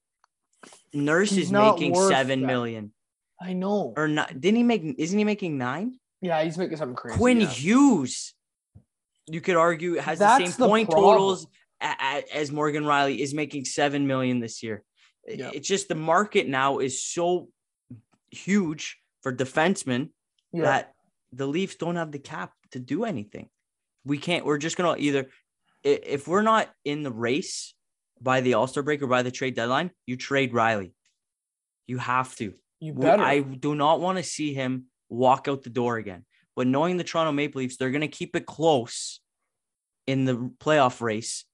Nurse 0.93 1.31
he's 1.31 1.45
is 1.45 1.51
making 1.51 1.95
seven 1.95 2.41
that. 2.41 2.47
million. 2.47 2.93
I 3.41 3.53
know. 3.53 3.93
Or 3.95 4.07
not? 4.07 4.39
Didn't 4.39 4.57
he 4.57 4.63
make? 4.63 4.83
Isn't 4.97 5.17
he 5.17 5.23
making 5.23 5.57
nine? 5.57 5.97
Yeah, 6.21 6.43
he's 6.43 6.57
making 6.57 6.77
something 6.77 6.95
crazy. 6.95 7.17
Quinn 7.17 7.39
yeah. 7.39 7.47
Hughes, 7.47 8.33
you 9.27 9.41
could 9.41 9.55
argue, 9.55 9.95
has 9.95 10.19
That's 10.19 10.43
the 10.43 10.51
same 10.51 10.59
the 10.59 10.67
point 10.67 10.89
problem. 10.89 11.13
totals 11.13 11.47
as 11.81 12.51
Morgan 12.51 12.83
Rielly 12.83 13.19
is 13.19 13.33
making 13.33 13.65
seven 13.65 14.05
million 14.05 14.39
this 14.39 14.61
year. 14.61 14.83
Yep. 15.27 15.53
It's 15.55 15.67
just 15.67 15.87
the 15.87 15.95
market 15.95 16.47
now 16.47 16.79
is 16.79 17.01
so 17.01 17.49
huge 18.31 18.97
for 19.21 19.33
defensemen 19.33 20.09
yep. 20.51 20.63
that 20.63 20.93
the 21.31 21.47
Leafs 21.47 21.75
don't 21.75 21.95
have 21.95 22.11
the 22.11 22.19
cap 22.19 22.53
to 22.71 22.79
do 22.79 23.05
anything. 23.05 23.49
We 24.05 24.17
can't. 24.17 24.45
We're 24.45 24.57
just 24.57 24.77
gonna 24.77 24.95
either 24.97 25.27
if 25.83 26.27
we're 26.27 26.41
not 26.41 26.69
in 26.83 27.03
the 27.03 27.11
race 27.11 27.73
by 28.21 28.41
the 28.41 28.55
All 28.55 28.67
Star 28.67 28.83
break 28.83 29.01
or 29.01 29.07
by 29.07 29.23
the 29.23 29.31
trade 29.31 29.55
deadline, 29.55 29.91
you 30.05 30.17
trade 30.17 30.53
Rielly. 30.53 30.93
You 31.87 31.97
have 31.97 32.35
to. 32.37 32.53
You 32.79 32.93
better. 32.93 33.23
I 33.23 33.39
do 33.39 33.75
not 33.75 33.99
want 33.99 34.17
to 34.17 34.23
see 34.23 34.53
him 34.53 34.85
walk 35.09 35.47
out 35.47 35.63
the 35.63 35.69
door 35.69 35.97
again. 35.97 36.25
But 36.55 36.67
knowing 36.67 36.97
the 36.97 37.03
Toronto 37.03 37.31
Maple 37.31 37.59
Leafs, 37.59 37.77
they're 37.77 37.91
going 37.91 38.01
to 38.01 38.07
keep 38.07 38.35
it 38.35 38.45
close 38.45 39.21
in 40.07 40.25
the 40.25 40.51
playoff 40.59 41.01
race. 41.01 41.45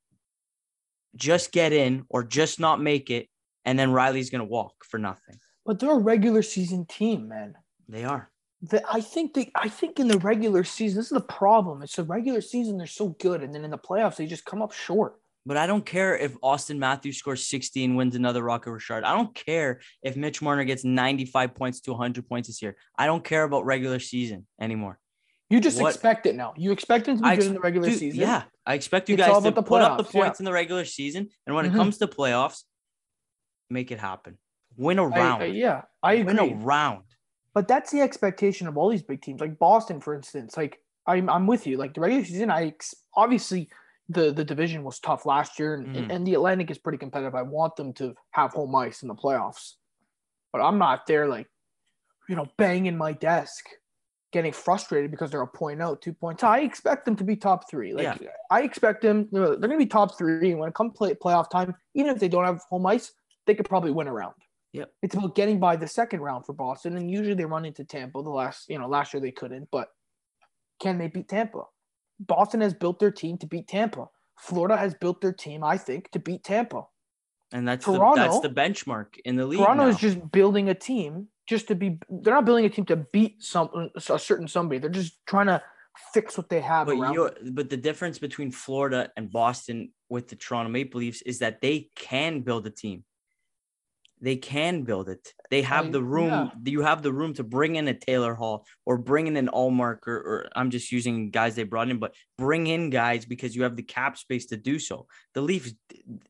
Just 1.16 1.52
get 1.52 1.74
in 1.74 2.06
or 2.10 2.24
just 2.24 2.60
not 2.60 2.82
make 2.82 3.10
it. 3.10 3.28
And 3.64 3.78
then 3.78 3.90
Rielly's 3.90 4.30
going 4.30 4.40
to 4.40 4.46
walk 4.46 4.74
for 4.84 4.98
nothing. 4.98 5.38
But 5.66 5.80
they're 5.80 5.92
a 5.92 5.98
regular 5.98 6.42
season 6.42 6.86
team, 6.86 7.28
man. 7.28 7.56
They 7.90 8.04
are. 8.04 8.30
The, 8.62 8.84
I 8.92 9.02
think 9.02 9.34
they 9.34 9.52
I 9.56 9.68
think 9.68 10.00
in 10.00 10.08
the 10.08 10.18
regular 10.18 10.64
season, 10.64 10.98
this 10.98 11.08
is 11.08 11.12
the 11.12 11.22
problem. 11.22 11.82
It's 11.82 11.96
the 11.96 12.04
regular 12.04 12.42
season, 12.42 12.78
they're 12.78 12.88
so 12.88 13.10
good. 13.20 13.44
And 13.44 13.54
then 13.54 13.64
in 13.64 13.72
the 13.72 13.78
playoffs, 13.78 14.16
they 14.16 14.26
just 14.26 14.46
come 14.46 14.62
up 14.62 14.72
short. 14.72 15.16
But 15.46 15.58
I 15.58 15.68
don't 15.68 15.86
care 15.86 16.18
if 16.18 16.34
Auston 16.42 16.80
Matthews 16.80 17.18
scores 17.18 17.46
60 17.48 17.84
and 17.84 17.96
wins 17.96 18.16
another 18.16 18.42
Rocket 18.42 18.72
Richard. 18.72 19.04
I 19.04 19.16
don't 19.16 19.34
care 19.36 19.80
if 20.02 20.16
Mitch 20.16 20.42
Marner 20.42 20.64
gets 20.64 20.84
95 20.84 21.54
points 21.54 21.82
to 21.82 21.92
100 21.92 22.28
points 22.28 22.48
this 22.48 22.64
year. 22.64 22.76
I 22.98 23.06
don't 23.06 23.24
care 23.24 23.44
about 23.44 23.64
regular 23.64 24.00
season 24.00 24.48
anymore. 24.60 24.98
You 25.52 25.60
just 25.60 25.80
what, 25.80 25.94
expect 25.94 26.26
it 26.26 26.36
now. 26.36 26.56
You 26.58 26.72
expect 26.72 27.08
him 27.08 27.18
to 27.18 27.24
be 27.24 27.30
I, 27.30 27.36
good 27.36 27.46
in 27.46 27.54
the 27.54 27.60
regular 27.60 27.90
dude, 27.90 28.00
season. 28.00 28.20
Yeah, 28.20 28.44
I 28.66 28.74
expect 28.74 29.10
you 29.10 29.16
it's 29.16 29.28
guys 29.28 29.44
to 29.44 29.52
put 29.62 29.82
up 29.84 30.00
the 30.00 30.04
points 30.04 30.40
yeah. 30.40 30.42
in 30.42 30.46
the 30.46 30.52
regular 30.52 30.86
season, 30.86 31.30
and 31.46 31.56
when 31.56 31.66
mm-hmm. 31.66 31.76
it 31.76 31.78
comes 31.78 32.00
to 32.00 32.08
playoffs, 32.08 32.64
make 33.70 33.92
it 33.92 34.00
happen. 34.00 34.40
Win 34.78 35.00
a 35.00 35.08
round. 35.08 35.44
I, 35.44 35.46
I, 35.46 35.50
yeah, 35.50 35.82
I 36.04 36.14
agree. 36.14 36.34
Win 36.34 36.40
a 36.40 36.56
round. 36.56 37.04
But 37.54 37.68
that's 37.68 37.92
the 37.92 38.02
expectation 38.02 38.68
of 38.68 38.78
all 38.78 38.90
these 38.90 39.04
big 39.04 39.22
teams, 39.22 39.40
like 39.40 39.58
Boston, 39.58 40.02
for 40.02 40.14
instance. 40.14 40.58
Like 40.58 40.82
I'm, 41.08 41.30
I'm 41.30 41.48
with 41.48 41.66
you. 41.66 41.78
Like 41.78 41.94
the 41.94 42.02
regular 42.02 42.26
season, 42.26 42.50
I 42.50 42.68
ex- 42.68 42.96
obviously 43.16 43.70
the 44.10 44.32
the 44.32 44.44
division 44.44 44.84
was 44.84 45.00
tough 45.00 45.26
last 45.26 45.58
year, 45.58 45.76
and, 45.76 45.96
mm. 45.96 46.12
and 46.14 46.28
the 46.28 46.34
Atlantic 46.34 46.70
is 46.70 46.78
pretty 46.78 46.98
competitive. 46.98 47.34
I 47.34 47.44
want 47.44 47.76
them 47.76 47.94
to 47.94 48.14
have 48.32 48.52
home 48.52 48.76
ice 48.76 49.02
in 49.02 49.08
the 49.08 49.16
playoffs, 49.16 49.74
but 50.52 50.60
I'm 50.60 50.78
not 50.78 51.08
there 51.08 51.28
like, 51.28 51.48
you 52.28 52.36
know, 52.36 52.48
banging 52.58 52.98
my 52.98 53.14
desk, 53.14 53.66
getting 54.32 54.52
frustrated 54.52 55.10
because 55.10 55.32
they're 55.32 55.42
a 55.42 55.48
point 55.48 55.82
out, 55.82 56.02
two 56.02 56.14
points. 56.14 56.44
I 56.44 56.60
expect 56.60 57.06
them 57.06 57.16
to 57.16 57.24
be 57.24 57.38
top 57.38 57.70
three. 57.70 57.94
Like 57.94 58.20
yeah. 58.22 58.30
I 58.52 58.64
expect 58.64 59.02
them, 59.02 59.30
you 59.32 59.40
know, 59.40 59.56
they're 59.56 59.70
going 59.70 59.80
to 59.80 59.86
be 59.86 59.90
top 59.90 60.18
three. 60.18 60.52
And 60.52 60.60
when 60.60 60.68
it 60.68 60.76
comes 60.76 60.92
play 60.96 61.14
playoff 61.14 61.50
time, 61.50 61.74
even 61.94 62.12
if 62.12 62.20
they 62.20 62.28
don't 62.28 62.44
have 62.44 62.62
home 62.70 62.86
ice, 62.86 63.14
they 63.48 63.56
could 63.56 63.70
probably 63.70 63.92
win 63.92 64.08
a 64.08 64.14
round. 64.14 64.36
Yep. 64.76 64.92
It's 65.02 65.16
about 65.16 65.36
getting 65.36 65.60
by 65.60 65.78
the 65.78 65.88
second 65.88 66.20
round 66.20 66.46
for 66.46 66.54
Boston, 66.54 66.98
and 66.98 67.10
usually 67.10 67.34
they 67.34 67.46
run 67.46 67.64
into 67.64 67.86
Tampa. 67.86 68.22
The 68.22 68.30
last, 68.30 68.70
you 68.70 68.78
know, 68.78 68.88
last 68.88 69.14
year 69.14 69.22
they 69.22 69.32
couldn't, 69.32 69.70
but 69.72 69.88
can 70.82 70.98
they 70.98 71.08
beat 71.08 71.30
Tampa? 71.30 71.64
Boston 72.20 72.60
has 72.60 72.74
built 72.74 73.00
their 73.00 73.12
team 73.12 73.38
to 73.38 73.48
beat 73.48 73.68
Tampa. 73.68 74.08
Florida 74.38 74.76
has 74.76 74.94
built 74.94 75.22
their 75.22 75.32
team, 75.32 75.64
I 75.64 75.78
think, 75.78 76.12
to 76.12 76.20
beat 76.20 76.44
Tampa. 76.44 76.84
And 77.54 77.66
that's 77.66 77.86
Toronto, 77.86 78.16
the, 78.16 78.28
that's 78.28 78.40
the 78.42 78.50
benchmark 78.50 79.18
in 79.24 79.38
the 79.38 79.46
league. 79.46 79.60
Toronto 79.60 79.84
now. 79.84 79.90
is 79.90 79.98
just 79.98 80.32
building 80.32 80.68
a 80.68 80.74
team 80.74 81.30
just 81.48 81.70
to 81.70 81.76
be. 81.76 82.00
They're 82.10 82.34
not 82.34 82.44
building 82.44 82.66
a 82.66 82.70
team 82.70 82.86
to 82.86 82.98
beat 82.98 83.42
some 83.42 83.92
a 83.96 84.20
certain 84.20 84.48
somebody. 84.48 84.80
They're 84.80 84.90
just 84.90 85.26
trying 85.26 85.48
to 85.48 85.62
fix 86.14 86.36
what 86.36 86.50
they 86.50 86.60
have. 86.60 86.88
But 86.88 87.14
you 87.14 87.32
but 87.52 87.70
the 87.70 87.78
difference 87.78 88.20
between 88.20 88.52
Florida 88.52 89.10
and 89.16 89.32
Boston 89.32 89.94
with 90.10 90.28
the 90.28 90.36
Toronto 90.36 90.70
Maple 90.70 91.00
Leafs 91.00 91.22
is 91.22 91.40
that 91.40 91.62
they 91.62 91.92
can 91.96 92.42
build 92.42 92.68
a 92.68 92.72
team 92.72 93.06
they 94.26 94.36
can 94.36 94.82
build 94.82 95.08
it. 95.08 95.34
They 95.52 95.62
have 95.62 95.92
the 95.92 96.02
room. 96.02 96.32
Yeah. 96.32 96.50
You 96.66 96.82
have 96.82 97.04
the 97.04 97.14
room 97.14 97.36
to 97.36 97.44
bring 97.44 97.76
in 97.76 97.88
a 97.88 97.94
Taylor 97.94 98.34
Hall 98.34 98.66
or 98.84 98.98
bring 98.98 99.28
in 99.28 99.38
an 99.38 99.50
Ullmark, 99.54 100.08
or, 100.08 100.16
or, 100.16 100.50
I'm 100.56 100.72
just 100.72 100.92
using 100.92 101.30
guys 101.30 101.54
they 101.54 101.64
brought 101.64 101.92
in, 101.92 102.00
but 102.00 102.16
bring 102.36 102.66
in 102.66 102.90
guys 102.90 103.24
because 103.24 103.56
you 103.56 103.62
have 103.62 103.76
the 103.76 103.84
cap 103.84 104.18
space 104.18 104.48
to 104.48 104.58
do 104.58 104.80
so. 104.80 105.06
The 105.36 105.42
Leafs 105.42 105.76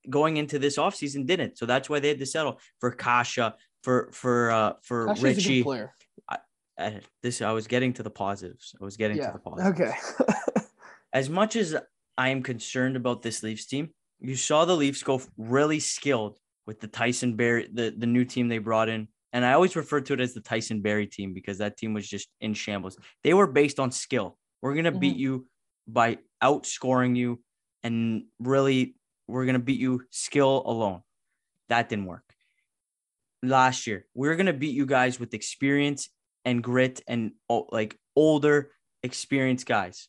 going 0.10 0.36
into 0.36 0.60
this 0.60 0.77
offseason 0.77 1.25
didn't. 1.25 1.58
So 1.58 1.65
that's 1.65 1.89
why 1.89 2.01
they 2.01 2.10
had 2.10 2.19
to 2.19 2.25
settle 2.25 2.60
for 2.81 2.91
Kasha, 2.91 3.55
for 3.81 4.10
for 4.12 4.51
uh 4.51 4.73
for 4.84 5.08
Kase's 5.08 5.23
Ritchie. 5.23 5.63
player. 5.63 5.93
I, 6.29 6.38
I, 6.77 6.99
this 7.23 7.41
I 7.41 7.53
was 7.53 7.67
getting 7.67 7.93
to 7.93 8.03
the 8.03 8.10
positives. 8.10 8.75
I 8.79 8.84
was 8.84 8.97
getting 8.97 9.15
yeah. 9.15 9.27
to 9.27 9.34
the 9.34 9.39
positives. 9.39 9.79
Okay. 9.79 10.63
as 11.13 11.29
much 11.29 11.55
as 11.55 11.77
I 12.17 12.27
am 12.27 12.43
concerned 12.43 12.97
about 12.97 13.21
this 13.21 13.41
Leafs 13.41 13.67
team, 13.67 13.91
you 14.19 14.36
saw 14.36 14.65
the 14.65 14.75
Leafs 14.75 15.01
go 15.01 15.21
really 15.38 15.79
skilled 15.79 16.36
with 16.65 16.80
the 16.80 16.88
Tyson 16.88 17.36
Barrie, 17.36 17.69
the, 17.71 17.93
the 17.95 18.08
new 18.08 18.25
team 18.25 18.47
they 18.47 18.58
brought 18.58 18.89
in. 18.89 19.08
And 19.34 19.45
I 19.45 19.54
always 19.54 19.75
refer 19.75 20.01
to 20.01 20.13
it 20.13 20.21
as 20.21 20.34
the 20.34 20.41
Tyson 20.41 20.82
Barrie 20.82 21.08
team 21.08 21.34
because 21.34 21.58
that 21.58 21.78
team 21.78 21.93
was 21.93 22.08
just 22.08 22.30
in 22.39 22.54
shambles. 22.54 22.97
They 23.23 23.34
were 23.34 23.47
based 23.47 23.80
on 23.80 23.91
skill. 23.91 24.38
We're 24.62 24.73
going 24.73 24.86
to 24.86 24.91
mm-hmm. 24.91 24.99
beat 24.99 25.17
you 25.17 25.47
by 25.88 26.19
outscoring 26.41 27.15
you 27.15 27.41
and 27.84 28.23
really 28.39 28.95
we're 29.28 29.45
going 29.45 29.54
to 29.54 29.60
beat 29.60 29.80
you 29.80 30.04
skill 30.10 30.63
alone. 30.65 31.01
That 31.69 31.89
didn't 31.89 32.06
work. 32.06 32.23
Last 33.43 33.86
year, 33.86 34.06
we 34.13 34.28
are 34.30 34.36
going 34.36 34.45
to 34.47 34.54
beat 34.54 34.73
you 34.73 34.86
guys 34.86 35.19
with 35.19 35.34
experience 35.34 36.10
and 36.45 36.63
grit 36.63 37.01
and 37.08 37.34
like 37.49 37.97
older 38.15 38.71
experienced 39.04 39.65
guys. 39.65 40.08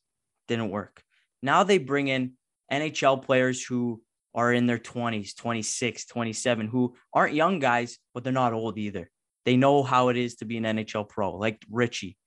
Didn't 0.49 0.71
work. 0.71 1.03
Now 1.43 1.65
they 1.65 1.79
bring 1.79 2.09
in 2.09 2.33
NHL 2.73 3.23
players 3.23 3.63
who 3.63 4.03
are 4.37 4.53
in 4.53 4.67
their 4.67 4.79
20s, 4.79 5.35
26, 5.35 6.05
27, 6.05 6.69
who 6.69 6.95
aren't 7.13 7.35
young 7.35 7.59
guys, 7.59 7.99
but 8.13 8.23
they're 8.23 8.33
not 8.33 8.53
old 8.53 8.77
either. 8.77 9.11
They 9.47 9.57
know 9.57 9.83
how 9.83 10.11
it 10.11 10.19
is 10.19 10.37
to 10.37 10.45
be 10.45 10.59
an 10.59 10.65
NHL 10.65 11.09
pro, 11.09 11.35
like 11.35 11.65
Ritchie. 11.71 12.19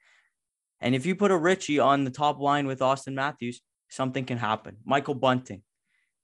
And 0.82 0.95
if 0.95 1.06
you 1.06 1.15
put 1.15 1.32
a 1.32 1.38
Ritchie 1.38 1.80
on 1.80 2.04
the 2.04 2.12
top 2.12 2.39
line 2.39 2.65
with 2.65 2.80
Auston 2.80 3.13
Matthews, 3.13 3.62
something 3.89 4.26
can 4.26 4.39
happen. 4.39 4.78
Michael 4.86 5.13
Bunting. 5.13 5.62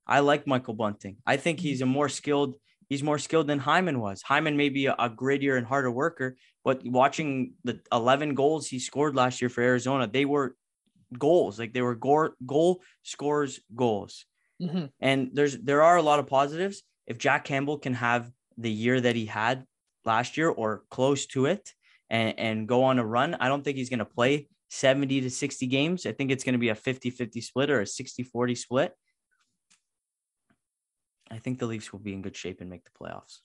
I 0.07 0.21
like 0.21 0.47
Michael 0.47 0.73
Bunting. 0.73 1.17
I 1.25 1.37
think 1.37 1.59
he's 1.59 1.81
a 1.81 1.85
more 1.85 2.09
skilled, 2.09 2.55
he's 2.89 3.03
more 3.03 3.19
skilled 3.19 3.47
than 3.47 3.59
Hyman 3.59 3.99
was. 3.99 4.23
Hyman 4.23 4.57
may 4.57 4.69
be 4.69 4.87
a, 4.87 4.93
a 4.93 5.09
grittier 5.09 5.57
and 5.57 5.67
harder 5.67 5.91
worker, 5.91 6.35
but 6.63 6.81
watching 6.83 7.53
the 7.63 7.79
11 7.91 8.33
goals 8.33 8.67
he 8.67 8.79
scored 8.79 9.15
last 9.15 9.39
year 9.39 9.49
for 9.49 9.61
Arizona, 9.61 10.07
they 10.07 10.25
were 10.25 10.55
goals. 11.17 11.59
Like 11.59 11.73
they 11.73 11.81
were 11.81 11.95
goal, 11.95 12.31
goal 12.43 12.81
scores 13.03 13.59
goals. 13.75 14.25
Mm-hmm. 14.61 14.85
And 14.99 15.29
there's 15.33 15.57
there 15.57 15.83
are 15.83 15.97
a 15.97 16.01
lot 16.01 16.19
of 16.19 16.27
positives. 16.27 16.83
If 17.07 17.17
Jack 17.17 17.45
Campbell 17.45 17.77
can 17.77 17.93
have 17.93 18.31
the 18.57 18.71
year 18.71 18.99
that 18.99 19.15
he 19.15 19.25
had 19.25 19.65
last 20.05 20.37
year 20.37 20.49
or 20.49 20.83
close 20.89 21.25
to 21.27 21.45
it 21.45 21.73
and, 22.09 22.39
and 22.39 22.67
go 22.67 22.83
on 22.83 22.99
a 22.99 23.05
run, 23.05 23.35
I 23.35 23.47
don't 23.47 23.63
think 23.63 23.77
he's 23.77 23.89
going 23.89 23.99
to 23.99 24.05
play 24.05 24.47
70 24.69 25.21
to 25.21 25.29
60 25.29 25.67
games. 25.67 26.05
I 26.05 26.11
think 26.11 26.31
it's 26.31 26.43
going 26.43 26.53
to 26.53 26.59
be 26.59 26.69
a 26.69 26.75
50 26.75 27.09
50 27.09 27.41
split 27.41 27.69
or 27.69 27.81
a 27.81 27.87
60 27.87 28.23
40 28.23 28.55
split. 28.55 28.93
I 31.31 31.39
think 31.39 31.59
the 31.59 31.65
Leafs 31.65 31.91
will 31.91 31.99
be 31.99 32.13
in 32.13 32.21
good 32.21 32.35
shape 32.35 32.61
and 32.61 32.69
make 32.69 32.83
the 32.85 32.91
playoffs. 32.91 33.39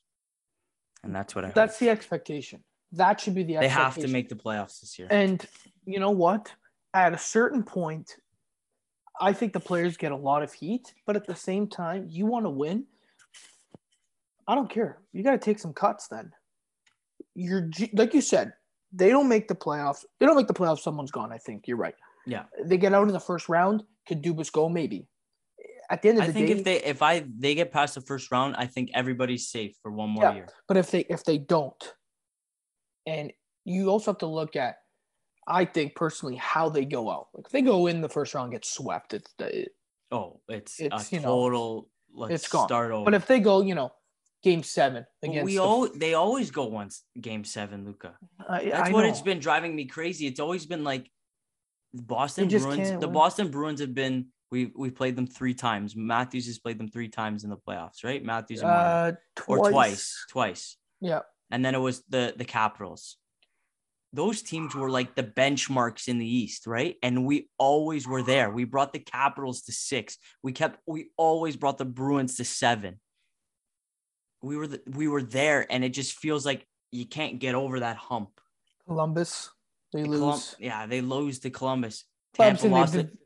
and 1.02 1.14
that's 1.14 1.34
what 1.34 1.44
I. 1.44 1.50
That's 1.50 1.74
hope. 1.74 1.80
the 1.80 1.90
expectation. 1.90 2.62
That 2.92 3.20
should 3.20 3.34
be 3.34 3.44
the 3.44 3.56
They 3.56 3.68
have 3.68 3.96
to 3.96 4.08
make 4.08 4.28
the 4.28 4.34
playoffs 4.34 4.80
this 4.80 4.98
year. 4.98 5.08
And 5.10 5.44
you 5.84 6.00
know 6.00 6.10
what? 6.10 6.52
At 6.92 7.14
a 7.14 7.18
certain 7.18 7.62
point, 7.62 8.16
I 9.20 9.32
think 9.32 9.52
the 9.52 9.60
players 9.60 9.96
get 9.96 10.12
a 10.12 10.16
lot 10.16 10.42
of 10.42 10.52
heat, 10.52 10.94
but 11.06 11.14
at 11.14 11.26
the 11.26 11.34
same 11.36 11.68
time, 11.68 12.06
you 12.08 12.26
want 12.26 12.46
to 12.46 12.50
win. 12.50 12.86
I 14.48 14.54
don't 14.54 14.70
care. 14.70 14.98
You 15.12 15.22
got 15.22 15.32
to 15.32 15.38
take 15.38 15.58
some 15.58 15.74
cuts 15.74 16.08
then. 16.08 16.32
You're 17.34 17.70
like 17.92 18.14
you 18.14 18.20
said, 18.20 18.52
they 18.92 19.10
don't 19.10 19.28
make 19.28 19.46
the 19.46 19.54
playoffs. 19.54 20.04
They 20.18 20.26
don't 20.26 20.36
make 20.36 20.48
the 20.48 20.54
playoffs. 20.54 20.80
Someone's 20.80 21.10
gone. 21.10 21.32
I 21.32 21.38
think 21.38 21.68
you're 21.68 21.76
right. 21.76 21.94
Yeah. 22.26 22.44
They 22.64 22.76
get 22.76 22.92
out 22.92 23.06
in 23.06 23.12
the 23.12 23.20
first 23.20 23.48
round. 23.48 23.84
Could 24.08 24.22
Dubas 24.22 24.50
go? 24.50 24.68
Maybe. 24.68 25.06
At 25.90 26.02
the 26.02 26.08
end 26.08 26.18
of 26.18 26.24
I 26.24 26.26
the 26.28 26.32
day, 26.32 26.44
I 26.44 26.46
think 26.46 26.58
if 26.58 26.64
they 26.64 26.82
if 26.82 27.02
I 27.02 27.24
they 27.38 27.54
get 27.54 27.72
past 27.72 27.94
the 27.94 28.00
first 28.00 28.30
round, 28.30 28.56
I 28.56 28.66
think 28.66 28.90
everybody's 28.94 29.48
safe 29.48 29.76
for 29.82 29.92
one 29.92 30.10
more 30.10 30.24
Yeah. 30.24 30.34
year. 30.34 30.48
But 30.66 30.76
if 30.78 30.90
they 30.90 31.00
if 31.10 31.24
they 31.24 31.38
don't, 31.38 31.94
and 33.06 33.32
you 33.64 33.90
also 33.90 34.12
have 34.12 34.18
to 34.18 34.26
look 34.26 34.56
at, 34.56 34.76
I 35.46 35.64
think 35.64 35.94
personally 35.94 36.36
how 36.36 36.68
they 36.68 36.84
go 36.84 37.10
out. 37.10 37.28
Like 37.34 37.46
if 37.46 37.52
they 37.52 37.62
go 37.62 37.86
in 37.86 38.00
the 38.00 38.08
first 38.08 38.34
round, 38.34 38.46
and 38.46 38.52
get 38.52 38.64
swept. 38.64 39.14
It's 39.14 39.32
it, 39.40 39.70
Oh, 40.12 40.40
it's, 40.48 40.80
It's, 40.80 41.12
a 41.12 41.14
you 41.14 41.20
know, 41.20 41.28
total. 41.28 41.88
let's 42.12 42.34
it's 42.34 42.48
gone. 42.48 42.66
start 42.66 42.90
over. 42.90 43.04
but 43.04 43.14
if 43.14 43.26
they 43.26 43.38
go, 43.40 43.60
you 43.62 43.74
know, 43.76 43.92
game 44.42 44.62
seven 44.64 45.06
against 45.22 45.44
we 45.44 45.54
the- 45.56 45.62
all 45.62 45.88
they 45.88 46.14
always 46.14 46.50
go 46.50 46.64
once 46.64 47.04
game 47.20 47.44
seven, 47.44 47.84
Luca. 47.84 48.16
I, 48.48 48.64
That's 48.64 48.88
I 48.90 48.92
what 48.92 49.02
know. 49.02 49.08
it's 49.08 49.20
been 49.20 49.38
driving 49.38 49.74
me 49.76 49.84
crazy. 49.86 50.26
It's 50.26 50.40
always 50.40 50.66
been 50.66 50.82
like 50.82 51.08
Boston 51.94 52.48
Bruins. 52.48 52.90
The 52.90 52.98
win. 52.98 53.12
Boston 53.12 53.50
Bruins 53.50 53.80
have 53.80 53.94
been 53.94 54.26
we 54.50 54.72
we 54.76 54.90
played 54.90 55.14
them 55.16 55.26
three 55.26 55.54
times. 55.54 55.94
Matthews 55.94 56.46
has 56.46 56.58
played 56.58 56.78
them 56.78 56.88
three 56.88 57.08
times 57.08 57.44
in 57.44 57.50
the 57.50 57.56
playoffs, 57.56 58.02
right? 58.04 58.24
Matthews 58.24 58.60
and 58.62 58.70
uh, 58.70 59.12
or 59.46 59.70
twice, 59.70 60.24
twice. 60.30 60.76
Yeah, 61.00 61.20
And 61.50 61.64
then 61.64 61.74
it 61.74 61.78
was 61.78 62.02
the 62.08 62.34
the 62.36 62.44
Capitals. 62.44 63.16
Those 64.12 64.42
teams 64.42 64.74
were 64.74 64.90
like 64.90 65.14
the 65.14 65.22
benchmarks 65.22 66.08
in 66.08 66.18
the 66.18 66.26
East, 66.26 66.66
right? 66.66 66.96
And 67.02 67.24
we 67.24 67.48
always 67.58 68.08
were 68.08 68.22
there. 68.22 68.50
We 68.50 68.64
brought 68.64 68.92
the 68.92 68.98
Capitals 68.98 69.62
to 69.62 69.72
six. 69.72 70.18
We 70.42 70.52
kept. 70.52 70.80
We 70.86 71.10
always 71.16 71.56
brought 71.56 71.78
the 71.78 71.84
Bruins 71.84 72.36
to 72.36 72.44
seven. 72.44 72.98
We 74.42 74.56
were 74.56 74.66
the, 74.66 74.80
we 74.86 75.06
were 75.06 75.22
there, 75.22 75.64
and 75.70 75.84
it 75.84 75.90
just 75.90 76.16
feels 76.18 76.44
like 76.44 76.66
you 76.90 77.06
can't 77.06 77.38
get 77.38 77.54
over 77.54 77.80
that 77.80 77.96
hump. 77.96 78.30
Columbus 78.86 79.50
they 79.92 80.02
The 80.02 80.08
lose. 80.08 80.20
Colum- 80.20 80.40
yeah, 80.58 80.86
they 80.86 81.00
lose 81.02 81.38
to 81.40 81.50
Columbus. 81.50 82.04
Tampa 82.34 82.62
they 82.62 82.68
lost 82.68 82.92
did- 82.94 83.06
it. 83.06 83.16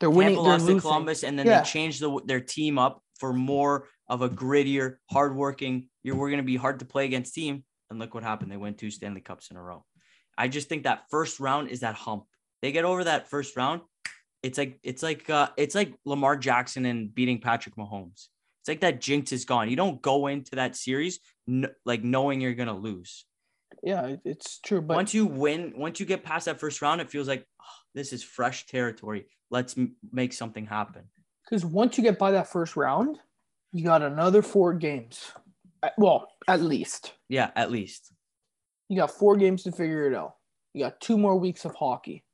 They're 0.00 0.10
winning. 0.10 0.34
Tampa 0.34 0.42
They're 0.48 0.58
lost 0.58 0.66
to. 0.66 0.80
Columbus, 0.80 1.22
and 1.24 1.38
then 1.38 1.46
Yeah. 1.46 1.60
they 1.60 1.64
changed 1.64 2.00
the, 2.02 2.20
their 2.26 2.40
team 2.40 2.78
up 2.78 3.02
for 3.18 3.32
more 3.32 3.88
of 4.08 4.20
a 4.20 4.28
grittier, 4.28 4.96
hardworking. 5.10 5.88
You're 6.02 6.16
we're 6.16 6.28
going 6.28 6.38
to 6.42 6.44
be 6.44 6.56
hard 6.56 6.80
to 6.80 6.84
play 6.84 7.06
against 7.06 7.32
team, 7.34 7.64
and 7.88 7.98
look 7.98 8.12
what 8.12 8.22
happened. 8.24 8.50
They 8.52 8.56
win 8.58 8.74
two 8.74 8.90
Stanley 8.90 9.22
Cups 9.22 9.50
in 9.50 9.56
a 9.56 9.62
row. 9.62 9.84
I 10.36 10.48
just 10.48 10.68
think 10.68 10.84
that 10.84 11.04
first 11.10 11.40
round 11.40 11.68
is 11.70 11.80
that 11.80 11.94
hump. 11.94 12.24
They 12.62 12.72
get 12.72 12.84
over 12.84 13.04
that 13.04 13.28
first 13.28 13.56
round. 13.56 13.82
It's 14.42 14.58
like 14.58 14.78
it's 14.82 15.02
like 15.02 15.28
uh, 15.30 15.48
it's 15.56 15.74
like 15.74 15.94
Lamar 16.04 16.36
Jackson 16.36 16.84
and 16.86 17.14
beating 17.14 17.40
Patrick 17.40 17.76
Mahomes. 17.76 18.28
It's 18.60 18.68
like 18.68 18.80
that 18.80 19.00
jinx 19.00 19.32
is 19.32 19.44
gone. 19.44 19.68
You 19.70 19.76
don't 19.76 20.00
go 20.02 20.26
into 20.26 20.56
that 20.56 20.76
series 20.76 21.20
kn- 21.46 21.72
like 21.84 22.02
knowing 22.02 22.40
you're 22.40 22.54
gonna 22.54 22.76
lose. 22.76 23.24
Yeah, 23.82 24.16
it's 24.24 24.60
true. 24.60 24.80
But 24.80 24.94
once 24.96 25.12
you 25.14 25.26
win, 25.26 25.74
once 25.76 26.00
you 26.00 26.06
get 26.06 26.24
past 26.24 26.46
that 26.46 26.60
first 26.60 26.80
round, 26.80 27.00
it 27.00 27.10
feels 27.10 27.28
like 27.28 27.46
"Oh, 27.60 27.64
this 27.94 28.12
is 28.12 28.22
fresh 28.22 28.66
territory. 28.66 29.26
Let's 29.50 29.76
m- 29.76 29.96
make 30.12 30.32
something 30.32 30.64
happen. 30.66 31.04
because 31.44 31.64
once 31.64 31.98
you 31.98 32.04
get 32.04 32.18
by 32.18 32.30
that 32.32 32.48
first 32.48 32.76
round, 32.76 33.18
you 33.72 33.84
got 33.84 34.02
another 34.02 34.40
four 34.42 34.72
games. 34.74 35.32
Well, 35.98 36.28
at 36.48 36.62
least 36.62 37.12
Yeah, 37.28 37.50
at 37.56 37.70
least. 37.70 38.13
You 38.88 38.96
got 38.98 39.10
four 39.10 39.36
games 39.36 39.62
to 39.64 39.72
figure 39.72 40.06
it 40.10 40.14
out. 40.14 40.34
You 40.72 40.84
got 40.84 41.00
two 41.00 41.16
more 41.18 41.36
weeks 41.36 41.64
of 41.64 41.74
hockey. 41.74 42.24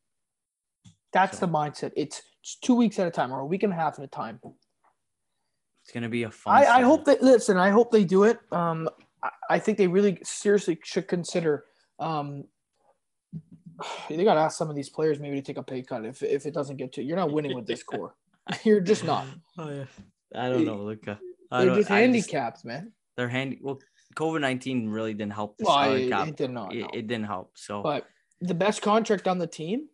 That's 1.13 1.39
So- 1.39 1.47
the 1.47 1.53
mindset. 1.53 1.93
It's, 1.97 2.23
it's 2.43 2.57
two 2.57 2.75
weeks 2.75 2.99
at 2.99 3.07
a 3.07 3.11
time 3.11 3.33
or 3.33 3.41
a 3.41 3.47
week 3.47 3.63
and 3.63 3.73
a 3.73 3.77
half 3.77 3.99
at 3.99 4.05
a 4.05 4.09
time. 4.09 4.41
It's 4.43 5.93
gonna 5.93 6.09
be 6.09 6.23
a 6.25 6.31
fun. 6.31 6.55
I, 6.57 6.67
I 6.67 6.83
hope 6.83 7.05
that 7.07 7.23
listen. 7.23 7.57
I 7.57 7.71
hope 7.71 7.91
they 7.91 8.05
do 8.05 8.25
it. 8.25 8.39
Um, 8.53 8.89
I, 9.23 9.31
I 9.51 9.59
think 9.59 9.77
they 9.79 9.87
really 9.89 10.19
seriously 10.23 10.79
should 10.85 11.09
consider. 11.09 11.65
Um, 11.99 12.45
they 14.09 14.25
got 14.25 14.35
to 14.35 14.41
ask 14.41 14.57
some 14.57 14.71
of 14.71 14.77
these 14.77 14.89
players 14.91 15.19
maybe 15.19 15.37
to 15.37 15.43
take 15.43 15.57
a 15.59 15.63
pay 15.63 15.83
cut 15.83 16.05
if 16.05 16.23
if 16.23 16.47
it 16.47 16.55
doesn't 16.55 16.77
get 16.77 16.93
to. 16.95 17.03
You're 17.03 17.17
not 17.17 17.33
winning 17.33 17.55
with 17.55 17.67
this 17.67 17.83
core. 17.91 18.15
You're 18.65 18.81
just 18.81 19.05
not. 19.05 19.27
Oh, 19.59 19.71
yeah. 19.71 19.85
I 20.35 20.49
don't 20.49 20.65
know, 20.65 20.77
Luca. 20.83 21.19
I 21.51 21.59
They're 21.61 21.67
don't, 21.71 21.77
just 21.79 21.89
handicapped, 21.89 22.65
man. 22.65 22.93
they're 23.17 23.29
handy. 23.29 23.59
Well, 23.61 23.79
COVID 24.17 24.41
nineteen 24.41 24.89
really 24.89 25.15
didn't 25.15 25.33
help 25.33 25.57
the 25.59 25.65
Well, 25.65 25.75
salary 25.75 26.07
it, 26.07 26.11
cap. 26.11 26.29
it 26.29 26.37
did 26.37 26.51
not. 26.51 26.75
it, 26.75 26.87
it 26.95 27.07
didn't 27.07 27.27
help. 27.27 27.53
So 27.57 27.83
But 27.83 28.07
the 28.41 28.55
best 28.55 28.83
contract 28.83 29.29
on 29.29 29.39
the 29.39 29.47
team, 29.47 29.89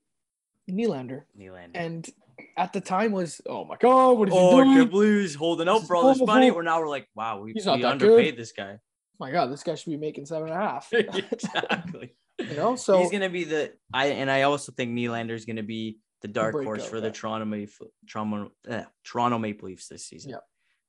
Nylander, 0.71 1.23
Nylander. 1.39 1.71
and 1.75 2.09
at 2.57 2.73
the 2.73 2.81
time 2.81 3.13
was 3.13 3.41
oh 3.47 3.65
my 3.65 3.77
god, 3.77 4.13
what 4.19 4.29
is 4.29 4.35
Oh, 4.37 4.59
he 4.59 4.65
doing? 4.65 4.77
can't 4.77 4.91
believe 4.91 5.21
he's 5.21 5.35
holding 5.35 5.69
out 5.69 5.87
for 5.87 5.97
all 5.97 6.13
this 6.13 6.23
money. 6.27 6.51
We're 6.51 6.63
now 6.63 6.81
we're 6.81 6.89
like, 6.89 7.09
wow, 7.15 7.41
we, 7.41 7.53
He's 7.53 7.67
not 7.67 7.79
we 7.79 7.85
underpaid 7.85 8.35
good. 8.35 8.41
this 8.41 8.53
guy. 8.53 8.73
Oh 8.79 8.81
my 9.19 9.31
god, 9.31 9.47
this 9.51 9.63
guy 9.63 9.75
should 9.75 9.91
be 9.91 9.97
making 9.97 10.27
seven 10.27 10.49
and 10.49 10.57
a 10.59 10.61
half. 10.61 10.89
exactly. 10.93 12.15
you 12.39 12.55
know, 12.57 12.77
so 12.77 12.99
he's 13.01 13.11
gonna 13.11 13.31
be 13.31 13.45
the 13.45 13.73
I 13.93 14.07
and 14.09 14.31
I 14.31 14.43
also 14.43 14.73
think 14.73 14.93
Nylander 14.93 15.31
is 15.33 15.45
gonna 15.45 15.63
be 15.63 15.99
the 16.23 16.29
dark 16.29 16.55
horse 16.55 16.87
for 16.87 17.01
the. 17.01 17.11
Toronto 17.11 17.45
Maple 17.45 17.89
Toronto, 18.09 18.51
eh, 18.69 18.85
Toronto 19.05 19.39
Maple 19.39 19.69
Leafs 19.69 19.89
this 19.89 20.05
season. 20.07 20.31
Yep. 20.33 20.43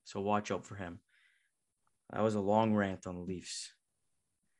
So 0.06 0.22
watch 0.22 0.52
out 0.52 0.66
for 0.66 0.76
him. 0.76 1.00
That 2.14 2.24
was 2.24 2.36
a 2.36 2.40
long 2.40 2.74
rant 2.74 3.06
on 3.08 3.16
the 3.16 3.22
Leafs. 3.22 3.74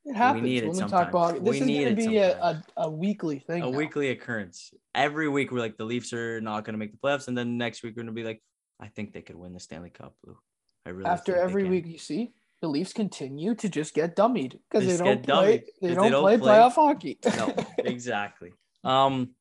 it 0.06 0.16
happens 0.16 0.44
we 0.44 0.50
need 0.50 0.64
it 0.64 0.72
we 0.72 0.80
talk 0.80 1.10
about 1.10 1.34
this 1.36 1.42
We 1.44 1.60
is 1.62 1.86
going 1.86 1.96
to 1.96 2.10
be 2.10 2.18
a, 2.18 2.38
a, 2.38 2.64
a 2.78 2.90
weekly 2.90 3.40
thing. 3.40 3.64
A 3.64 3.72
now. 3.72 3.78
weekly 3.78 4.10
occurrence. 4.10 4.74
Every 4.94 5.28
week 5.30 5.52
we're 5.52 5.60
like 5.60 5.78
the 5.78 5.86
Leafs 5.86 6.12
are 6.14 6.42
not 6.42 6.66
gonna 6.66 6.78
make 6.78 6.92
the 6.92 6.98
playoffs, 6.98 7.28
and 7.28 7.38
then 7.38 7.58
next 7.58 7.84
week 7.84 7.94
we're 7.96 8.04
gonna 8.04 8.12
be 8.14 8.24
like, 8.24 8.42
I 8.80 8.88
think 8.88 9.14
they 9.14 9.22
could 9.22 9.36
win 9.36 9.54
the 9.54 9.60
Stanley 9.60 9.90
Cup. 9.90 10.16
Blue. 10.24 10.38
I 10.86 10.90
really 10.90 11.10
After 11.10 11.36
every 11.36 11.66
week, 11.66 11.86
you 11.88 11.98
see 11.98 12.32
the 12.62 12.68
Leafs 12.68 12.94
continue 12.94 13.54
to 13.56 13.70
just 13.70 13.94
get 13.94 14.16
dummied 14.16 14.58
because 14.70 14.88
they 14.88 14.98
don't 14.98 15.24
play. 15.24 15.60
dummied, 15.60 15.64
don't, 15.96 16.04
they 16.04 16.10
don't 16.10 16.22
play, 16.24 16.38
play. 16.38 16.52
playoff 16.54 16.74
hockey. 16.74 17.20
no, 17.38 17.54
exactly. 17.80 18.52
Um, 18.84 19.32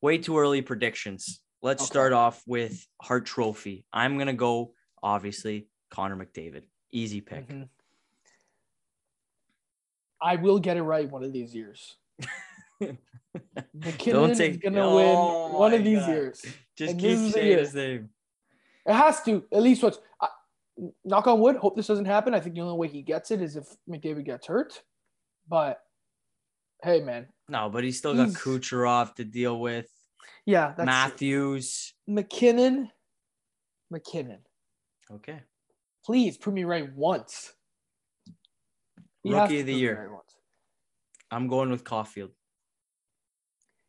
way 0.00 0.18
too 0.18 0.38
early 0.38 0.62
predictions. 0.62 1.40
Let's 1.62 1.82
Okay. 1.82 1.88
start 1.88 2.12
off 2.12 2.42
with 2.46 2.86
Hart 3.02 3.26
Trophy. 3.26 3.84
I'm 3.92 4.18
gonna 4.18 4.32
go 4.34 4.72
obviously 5.02 5.68
Connor 5.90 6.16
McDavid. 6.16 6.62
Easy 6.92 7.20
pick. 7.20 7.48
Mhm. 7.48 7.68
I 10.20 10.36
will 10.36 10.58
get 10.58 10.76
it 10.76 10.82
right 10.82 11.10
one 11.10 11.24
of 11.24 11.32
these 11.32 11.54
years. 11.54 11.96
MacKinnon 13.74 14.30
is 14.30 14.38
take- 14.38 14.62
gonna 14.62 14.80
Oh 14.82 14.96
win 15.50 15.58
one 15.58 15.74
of 15.74 15.84
these 15.84 16.00
God. 16.00 16.08
years. 16.10 16.44
Just 16.76 16.92
And 16.92 17.00
keep 17.00 17.10
is 17.10 17.32
saying 17.32 17.58
his 17.58 17.74
name. 17.74 18.10
It 18.86 18.94
has 18.94 19.22
to 19.24 19.44
at 19.52 19.62
least 19.62 19.82
what's. 19.82 19.98
I 20.20 20.28
knock 21.04 21.26
on 21.26 21.40
wood. 21.40 21.56
Hope 21.56 21.76
this 21.76 21.86
doesn't 21.86 22.04
happen. 22.06 22.34
I 22.34 22.40
think 22.40 22.54
the 22.54 22.60
only 22.62 22.76
way 22.78 22.88
he 22.88 23.02
gets 23.02 23.30
it 23.30 23.42
is 23.42 23.56
if 23.56 23.66
McDavid 23.88 24.24
gets 24.24 24.46
hurt. 24.46 24.82
But 25.48 25.80
hey, 26.82 27.00
man, 27.02 27.26
No, 27.48 27.68
but 27.70 27.84
he's 27.84 27.98
still 27.98 28.14
got 28.14 28.28
He's- 28.28 28.38
Kucherov 28.42 29.14
to 29.16 29.24
deal 29.24 29.58
with. 29.60 29.88
yeah. 30.44 30.74
Matthews. 30.78 31.94
MacKinnon. 32.06 32.90
MacKinnon, 33.90 34.40
Okay. 35.10 35.40
Please 36.06 36.36
prove 36.38 36.54
me 36.54 36.62
right 36.64 36.88
once. 36.94 37.52
He 39.24 39.32
Rookie 39.34 39.60
of 39.60 39.66
the 39.66 39.74
year. 39.74 40.08
right. 40.08 40.20
I'm 41.32 41.48
going 41.48 41.70
with 41.70 41.82
Caufield. 41.82 42.30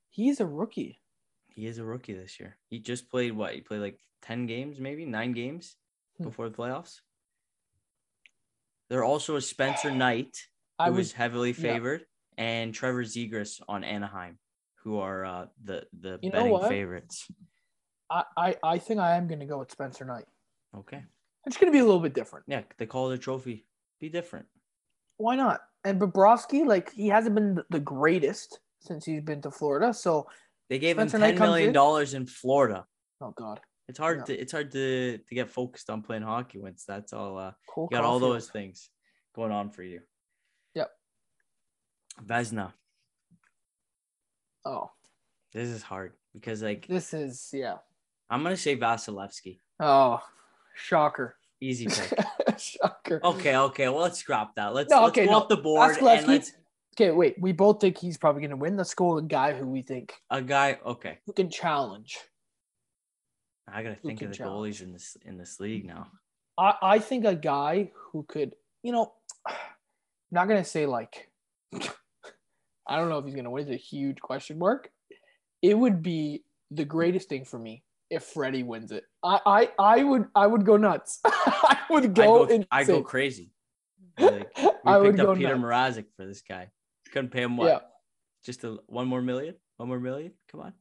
He's 0.10 0.40
a 0.40 0.46
rookie. 0.48 1.00
He 1.46 1.68
is 1.68 1.78
a 1.78 1.86
rookie 1.86 2.14
this 2.14 2.40
year. 2.40 2.58
He 2.70 2.80
just 2.80 3.12
played 3.12 3.34
what? 3.34 3.54
He 3.54 3.62
played 3.62 3.82
like 3.82 4.00
10 4.24 4.48
games, 4.48 4.80
maybe 4.80 5.06
nine 5.06 5.32
games 5.34 5.76
Hmm. 6.18 6.24
before 6.24 6.50
the 6.50 6.58
playoffs. 6.58 7.02
There 8.90 9.04
also 9.04 9.36
is 9.36 9.48
Spencer 9.48 9.92
Knight, 9.92 10.36
I 10.80 10.86
who 10.88 10.94
was 10.94 10.98
was 10.98 11.12
heavily 11.14 11.50
yeah. 11.50 11.62
favored, 11.62 12.06
and 12.38 12.74
Trevor 12.74 13.04
Zegras 13.04 13.62
on 13.68 13.84
Anaheim, 13.84 14.40
who 14.84 14.98
are 14.98 15.24
uh, 15.26 15.46
the 15.64 15.86
the 15.94 16.18
You 16.24 16.32
betting 16.32 16.60
favorites. 16.68 17.28
I, 18.10 18.24
I, 18.36 18.56
I 18.64 18.78
think 18.80 19.00
I 19.00 19.18
am 19.18 19.28
gonna 19.28 19.46
go 19.46 19.60
with 19.60 19.72
Spencer 19.72 20.06
Knight. 20.06 20.26
Okay. 20.76 21.04
It's 21.48 21.56
gonna 21.58 21.72
be 21.72 21.80
a 21.80 21.86
little 21.86 22.02
bit 22.02 22.14
different. 22.14 22.46
Yeah, 22.48 22.62
they 22.78 22.86
call 22.86 23.10
it 23.10 23.16
a 23.16 23.18
trophy. 23.18 23.66
Be 24.02 24.10
different. 24.10 24.46
Why 25.16 25.36
not? 25.38 25.62
And 25.86 26.00
Bobrovsky, 26.00 26.66
like 26.66 26.92
he 26.92 27.08
hasn't 27.08 27.34
been 27.36 27.60
the 27.70 27.80
greatest 27.80 28.60
since 28.82 29.06
he's 29.06 29.22
been 29.22 29.42
to 29.42 29.50
Florida. 29.52 29.94
So, 29.94 30.28
They 30.70 30.78
gave 30.78 30.98
Spencer 30.98 31.18
him 31.18 31.22
ten 31.24 31.40
million 31.40 31.70
in. 31.70 31.74
dollars 31.74 32.14
in 32.14 32.26
Florida. 32.28 32.86
oh 33.22 33.32
god, 33.32 33.62
It's 33.88 33.98
hard 33.98 34.18
Yeah. 34.20 34.24
to 34.26 34.34
it's 34.42 34.52
hard 34.52 34.72
to 34.74 35.18
to 35.20 35.36
get 35.36 35.50
focused 35.50 35.90
on 35.90 36.02
playing 36.04 36.24
hockey 36.24 36.60
once 36.60 36.84
that's 36.86 37.14
all 37.14 37.38
uh 37.40 37.54
Cole 37.74 37.88
you 37.90 37.96
got 37.98 38.04
all 38.06 38.20
those 38.20 38.50
things 38.50 38.90
going 39.34 39.52
on 39.54 39.72
for 39.72 39.84
you. 39.84 40.02
Yep. 40.76 40.92
Vezina. 42.26 42.74
Oh, 44.66 44.92
This 45.54 45.70
is 45.70 45.82
hard 45.82 46.12
because 46.34 46.62
like 46.62 46.88
this 46.88 47.14
is 47.14 47.50
yeah. 47.54 47.78
I'm 48.30 48.44
gonna 48.44 48.58
say 48.58 48.76
Vasilevskiy. 48.76 49.60
Oh, 49.80 50.20
shocker. 50.78 51.38
Easy 51.60 51.86
pick. 51.90 52.60
Shocker. 52.60 53.20
Okay, 53.24 53.56
okay. 53.56 53.90
Well, 53.90 54.02
let's 54.02 54.20
scrap 54.20 54.56
that. 54.56 54.74
Let's, 54.74 54.90
No, 54.92 55.02
let's 55.04 55.10
okay, 55.10 55.26
go 55.26 55.32
no. 55.32 55.38
off 55.40 55.48
the 55.48 55.58
board 55.58 55.92
Ask 55.92 56.02
Lefty. 56.02 56.20
and 56.24 56.28
let's 56.34 56.52
Okay, 56.96 57.12
wait. 57.12 57.36
We 57.40 57.52
both 57.52 57.80
think 57.80 57.98
he's 57.98 58.18
probably 58.18 58.42
going 58.42 58.52
to 58.52 58.58
win. 58.58 58.76
Let's 58.76 58.96
go 58.96 59.16
with 59.16 59.26
a 59.26 59.28
guy 59.28 59.54
who 59.54 59.68
we 59.68 59.82
think 59.84 60.14
a 60.32 60.42
guy. 60.42 60.80
Okay, 60.86 61.20
who 61.26 61.34
can 61.34 61.50
challenge. 61.50 62.18
I 63.72 63.84
gotta 63.84 63.96
think 63.96 64.22
of 64.22 64.30
the 64.30 64.36
challenge? 64.36 64.78
goalies 64.78 64.82
in 64.82 64.94
this 64.94 65.18
in 65.26 65.38
this 65.38 65.60
league 65.60 65.86
now. 65.86 66.08
I, 66.58 66.74
I 66.82 67.00
think 67.00 67.26
a 67.26 67.36
guy 67.36 67.92
who 67.94 68.24
could, 68.24 68.56
you 68.82 68.92
know, 68.92 69.14
I'm 69.46 69.54
not 70.32 70.48
going 70.48 70.64
to 70.64 70.68
say 70.68 70.86
like, 70.88 71.30
I 71.76 72.96
don't 72.98 73.10
know 73.10 73.20
if 73.20 73.26
he's 73.26 73.36
going 73.36 73.44
to 73.44 73.52
win. 73.52 73.64
It's 73.68 73.72
a 73.72 73.76
huge 73.76 74.20
question 74.20 74.58
mark. 74.58 74.90
It 75.62 75.78
would 75.78 76.02
be 76.02 76.44
the 76.72 76.86
greatest 76.86 77.30
thing 77.30 77.46
for 77.46 77.60
me 77.60 77.84
if 78.10 78.24
Freddie 78.24 78.64
wins 78.64 78.92
it. 78.92 79.04
I, 79.24 79.40
I, 79.46 79.70
I 79.80 80.04
would 80.04 80.26
I 80.36 80.48
would 80.48 80.66
go 80.66 80.78
nuts. 80.78 81.20
I 81.26 81.78
would 81.90 82.06
I 82.06 82.08
go, 82.08 82.46
go, 82.46 82.64
I 82.72 82.84
go 82.84 83.02
crazy. 83.04 83.52
Like, 84.20 84.50
we 84.58 84.70
I 84.86 84.98
would 84.98 85.12
picked 85.16 85.18
go 85.24 85.32
up 85.32 85.38
Peter 85.38 85.56
nuts. 85.58 85.98
Mrazek 85.98 86.06
for 86.16 86.26
this 86.26 86.42
guy. 86.42 86.72
Couldn't 87.12 87.30
pay 87.30 87.44
him 87.44 87.56
what? 87.58 87.68
Yeah. 87.68 87.80
Just 88.44 88.64
a 88.64 88.78
one 88.88 89.08
more 89.08 89.22
million? 89.22 89.56
One 89.78 89.90
more 89.90 90.00
million? 90.00 90.32
Come 90.52 90.62
on. 90.62 90.74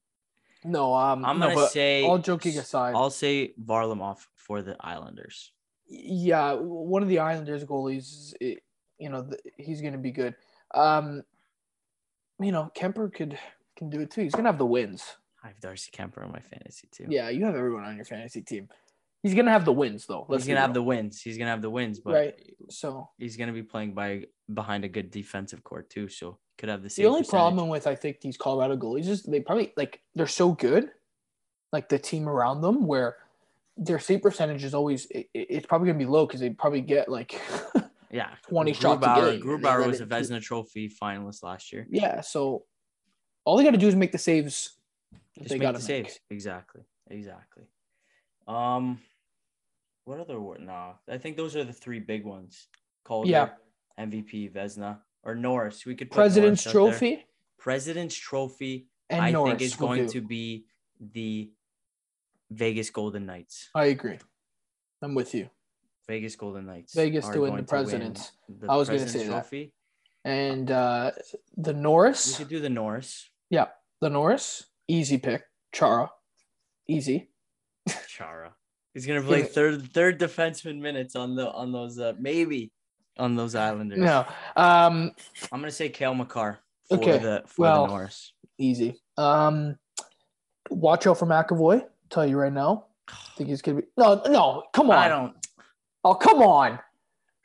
No, 0.65 0.95
um, 0.95 1.25
I'm 1.25 1.39
no, 1.39 1.47
gonna 1.47 1.55
but 1.55 1.71
say 1.71 2.03
all 2.05 2.19
joking 2.19 2.57
aside, 2.59 2.95
I'll 2.95 3.11
say 3.11 3.53
Varlamov 3.63 4.19
for 4.37 4.63
the 4.63 4.77
Islanders. 4.81 5.53
yeah, 5.87 6.55
one 6.55 7.03
of 7.03 7.09
the 7.09 7.19
Islanders 7.19 7.65
goalies, 7.65 8.33
you 8.41 9.11
know, 9.11 9.29
he's 9.59 9.81
going 9.81 9.93
to 9.93 9.99
be 9.99 10.11
good. 10.11 10.35
Um, 10.75 11.23
you 12.41 12.53
know, 12.53 12.71
Kuemper 12.77 13.13
could 13.13 13.39
can 13.77 13.91
do 13.91 14.01
it 14.01 14.11
too. 14.11 14.23
He's 14.23 14.33
going 14.33 14.45
to 14.45 14.51
have 14.51 14.59
the 14.59 14.67
wins. 14.67 15.05
I 15.47 15.51
have 15.51 15.61
Darcy 15.61 15.91
Kuemper 15.93 16.25
on 16.25 16.33
my 16.33 16.41
fantasy 16.41 16.89
too. 16.91 17.07
Yeah, 17.09 17.29
you 17.29 17.45
have 17.45 17.55
everyone 17.55 17.85
on 17.85 17.95
your 17.95 18.05
fantasy 18.05 18.43
team. 18.43 18.69
He's 19.23 19.33
going 19.35 19.47
to 19.47 19.53
have 19.53 19.65
the 19.65 19.73
wins 19.73 20.07
though. 20.07 20.27
Let's 20.29 20.43
he's 20.45 20.49
gonna 20.49 20.61
have 20.61 20.71
real. 20.71 20.75
the 20.75 20.83
wins. 20.83 21.21
He's 21.23 21.39
gonna 21.39 21.51
have 21.51 21.63
the 21.63 21.71
wins, 21.71 22.01
but 22.01 22.15
Right. 22.15 22.35
So 22.69 23.09
he's 23.19 23.37
gonna 23.37 23.53
be 23.53 23.63
playing 23.63 23.95
by 23.95 24.25
behind 24.53 24.85
a 24.85 24.89
good 24.89 25.11
defensive 25.11 25.63
core 25.65 25.83
too. 25.83 26.09
So 26.09 26.39
could 26.59 26.69
have 26.69 26.83
the 26.83 26.91
same. 26.91 27.05
the 27.05 27.09
only 27.09 27.21
percentage. 27.21 27.31
problem 27.31 27.69
with 27.69 27.87
I 27.87 27.95
think 27.95 28.21
these 28.21 28.37
Colorado 28.37 28.77
goalies 28.77 29.07
is 29.09 29.23
they 29.23 29.41
probably 29.41 29.73
like 29.77 30.01
they're 30.17 30.27
so 30.27 30.53
good, 30.53 30.91
like 31.73 31.89
the 31.89 31.99
team 31.99 32.29
around 32.29 32.61
them, 32.61 32.87
where 32.87 33.17
their 33.77 33.99
save 33.99 34.23
percentage 34.23 34.65
is 34.65 34.75
always 34.75 35.07
it, 35.07 35.29
it- 35.35 35.47
it's 35.51 35.67
probably 35.67 35.87
going 35.87 35.99
to 35.99 36.05
be 36.05 36.11
low 36.11 36.27
because 36.27 36.41
they 36.41 36.51
probably 36.51 36.81
get 36.81 37.09
like 37.09 37.41
yeah, 38.11 38.31
20 38.49 38.73
shots 38.73 39.05
a 39.05 39.09
Grubauer, 39.09 39.33
game. 39.33 39.43
Grubauer 39.43 39.87
was 39.87 40.01
a 40.01 40.07
Vezina 40.07 40.41
Trophy 40.43 40.89
finalist 40.89 41.43
last 41.43 41.73
year. 41.73 41.87
yeah. 41.91 42.21
So 42.21 42.65
all 43.45 43.57
they 43.57 43.65
got 43.65 43.73
to 43.73 43.79
do 43.79 43.89
is 43.89 43.95
make 43.97 44.13
the 44.13 44.19
saves. 44.19 44.76
That 45.37 45.43
Just 45.43 45.51
they 45.51 45.59
make 45.59 45.67
the 45.69 45.73
to 45.73 45.79
make. 45.79 45.83
saves. 46.07 46.21
Exactly. 46.31 46.83
Exactly. 47.11 47.65
Um, 48.49 48.99
what 50.05 50.21
other 50.21 50.41
word? 50.41 50.61
No, 50.61 50.95
I 51.09 51.19
think 51.19 51.37
those 51.37 51.57
are 51.57 51.65
the 51.65 51.73
three 51.73 52.01
big 52.01 52.25
ones. 52.25 52.69
Calder, 53.05 53.29
Yeah. 53.31 53.49
MVP, 53.99 54.53
Vezina, 54.53 54.99
or 55.23 55.35
Norris. 55.35 55.85
We 55.87 55.95
could 55.95 56.11
put 56.11 56.17
President's 56.17 56.65
Norris. 56.67 56.73
Trophy 56.99 57.27
President's 57.59 58.15
Trophy. 58.17 58.89
and 59.11 59.21
I 59.23 59.31
Norris 59.31 59.53
think 59.59 59.63
is 59.63 59.75
going 59.77 60.07
do. 60.07 60.13
to 60.13 60.21
be 60.21 60.67
the 61.01 61.51
Vegas 62.51 62.91
Golden 62.91 63.27
Knights. 63.27 63.71
I 63.75 63.87
agree. 63.87 64.19
I'm 65.03 65.15
with 65.15 65.35
you. 65.35 65.49
Vegas 66.09 66.37
Golden 66.37 66.67
Knights. 66.67 66.95
Vegas 66.95 67.29
to 67.31 67.41
win 67.41 67.57
the 67.57 67.63
Presidents. 67.65 68.33
the 68.49 68.71
I 68.71 68.77
was 68.77 68.89
gonna 68.89 69.01
President's 69.01 69.13
say 69.13 69.29
that. 69.29 69.41
Trophy. 69.43 69.73
And 70.25 70.71
uh, 70.71 71.11
the 71.57 71.73
Norris. 71.73 72.39
We 72.39 72.45
could 72.45 72.51
do 72.51 72.61
the 72.61 72.69
Norris. 72.71 73.29
yeah, 73.51 73.67
the 74.01 74.11
Norris, 74.11 74.65
easy 74.89 75.19
pick. 75.19 75.43
Chara, 75.73 76.11
easy. 76.89 77.29
Chara. 78.09 78.55
He's 78.95 79.07
gonna 79.07 79.23
play 79.23 79.43
third 79.43 79.93
third 79.93 80.19
defenseman 80.19 80.81
minutes 80.81 81.17
on 81.17 81.35
the 81.37 81.51
on 81.51 81.71
those 81.73 81.99
uh, 81.99 82.15
maybe 82.19 82.71
on 83.19 83.37
those 83.37 83.55
Islanders. 83.55 83.99
No, 83.99 84.25
um, 84.57 85.13
I'm 85.53 85.61
gonna 85.61 85.71
say 85.71 85.89
Cale 85.91 86.15
Makar 86.15 86.59
for 86.89 86.97
Okay, 86.97 87.19
the 87.19 87.43
for 87.47 87.63
well, 87.63 87.83
the 87.83 87.89
Norris. 87.93 88.33
easy. 88.59 89.01
Um, 89.19 89.77
watch 90.71 91.07
out 91.07 91.19
for 91.19 91.27
McAvoy. 91.27 91.85
Tell 92.09 92.27
you 92.27 92.39
right 92.39 92.53
now. 92.53 92.87
I 93.09 93.13
think 93.37 93.51
he's 93.51 93.61
gonna 93.61 93.83
be. 93.83 93.87
No, 93.99 94.23
no, 94.27 94.65
come 94.73 94.91
on. 94.91 94.97
I 94.97 95.09
don't. 95.09 95.35
Oh, 96.03 96.15
come 96.15 96.41
on. 96.41 96.79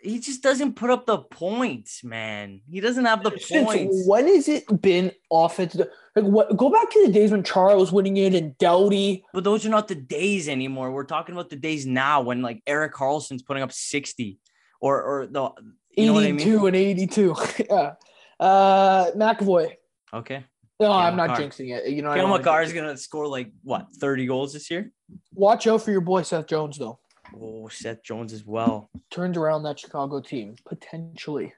He 0.04 0.20
just 0.20 0.42
doesn't 0.42 0.76
put 0.76 0.90
up 0.90 1.06
the 1.06 1.20
points, 1.20 2.04
man. 2.04 2.62
He 2.70 2.80
doesn't 2.80 3.06
have 3.06 3.24
the 3.24 3.38
Since 3.40 3.66
points. 3.66 4.04
when 4.08 4.28
has 4.28 4.48
it 4.48 4.82
been 4.82 5.12
offensive? 5.32 5.88
Like 6.16 6.26
what? 6.26 6.58
Go 6.58 6.70
back 6.70 6.90
to 6.92 7.06
the 7.06 7.12
days 7.12 7.32
when 7.32 7.44
Chara 7.44 7.78
was 7.78 7.92
winning 7.92 8.18
it 8.18 8.34
and 8.34 8.58
Doughty. 8.58 9.24
But 9.34 9.44
those 9.44 9.66
are 9.66 9.70
not 9.70 9.88
the 9.88 9.96
days 9.96 10.50
anymore. 10.50 10.92
We're 10.92 11.04
talking 11.04 11.34
about 11.34 11.50
the 11.50 11.56
days 11.56 11.86
now 11.86 12.22
when 12.22 12.42
like 12.42 12.62
Erik 12.66 12.94
Karlsson's 12.94 13.44
putting 13.44 13.64
up 13.64 13.72
60 13.72 14.40
or 14.80 15.02
or 15.02 15.28
the 15.28 15.50
you 15.96 16.06
know 16.06 16.14
what 16.14 16.24
I 16.24 16.32
mean? 16.32 16.42
82 16.42 16.68
and 16.68 16.76
82. 16.76 17.36
yeah. 17.70 17.94
Uh, 18.40 19.12
McAvoy. 19.12 19.74
Okay. 20.14 20.46
No, 20.80 20.88
Cale 20.88 20.92
I'm 20.94 21.16
not 21.16 21.30
Makar. 21.30 21.44
jinxing 21.44 21.78
it. 21.78 21.90
You 21.90 22.02
know, 22.02 22.10
I 22.12 22.18
Cale 22.18 22.28
Makar 22.28 22.64
is 22.64 22.74
gonna 22.74 22.98
score 22.98 23.28
like 23.28 23.52
what 23.64 23.88
30 23.98 24.26
goals 24.26 24.54
this 24.54 24.72
year? 24.72 24.92
Watch 25.34 25.68
out 25.68 25.84
for 25.84 25.92
your 25.92 26.02
boy 26.02 26.24
Seth 26.24 26.48
Jones, 26.48 26.78
though. 26.78 27.00
Oh, 27.40 27.68
Seth 27.70 28.04
Jones 28.04 28.34
as 28.34 28.46
well. 28.46 28.90
Turns 29.10 29.38
around 29.38 29.64
that 29.64 29.80
Chicago 29.80 30.20
team 30.20 30.56
potentially. 30.66 31.54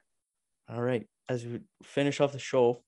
All 0.68 0.82
right. 0.82 1.06
As 1.28 1.44
we 1.44 1.60
finish 1.82 2.20
off 2.20 2.32
the 2.32 2.38
show, 2.38 2.82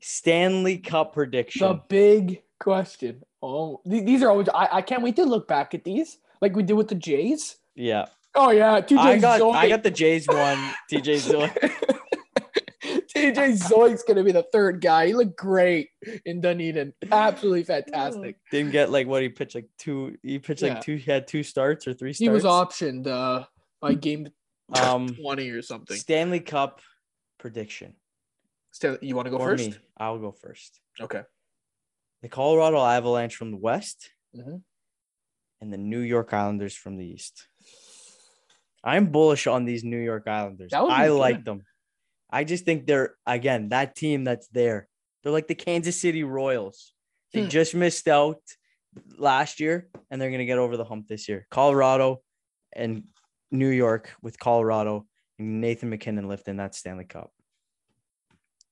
Stanley 0.00 0.78
Cup 0.78 1.12
prediction. 1.14 1.66
The 1.66 1.80
big 1.88 2.42
question. 2.60 3.22
Oh, 3.42 3.80
th- 3.88 4.04
these 4.04 4.22
are 4.22 4.30
always. 4.30 4.48
I, 4.48 4.68
I 4.72 4.82
can't 4.82 5.02
wait 5.02 5.16
to 5.16 5.24
look 5.24 5.48
back 5.48 5.74
at 5.74 5.84
these, 5.84 6.18
like 6.40 6.54
we 6.54 6.62
did 6.62 6.74
with 6.74 6.88
the 6.88 6.94
Jays. 6.94 7.56
yeah. 7.74 8.06
Oh 8.34 8.50
yeah, 8.50 8.80
TJ 8.80 8.98
I 8.98 9.18
got. 9.18 9.40
I 9.54 9.68
got 9.68 9.82
the 9.82 9.90
Jays 9.90 10.28
one. 10.28 10.58
TJ 10.92 11.18
Zoe. 11.18 11.50
TJ 13.34 13.68
Zeuch's 13.68 14.02
gonna 14.02 14.22
be 14.24 14.32
the 14.32 14.42
third 14.52 14.80
guy. 14.80 15.06
He 15.08 15.14
looked 15.14 15.36
great 15.36 15.90
in 16.24 16.40
Dunedin. 16.40 16.92
Absolutely 17.10 17.64
fantastic. 17.64 18.36
Didn't 18.50 18.72
get 18.72 18.90
like 18.90 19.06
what 19.06 19.22
he 19.22 19.28
pitched 19.28 19.54
like 19.54 19.68
two. 19.78 20.16
He 20.22 20.38
pitched 20.38 20.62
Yeah. 20.62 20.74
like 20.74 20.82
two. 20.82 20.96
He 20.96 21.10
had 21.10 21.26
two 21.26 21.42
starts 21.42 21.86
or 21.86 21.94
three 21.94 22.12
starts. 22.12 22.18
He 22.20 22.28
was 22.28 22.44
optioned 22.44 23.06
uh, 23.06 23.44
by 23.80 23.94
game 23.94 24.28
Um, 24.80 25.08
twenty 25.20 25.50
or 25.50 25.62
something. 25.62 25.96
Stanley 25.96 26.40
Cup 26.40 26.80
prediction 27.38 27.94
Still, 28.72 28.98
you 29.00 29.14
want 29.16 29.26
to 29.26 29.30
go 29.30 29.38
for 29.38 29.56
first? 29.56 29.70
me. 29.70 29.76
I'll 29.96 30.18
go 30.18 30.30
first. 30.32 30.80
Okay. 31.00 31.22
The 32.22 32.28
Colorado 32.28 32.84
Avalanche 32.84 33.34
from 33.36 33.50
the 33.50 33.56
west 33.56 34.10
Mhm. 34.36 34.62
and 35.60 35.72
the 35.72 35.78
New 35.78 36.00
York 36.00 36.32
Islanders 36.32 36.74
from 36.74 36.96
the 36.96 37.04
east. 37.06 37.48
I'm 38.84 39.06
bullish 39.06 39.46
on 39.46 39.64
these 39.64 39.82
New 39.84 39.98
York 39.98 40.26
Islanders. 40.28 40.70
That 40.70 40.82
would 40.82 40.88
be 40.90 40.94
I 40.94 41.08
good. 41.08 41.18
like 41.18 41.44
them. 41.44 41.62
I 42.30 42.44
just 42.44 42.64
think 42.64 42.86
they're 42.86 43.14
again 43.26 43.70
that 43.70 43.96
team 43.96 44.24
that's 44.24 44.48
there. 44.48 44.88
They're 45.22 45.32
like 45.32 45.48
the 45.48 45.54
Kansas 45.54 46.00
City 46.00 46.24
Royals. 46.24 46.92
They 47.32 47.42
Hmm. 47.42 47.48
just 47.48 47.74
missed 47.74 48.08
out 48.08 48.40
last 49.16 49.60
year, 49.60 49.88
and 50.10 50.20
they're 50.20 50.30
gonna 50.30 50.44
get 50.46 50.58
over 50.58 50.76
the 50.76 50.84
hump 50.84 51.08
this 51.08 51.28
year. 51.28 51.46
Colorado 51.50 52.22
and 52.74 53.04
New 53.50 53.70
York 53.70 54.14
with 54.22 54.38
Colorado 54.38 55.06
and 55.38 55.60
Nathan 55.60 55.90
MacKinnon 55.90 56.28
lifting 56.28 56.56
that 56.56 56.74
Stanley 56.74 57.04
Cup. 57.04 57.32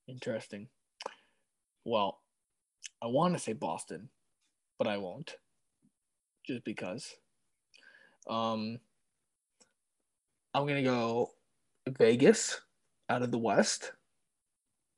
Interesting. 0.06 0.68
Well, 1.84 2.20
I 3.02 3.06
want 3.06 3.34
to 3.34 3.40
say 3.40 3.52
Boston, 3.52 4.10
but 4.78 4.86
I 4.86 4.98
won't, 4.98 5.36
just 6.46 6.64
because. 6.64 7.14
Um, 8.28 8.80
I'm 10.54 10.66
gonna 10.66 10.82
go 10.82 11.30
Vegas 11.88 12.60
out 13.08 13.22
of 13.22 13.30
the 13.30 13.38
West. 13.38 13.92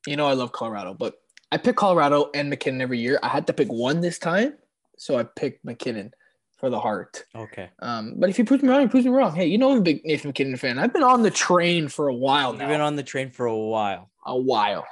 You 0.07 0.17
know 0.17 0.27
I 0.27 0.33
love 0.33 0.53
Colorado, 0.53 0.95
but 0.95 1.21
I 1.51 1.57
pick 1.57 1.77
Colorado 1.77 2.31
and 2.35 2.51
MacKinnon 2.51 2.81
every 2.81 2.99
year. 2.99 3.19
I 3.23 3.29
had 3.29 3.47
to 3.47 3.53
pick 3.53 3.69
one 3.69 4.01
this 4.01 4.19
time, 4.19 4.55
so 4.97 5.19
I 5.19 5.25
picked 5.25 5.65
MacKinnon 5.65 6.13
for 6.57 6.71
the 6.71 6.79
Hart. 6.79 7.25
Okay. 7.35 7.71
Um, 7.81 8.15
but 8.17 8.29
if 8.29 8.37
he 8.37 8.43
proves 8.43 8.63
me 8.63 8.69
wrong, 8.69 8.83
he 8.83 8.89
proves 8.89 9.07
me 9.07 9.13
wrong. 9.13 9.35
Hey, 9.35 9.47
you 9.47 9.59
know 9.59 9.73
I'm 9.73 9.79
a 9.79 9.83
big 9.83 10.05
Nathan 10.05 10.29
MacKinnon 10.29 10.57
fan. 10.57 10.79
I've 10.79 10.93
been 10.93 11.03
on 11.03 11.23
the 11.23 11.31
train 11.31 11.89
for 11.89 12.09
a 12.09 12.15
while 12.15 12.51
You've 12.53 12.69
been 12.69 12.81
on 12.81 12.97
the 12.97 13.03
train 13.03 13.31
for 13.31 13.47
a 13.47 13.57
while. 13.57 14.11
a 14.27 14.37
while. 14.37 14.87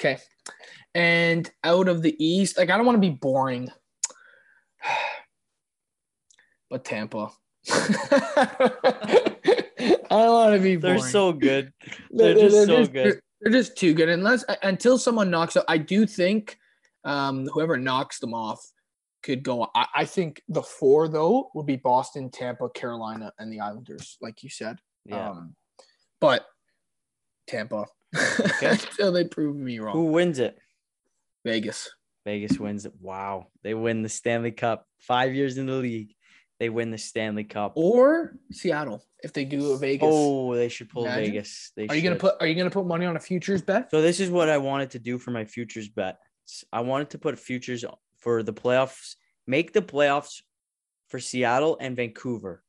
Okay. 0.00 0.18
And 0.94 1.50
out 1.62 1.88
of 1.88 2.02
the 2.02 2.14
East, 2.24 2.58
like 2.58 2.70
I 2.70 2.76
don't 2.76 2.86
want 2.86 2.96
to 2.96 3.00
be 3.00 3.10
boring, 3.10 3.70
but 6.70 6.84
Tampa. 6.84 7.30
I 9.78 9.96
don't 10.08 10.32
want 10.32 10.54
to 10.54 10.60
be 10.60 10.76
They're 10.76 10.98
so 10.98 11.32
good. 11.32 11.72
They're 12.10 12.34
just 12.34 12.66
so 12.66 12.86
good. 12.86 12.92
They're, 12.92 13.22
they're 13.40 13.52
just 13.52 13.76
too 13.76 13.94
good. 13.94 14.08
Unless 14.08 14.44
until 14.62 14.98
someone 14.98 15.30
knocks 15.30 15.56
out, 15.56 15.64
I 15.68 15.78
do 15.78 16.06
think 16.06 16.56
um, 17.04 17.46
whoever 17.46 17.76
knocks 17.76 18.18
them 18.18 18.34
off 18.34 18.64
could 19.22 19.42
go. 19.42 19.68
I, 19.74 19.86
I 19.94 20.04
think 20.04 20.42
the 20.48 20.62
four 20.62 21.08
though 21.08 21.50
would 21.54 21.66
be 21.66 21.76
Boston, 21.76 22.30
Tampa, 22.30 22.68
Carolina, 22.70 23.32
and 23.38 23.52
the 23.52 23.60
Islanders, 23.60 24.16
like 24.20 24.42
you 24.42 24.50
said. 24.50 24.78
Yeah. 25.04 25.30
Um, 25.30 25.56
but 26.20 26.46
Tampa. 27.46 27.86
Until 28.62 29.10
they 29.10 29.24
prove 29.24 29.56
me 29.56 29.80
wrong. 29.80 29.94
Who 29.94 30.04
wins 30.06 30.38
it? 30.38 30.56
Vegas. 31.44 31.90
Vegas 32.24 32.58
wins 32.58 32.86
it. 32.86 32.92
Wow. 33.00 33.48
They 33.62 33.74
win 33.74 34.02
the 34.02 34.08
Stanley 34.08 34.52
Cup 34.52 34.86
five 35.00 35.34
years 35.34 35.58
in 35.58 35.66
the 35.66 35.74
league. 35.74 36.13
They 36.60 36.68
win 36.68 36.90
the 36.90 36.98
Stanley 36.98 37.44
Cup. 37.44 37.72
Or 37.76 38.36
Seattle 38.52 39.04
if 39.24 39.32
they 39.32 39.44
do 39.44 39.72
a 39.72 39.78
Vegas. 39.78 40.08
Oh, 40.10 40.54
they 40.54 40.68
should 40.68 40.90
pull 40.90 41.06
Imagine. 41.06 41.24
Vegas. 41.24 41.72
They 41.76 41.86
are 41.88 41.96
you 41.96 42.02
gonna 42.02 42.16
put 42.16 42.34
Are 42.40 42.46
you 42.46 42.54
gonna 42.54 42.70
put 42.70 42.86
money 42.86 43.06
on 43.06 43.16
a 43.16 43.20
futures 43.20 43.62
bet? 43.62 43.90
So 43.90 44.02
this 44.02 44.20
is 44.20 44.30
what 44.30 44.48
I 44.50 44.58
wanted 44.58 44.90
to 44.90 44.98
do 44.98 45.18
for 45.18 45.30
my 45.30 45.46
futures 45.46 45.88
bet. 45.88 46.18
I 46.72 46.80
wanted 46.82 47.10
to 47.10 47.18
put 47.18 47.38
futures 47.38 47.84
for 48.18 48.42
the 48.42 48.52
playoffs, 48.52 49.14
make 49.46 49.72
the 49.72 49.80
playoffs 49.80 50.42
for 51.08 51.18
Seattle 51.18 51.78
and 51.80 51.96
Vancouver. 51.96 52.62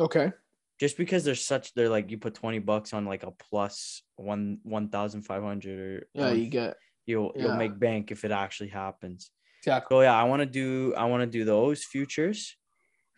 Okay. 0.00 0.32
Just 0.80 0.96
because 0.96 1.22
they're 1.22 1.34
such 1.34 1.74
they're 1.74 1.90
like 1.90 2.10
you 2.10 2.18
put 2.18 2.34
20 2.34 2.58
bucks 2.60 2.94
on 2.94 3.04
like 3.04 3.22
a 3.22 3.30
plus 3.30 4.02
one 4.16 4.58
one 4.62 4.88
thousand 4.88 5.22
five 5.22 5.42
hundred 5.42 6.00
or 6.00 6.06
Yeah, 6.14 6.32
you 6.32 6.48
get 6.48 6.76
you'll 7.04 7.32
you'll 7.36 7.56
make 7.56 7.78
bank 7.78 8.10
if 8.10 8.24
it 8.24 8.30
actually 8.32 8.70
happens. 8.70 9.30
exactly. 9.60 9.94
So 9.94 10.00
yeah, 10.00 10.14
I 10.14 10.24
want 10.24 10.40
to 10.40 10.46
do 10.46 10.94
I 10.96 11.04
want 11.04 11.20
to 11.20 11.26
do 11.26 11.44
those 11.44 11.84
futures 11.84 12.56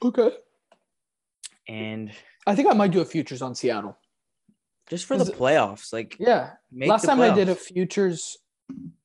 Okay. 0.03 0.31
and 1.69 2.11
I 2.47 2.55
think 2.55 2.69
I 2.69 2.75
might 2.75 2.91
do 2.91 3.01
a 3.01 3.05
futures 3.05 3.41
on 3.43 3.55
Seattle. 3.55 3.97
just 4.91 5.07
for 5.07 5.17
the 5.17 5.25
playoffs, 5.25 5.93
like 5.93 6.17
Yeah. 6.19 6.53
last 6.73 7.05
time 7.07 7.21
I 7.21 7.35
did 7.35 7.49
a 7.49 7.55
futures 7.55 8.37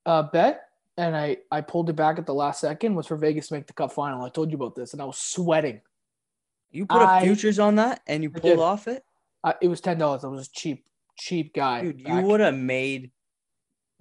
uh, 0.05 0.23
bet 0.23 0.63
and 0.97 1.15
I 1.15 1.37
I 1.51 1.61
pulled 1.61 1.89
it 1.89 1.95
back 1.95 2.17
at 2.19 2.25
the 2.25 2.33
last 2.33 2.59
second 2.61 2.95
was 2.95 3.07
for 3.07 3.15
Vegas 3.15 3.47
to 3.49 3.53
make 3.53 3.67
the 3.67 3.73
cup 3.73 3.91
final. 3.93 4.23
I 4.23 4.29
told 4.29 4.51
you 4.51 4.55
about 4.57 4.75
this 4.75 4.91
and 4.93 5.01
I 5.01 5.05
was 5.05 5.17
sweating. 5.17 5.81
you 6.71 6.85
put 6.85 7.01
I- 7.01 7.19
a 7.19 7.21
futures 7.23 7.59
on 7.59 7.75
that 7.75 8.01
and 8.07 8.23
you 8.23 8.29
pulled 8.29 8.59
off 8.59 8.87
it, 8.87 9.03
I, 9.43 9.55
it 9.61 9.67
was 9.69 9.79
ten 9.81 9.97
dollars. 9.97 10.23
I 10.25 10.27
was 10.27 10.47
a 10.47 10.51
cheap 10.51 10.85
cheap 11.17 11.53
guy. 11.53 11.81
dude. 11.83 12.01
You 12.07 12.21
would 12.21 12.39
have 12.41 12.55
made 12.55 13.11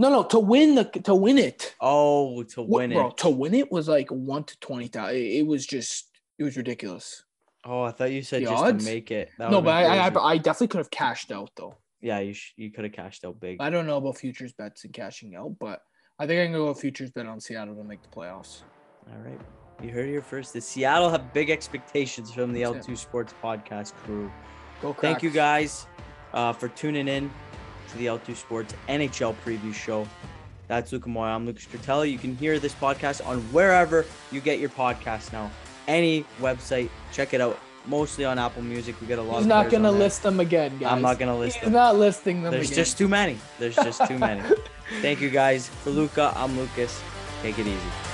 no 0.00 0.10
no 0.10 0.22
to 0.24 0.38
win 0.40 0.74
the 0.74 0.84
to 0.84 1.14
win 1.14 1.38
it. 1.38 1.74
oh 1.80 2.42
to 2.44 2.62
win 2.62 2.90
bro, 2.90 3.08
it. 3.08 3.16
to 3.18 3.28
win 3.30 3.54
it 3.54 3.70
was 3.70 3.88
like 3.88 4.08
one 4.10 4.42
to 4.44 4.58
twenty 4.58 4.88
thousand. 4.88 5.16
It 5.16 5.46
was 5.46 5.64
just 5.66 6.06
it 6.38 6.44
was 6.44 6.56
ridiculous. 6.56 7.24
Oh, 7.64 7.82
I 7.82 7.90
thought 7.90 8.12
you 8.12 8.22
said 8.22 8.42
The 8.42 8.46
just 8.50 8.62
odds? 8.62 8.84
to 8.84 8.90
make 8.90 9.10
it. 9.10 9.30
That 9.38 9.50
no, 9.50 9.60
but 9.60 9.70
I, 9.74 10.08
I. 10.08 10.24
I 10.32 10.36
definitely 10.38 10.68
could 10.68 10.78
have 10.78 10.90
cashed 10.90 11.32
out 11.32 11.50
though. 11.56 11.76
yeah, 12.00 12.20
you 12.20 12.32
sh- 12.32 12.52
you 12.56 12.70
could 12.70 12.84
have 12.84 12.92
cashed 12.92 13.24
out 13.24 13.40
big. 13.40 13.58
I 13.60 13.70
don't 13.70 13.86
know 13.86 13.96
about 13.98 14.16
futures 14.16 14.52
bets 14.52 14.84
and 14.84 14.92
cashing 14.92 15.34
out, 15.34 15.56
but 15.58 15.80
I 16.18 16.26
think 16.26 16.40
I 16.40 16.44
can 16.44 16.52
go 16.52 16.68
with 16.68 16.80
futures 16.80 17.10
bet 17.10 17.26
on 17.26 17.40
Seattle 17.40 17.74
to 17.74 17.84
make 17.84 18.00
the 18.02 18.08
playoffs. 18.08 18.62
All 19.10 19.18
right, 19.24 19.40
you 19.82 19.90
heard 19.90 20.06
it 20.06 20.12
here 20.12 20.22
first. 20.22 20.52
The 20.52 20.60
Seattle 20.60 21.10
have 21.10 21.32
big 21.32 21.50
expectations 21.50 22.32
from 22.32 22.52
the 22.52 22.62
That's. 22.62 22.86
L2 22.86 22.96
Sports 22.96 23.34
Podcast 23.42 23.92
crew. 24.04 24.30
Go 24.80 24.92
Thank 24.92 25.22
you 25.24 25.30
guys 25.30 25.86
uh, 26.32 26.52
for 26.52 26.68
tuning 26.68 27.08
in 27.08 27.30
to 27.90 27.98
the 27.98 28.06
L2 28.06 28.36
Sports 28.36 28.74
NHL 28.88 29.34
preview 29.44 29.74
show. 29.74 30.06
That's 30.68 30.92
Luca 30.92 31.08
Moy. 31.08 31.24
I'm 31.24 31.46
Lucas 31.46 31.66
Bertelli. 31.66 32.12
You 32.12 32.18
can 32.18 32.36
hear 32.36 32.58
this 32.60 32.74
podcast 32.74 33.26
on 33.26 33.40
wherever 33.52 34.04
you 34.30 34.40
get 34.40 34.60
your 34.60 34.68
podcast 34.68 35.32
now. 35.32 35.50
Any 35.88 36.24
website, 36.40 36.90
check 37.12 37.32
it 37.34 37.40
out. 37.40 37.58
Mostly 37.86 38.26
on 38.26 38.38
Apple 38.38 38.62
Music. 38.62 38.94
We 39.00 39.06
get 39.06 39.18
a 39.18 39.22
lot. 39.22 39.36
He's 39.36 39.44
of 39.44 39.48
not 39.48 39.70
gonna 39.70 39.90
list 39.90 40.22
them 40.22 40.38
again, 40.40 40.76
guys. 40.76 40.92
I'm 40.92 41.00
not 41.00 41.18
gonna 41.18 41.36
list 41.38 41.56
He's 41.56 41.64
them. 41.64 41.72
not 41.72 41.96
listing 41.96 42.42
them 42.42 42.52
There's 42.52 42.66
again. 42.66 42.76
just 42.76 42.98
too 42.98 43.08
many. 43.08 43.38
There's 43.58 43.74
just 43.74 44.04
too 44.06 44.18
many. 44.18 44.42
Thank 45.00 45.22
you 45.22 45.30
guys. 45.30 45.68
For 45.68 45.88
Luca, 45.90 46.32
I'm 46.36 46.58
Lucas. 46.58 47.00
Take 47.42 47.58
it 47.58 47.66
easy. 47.66 48.07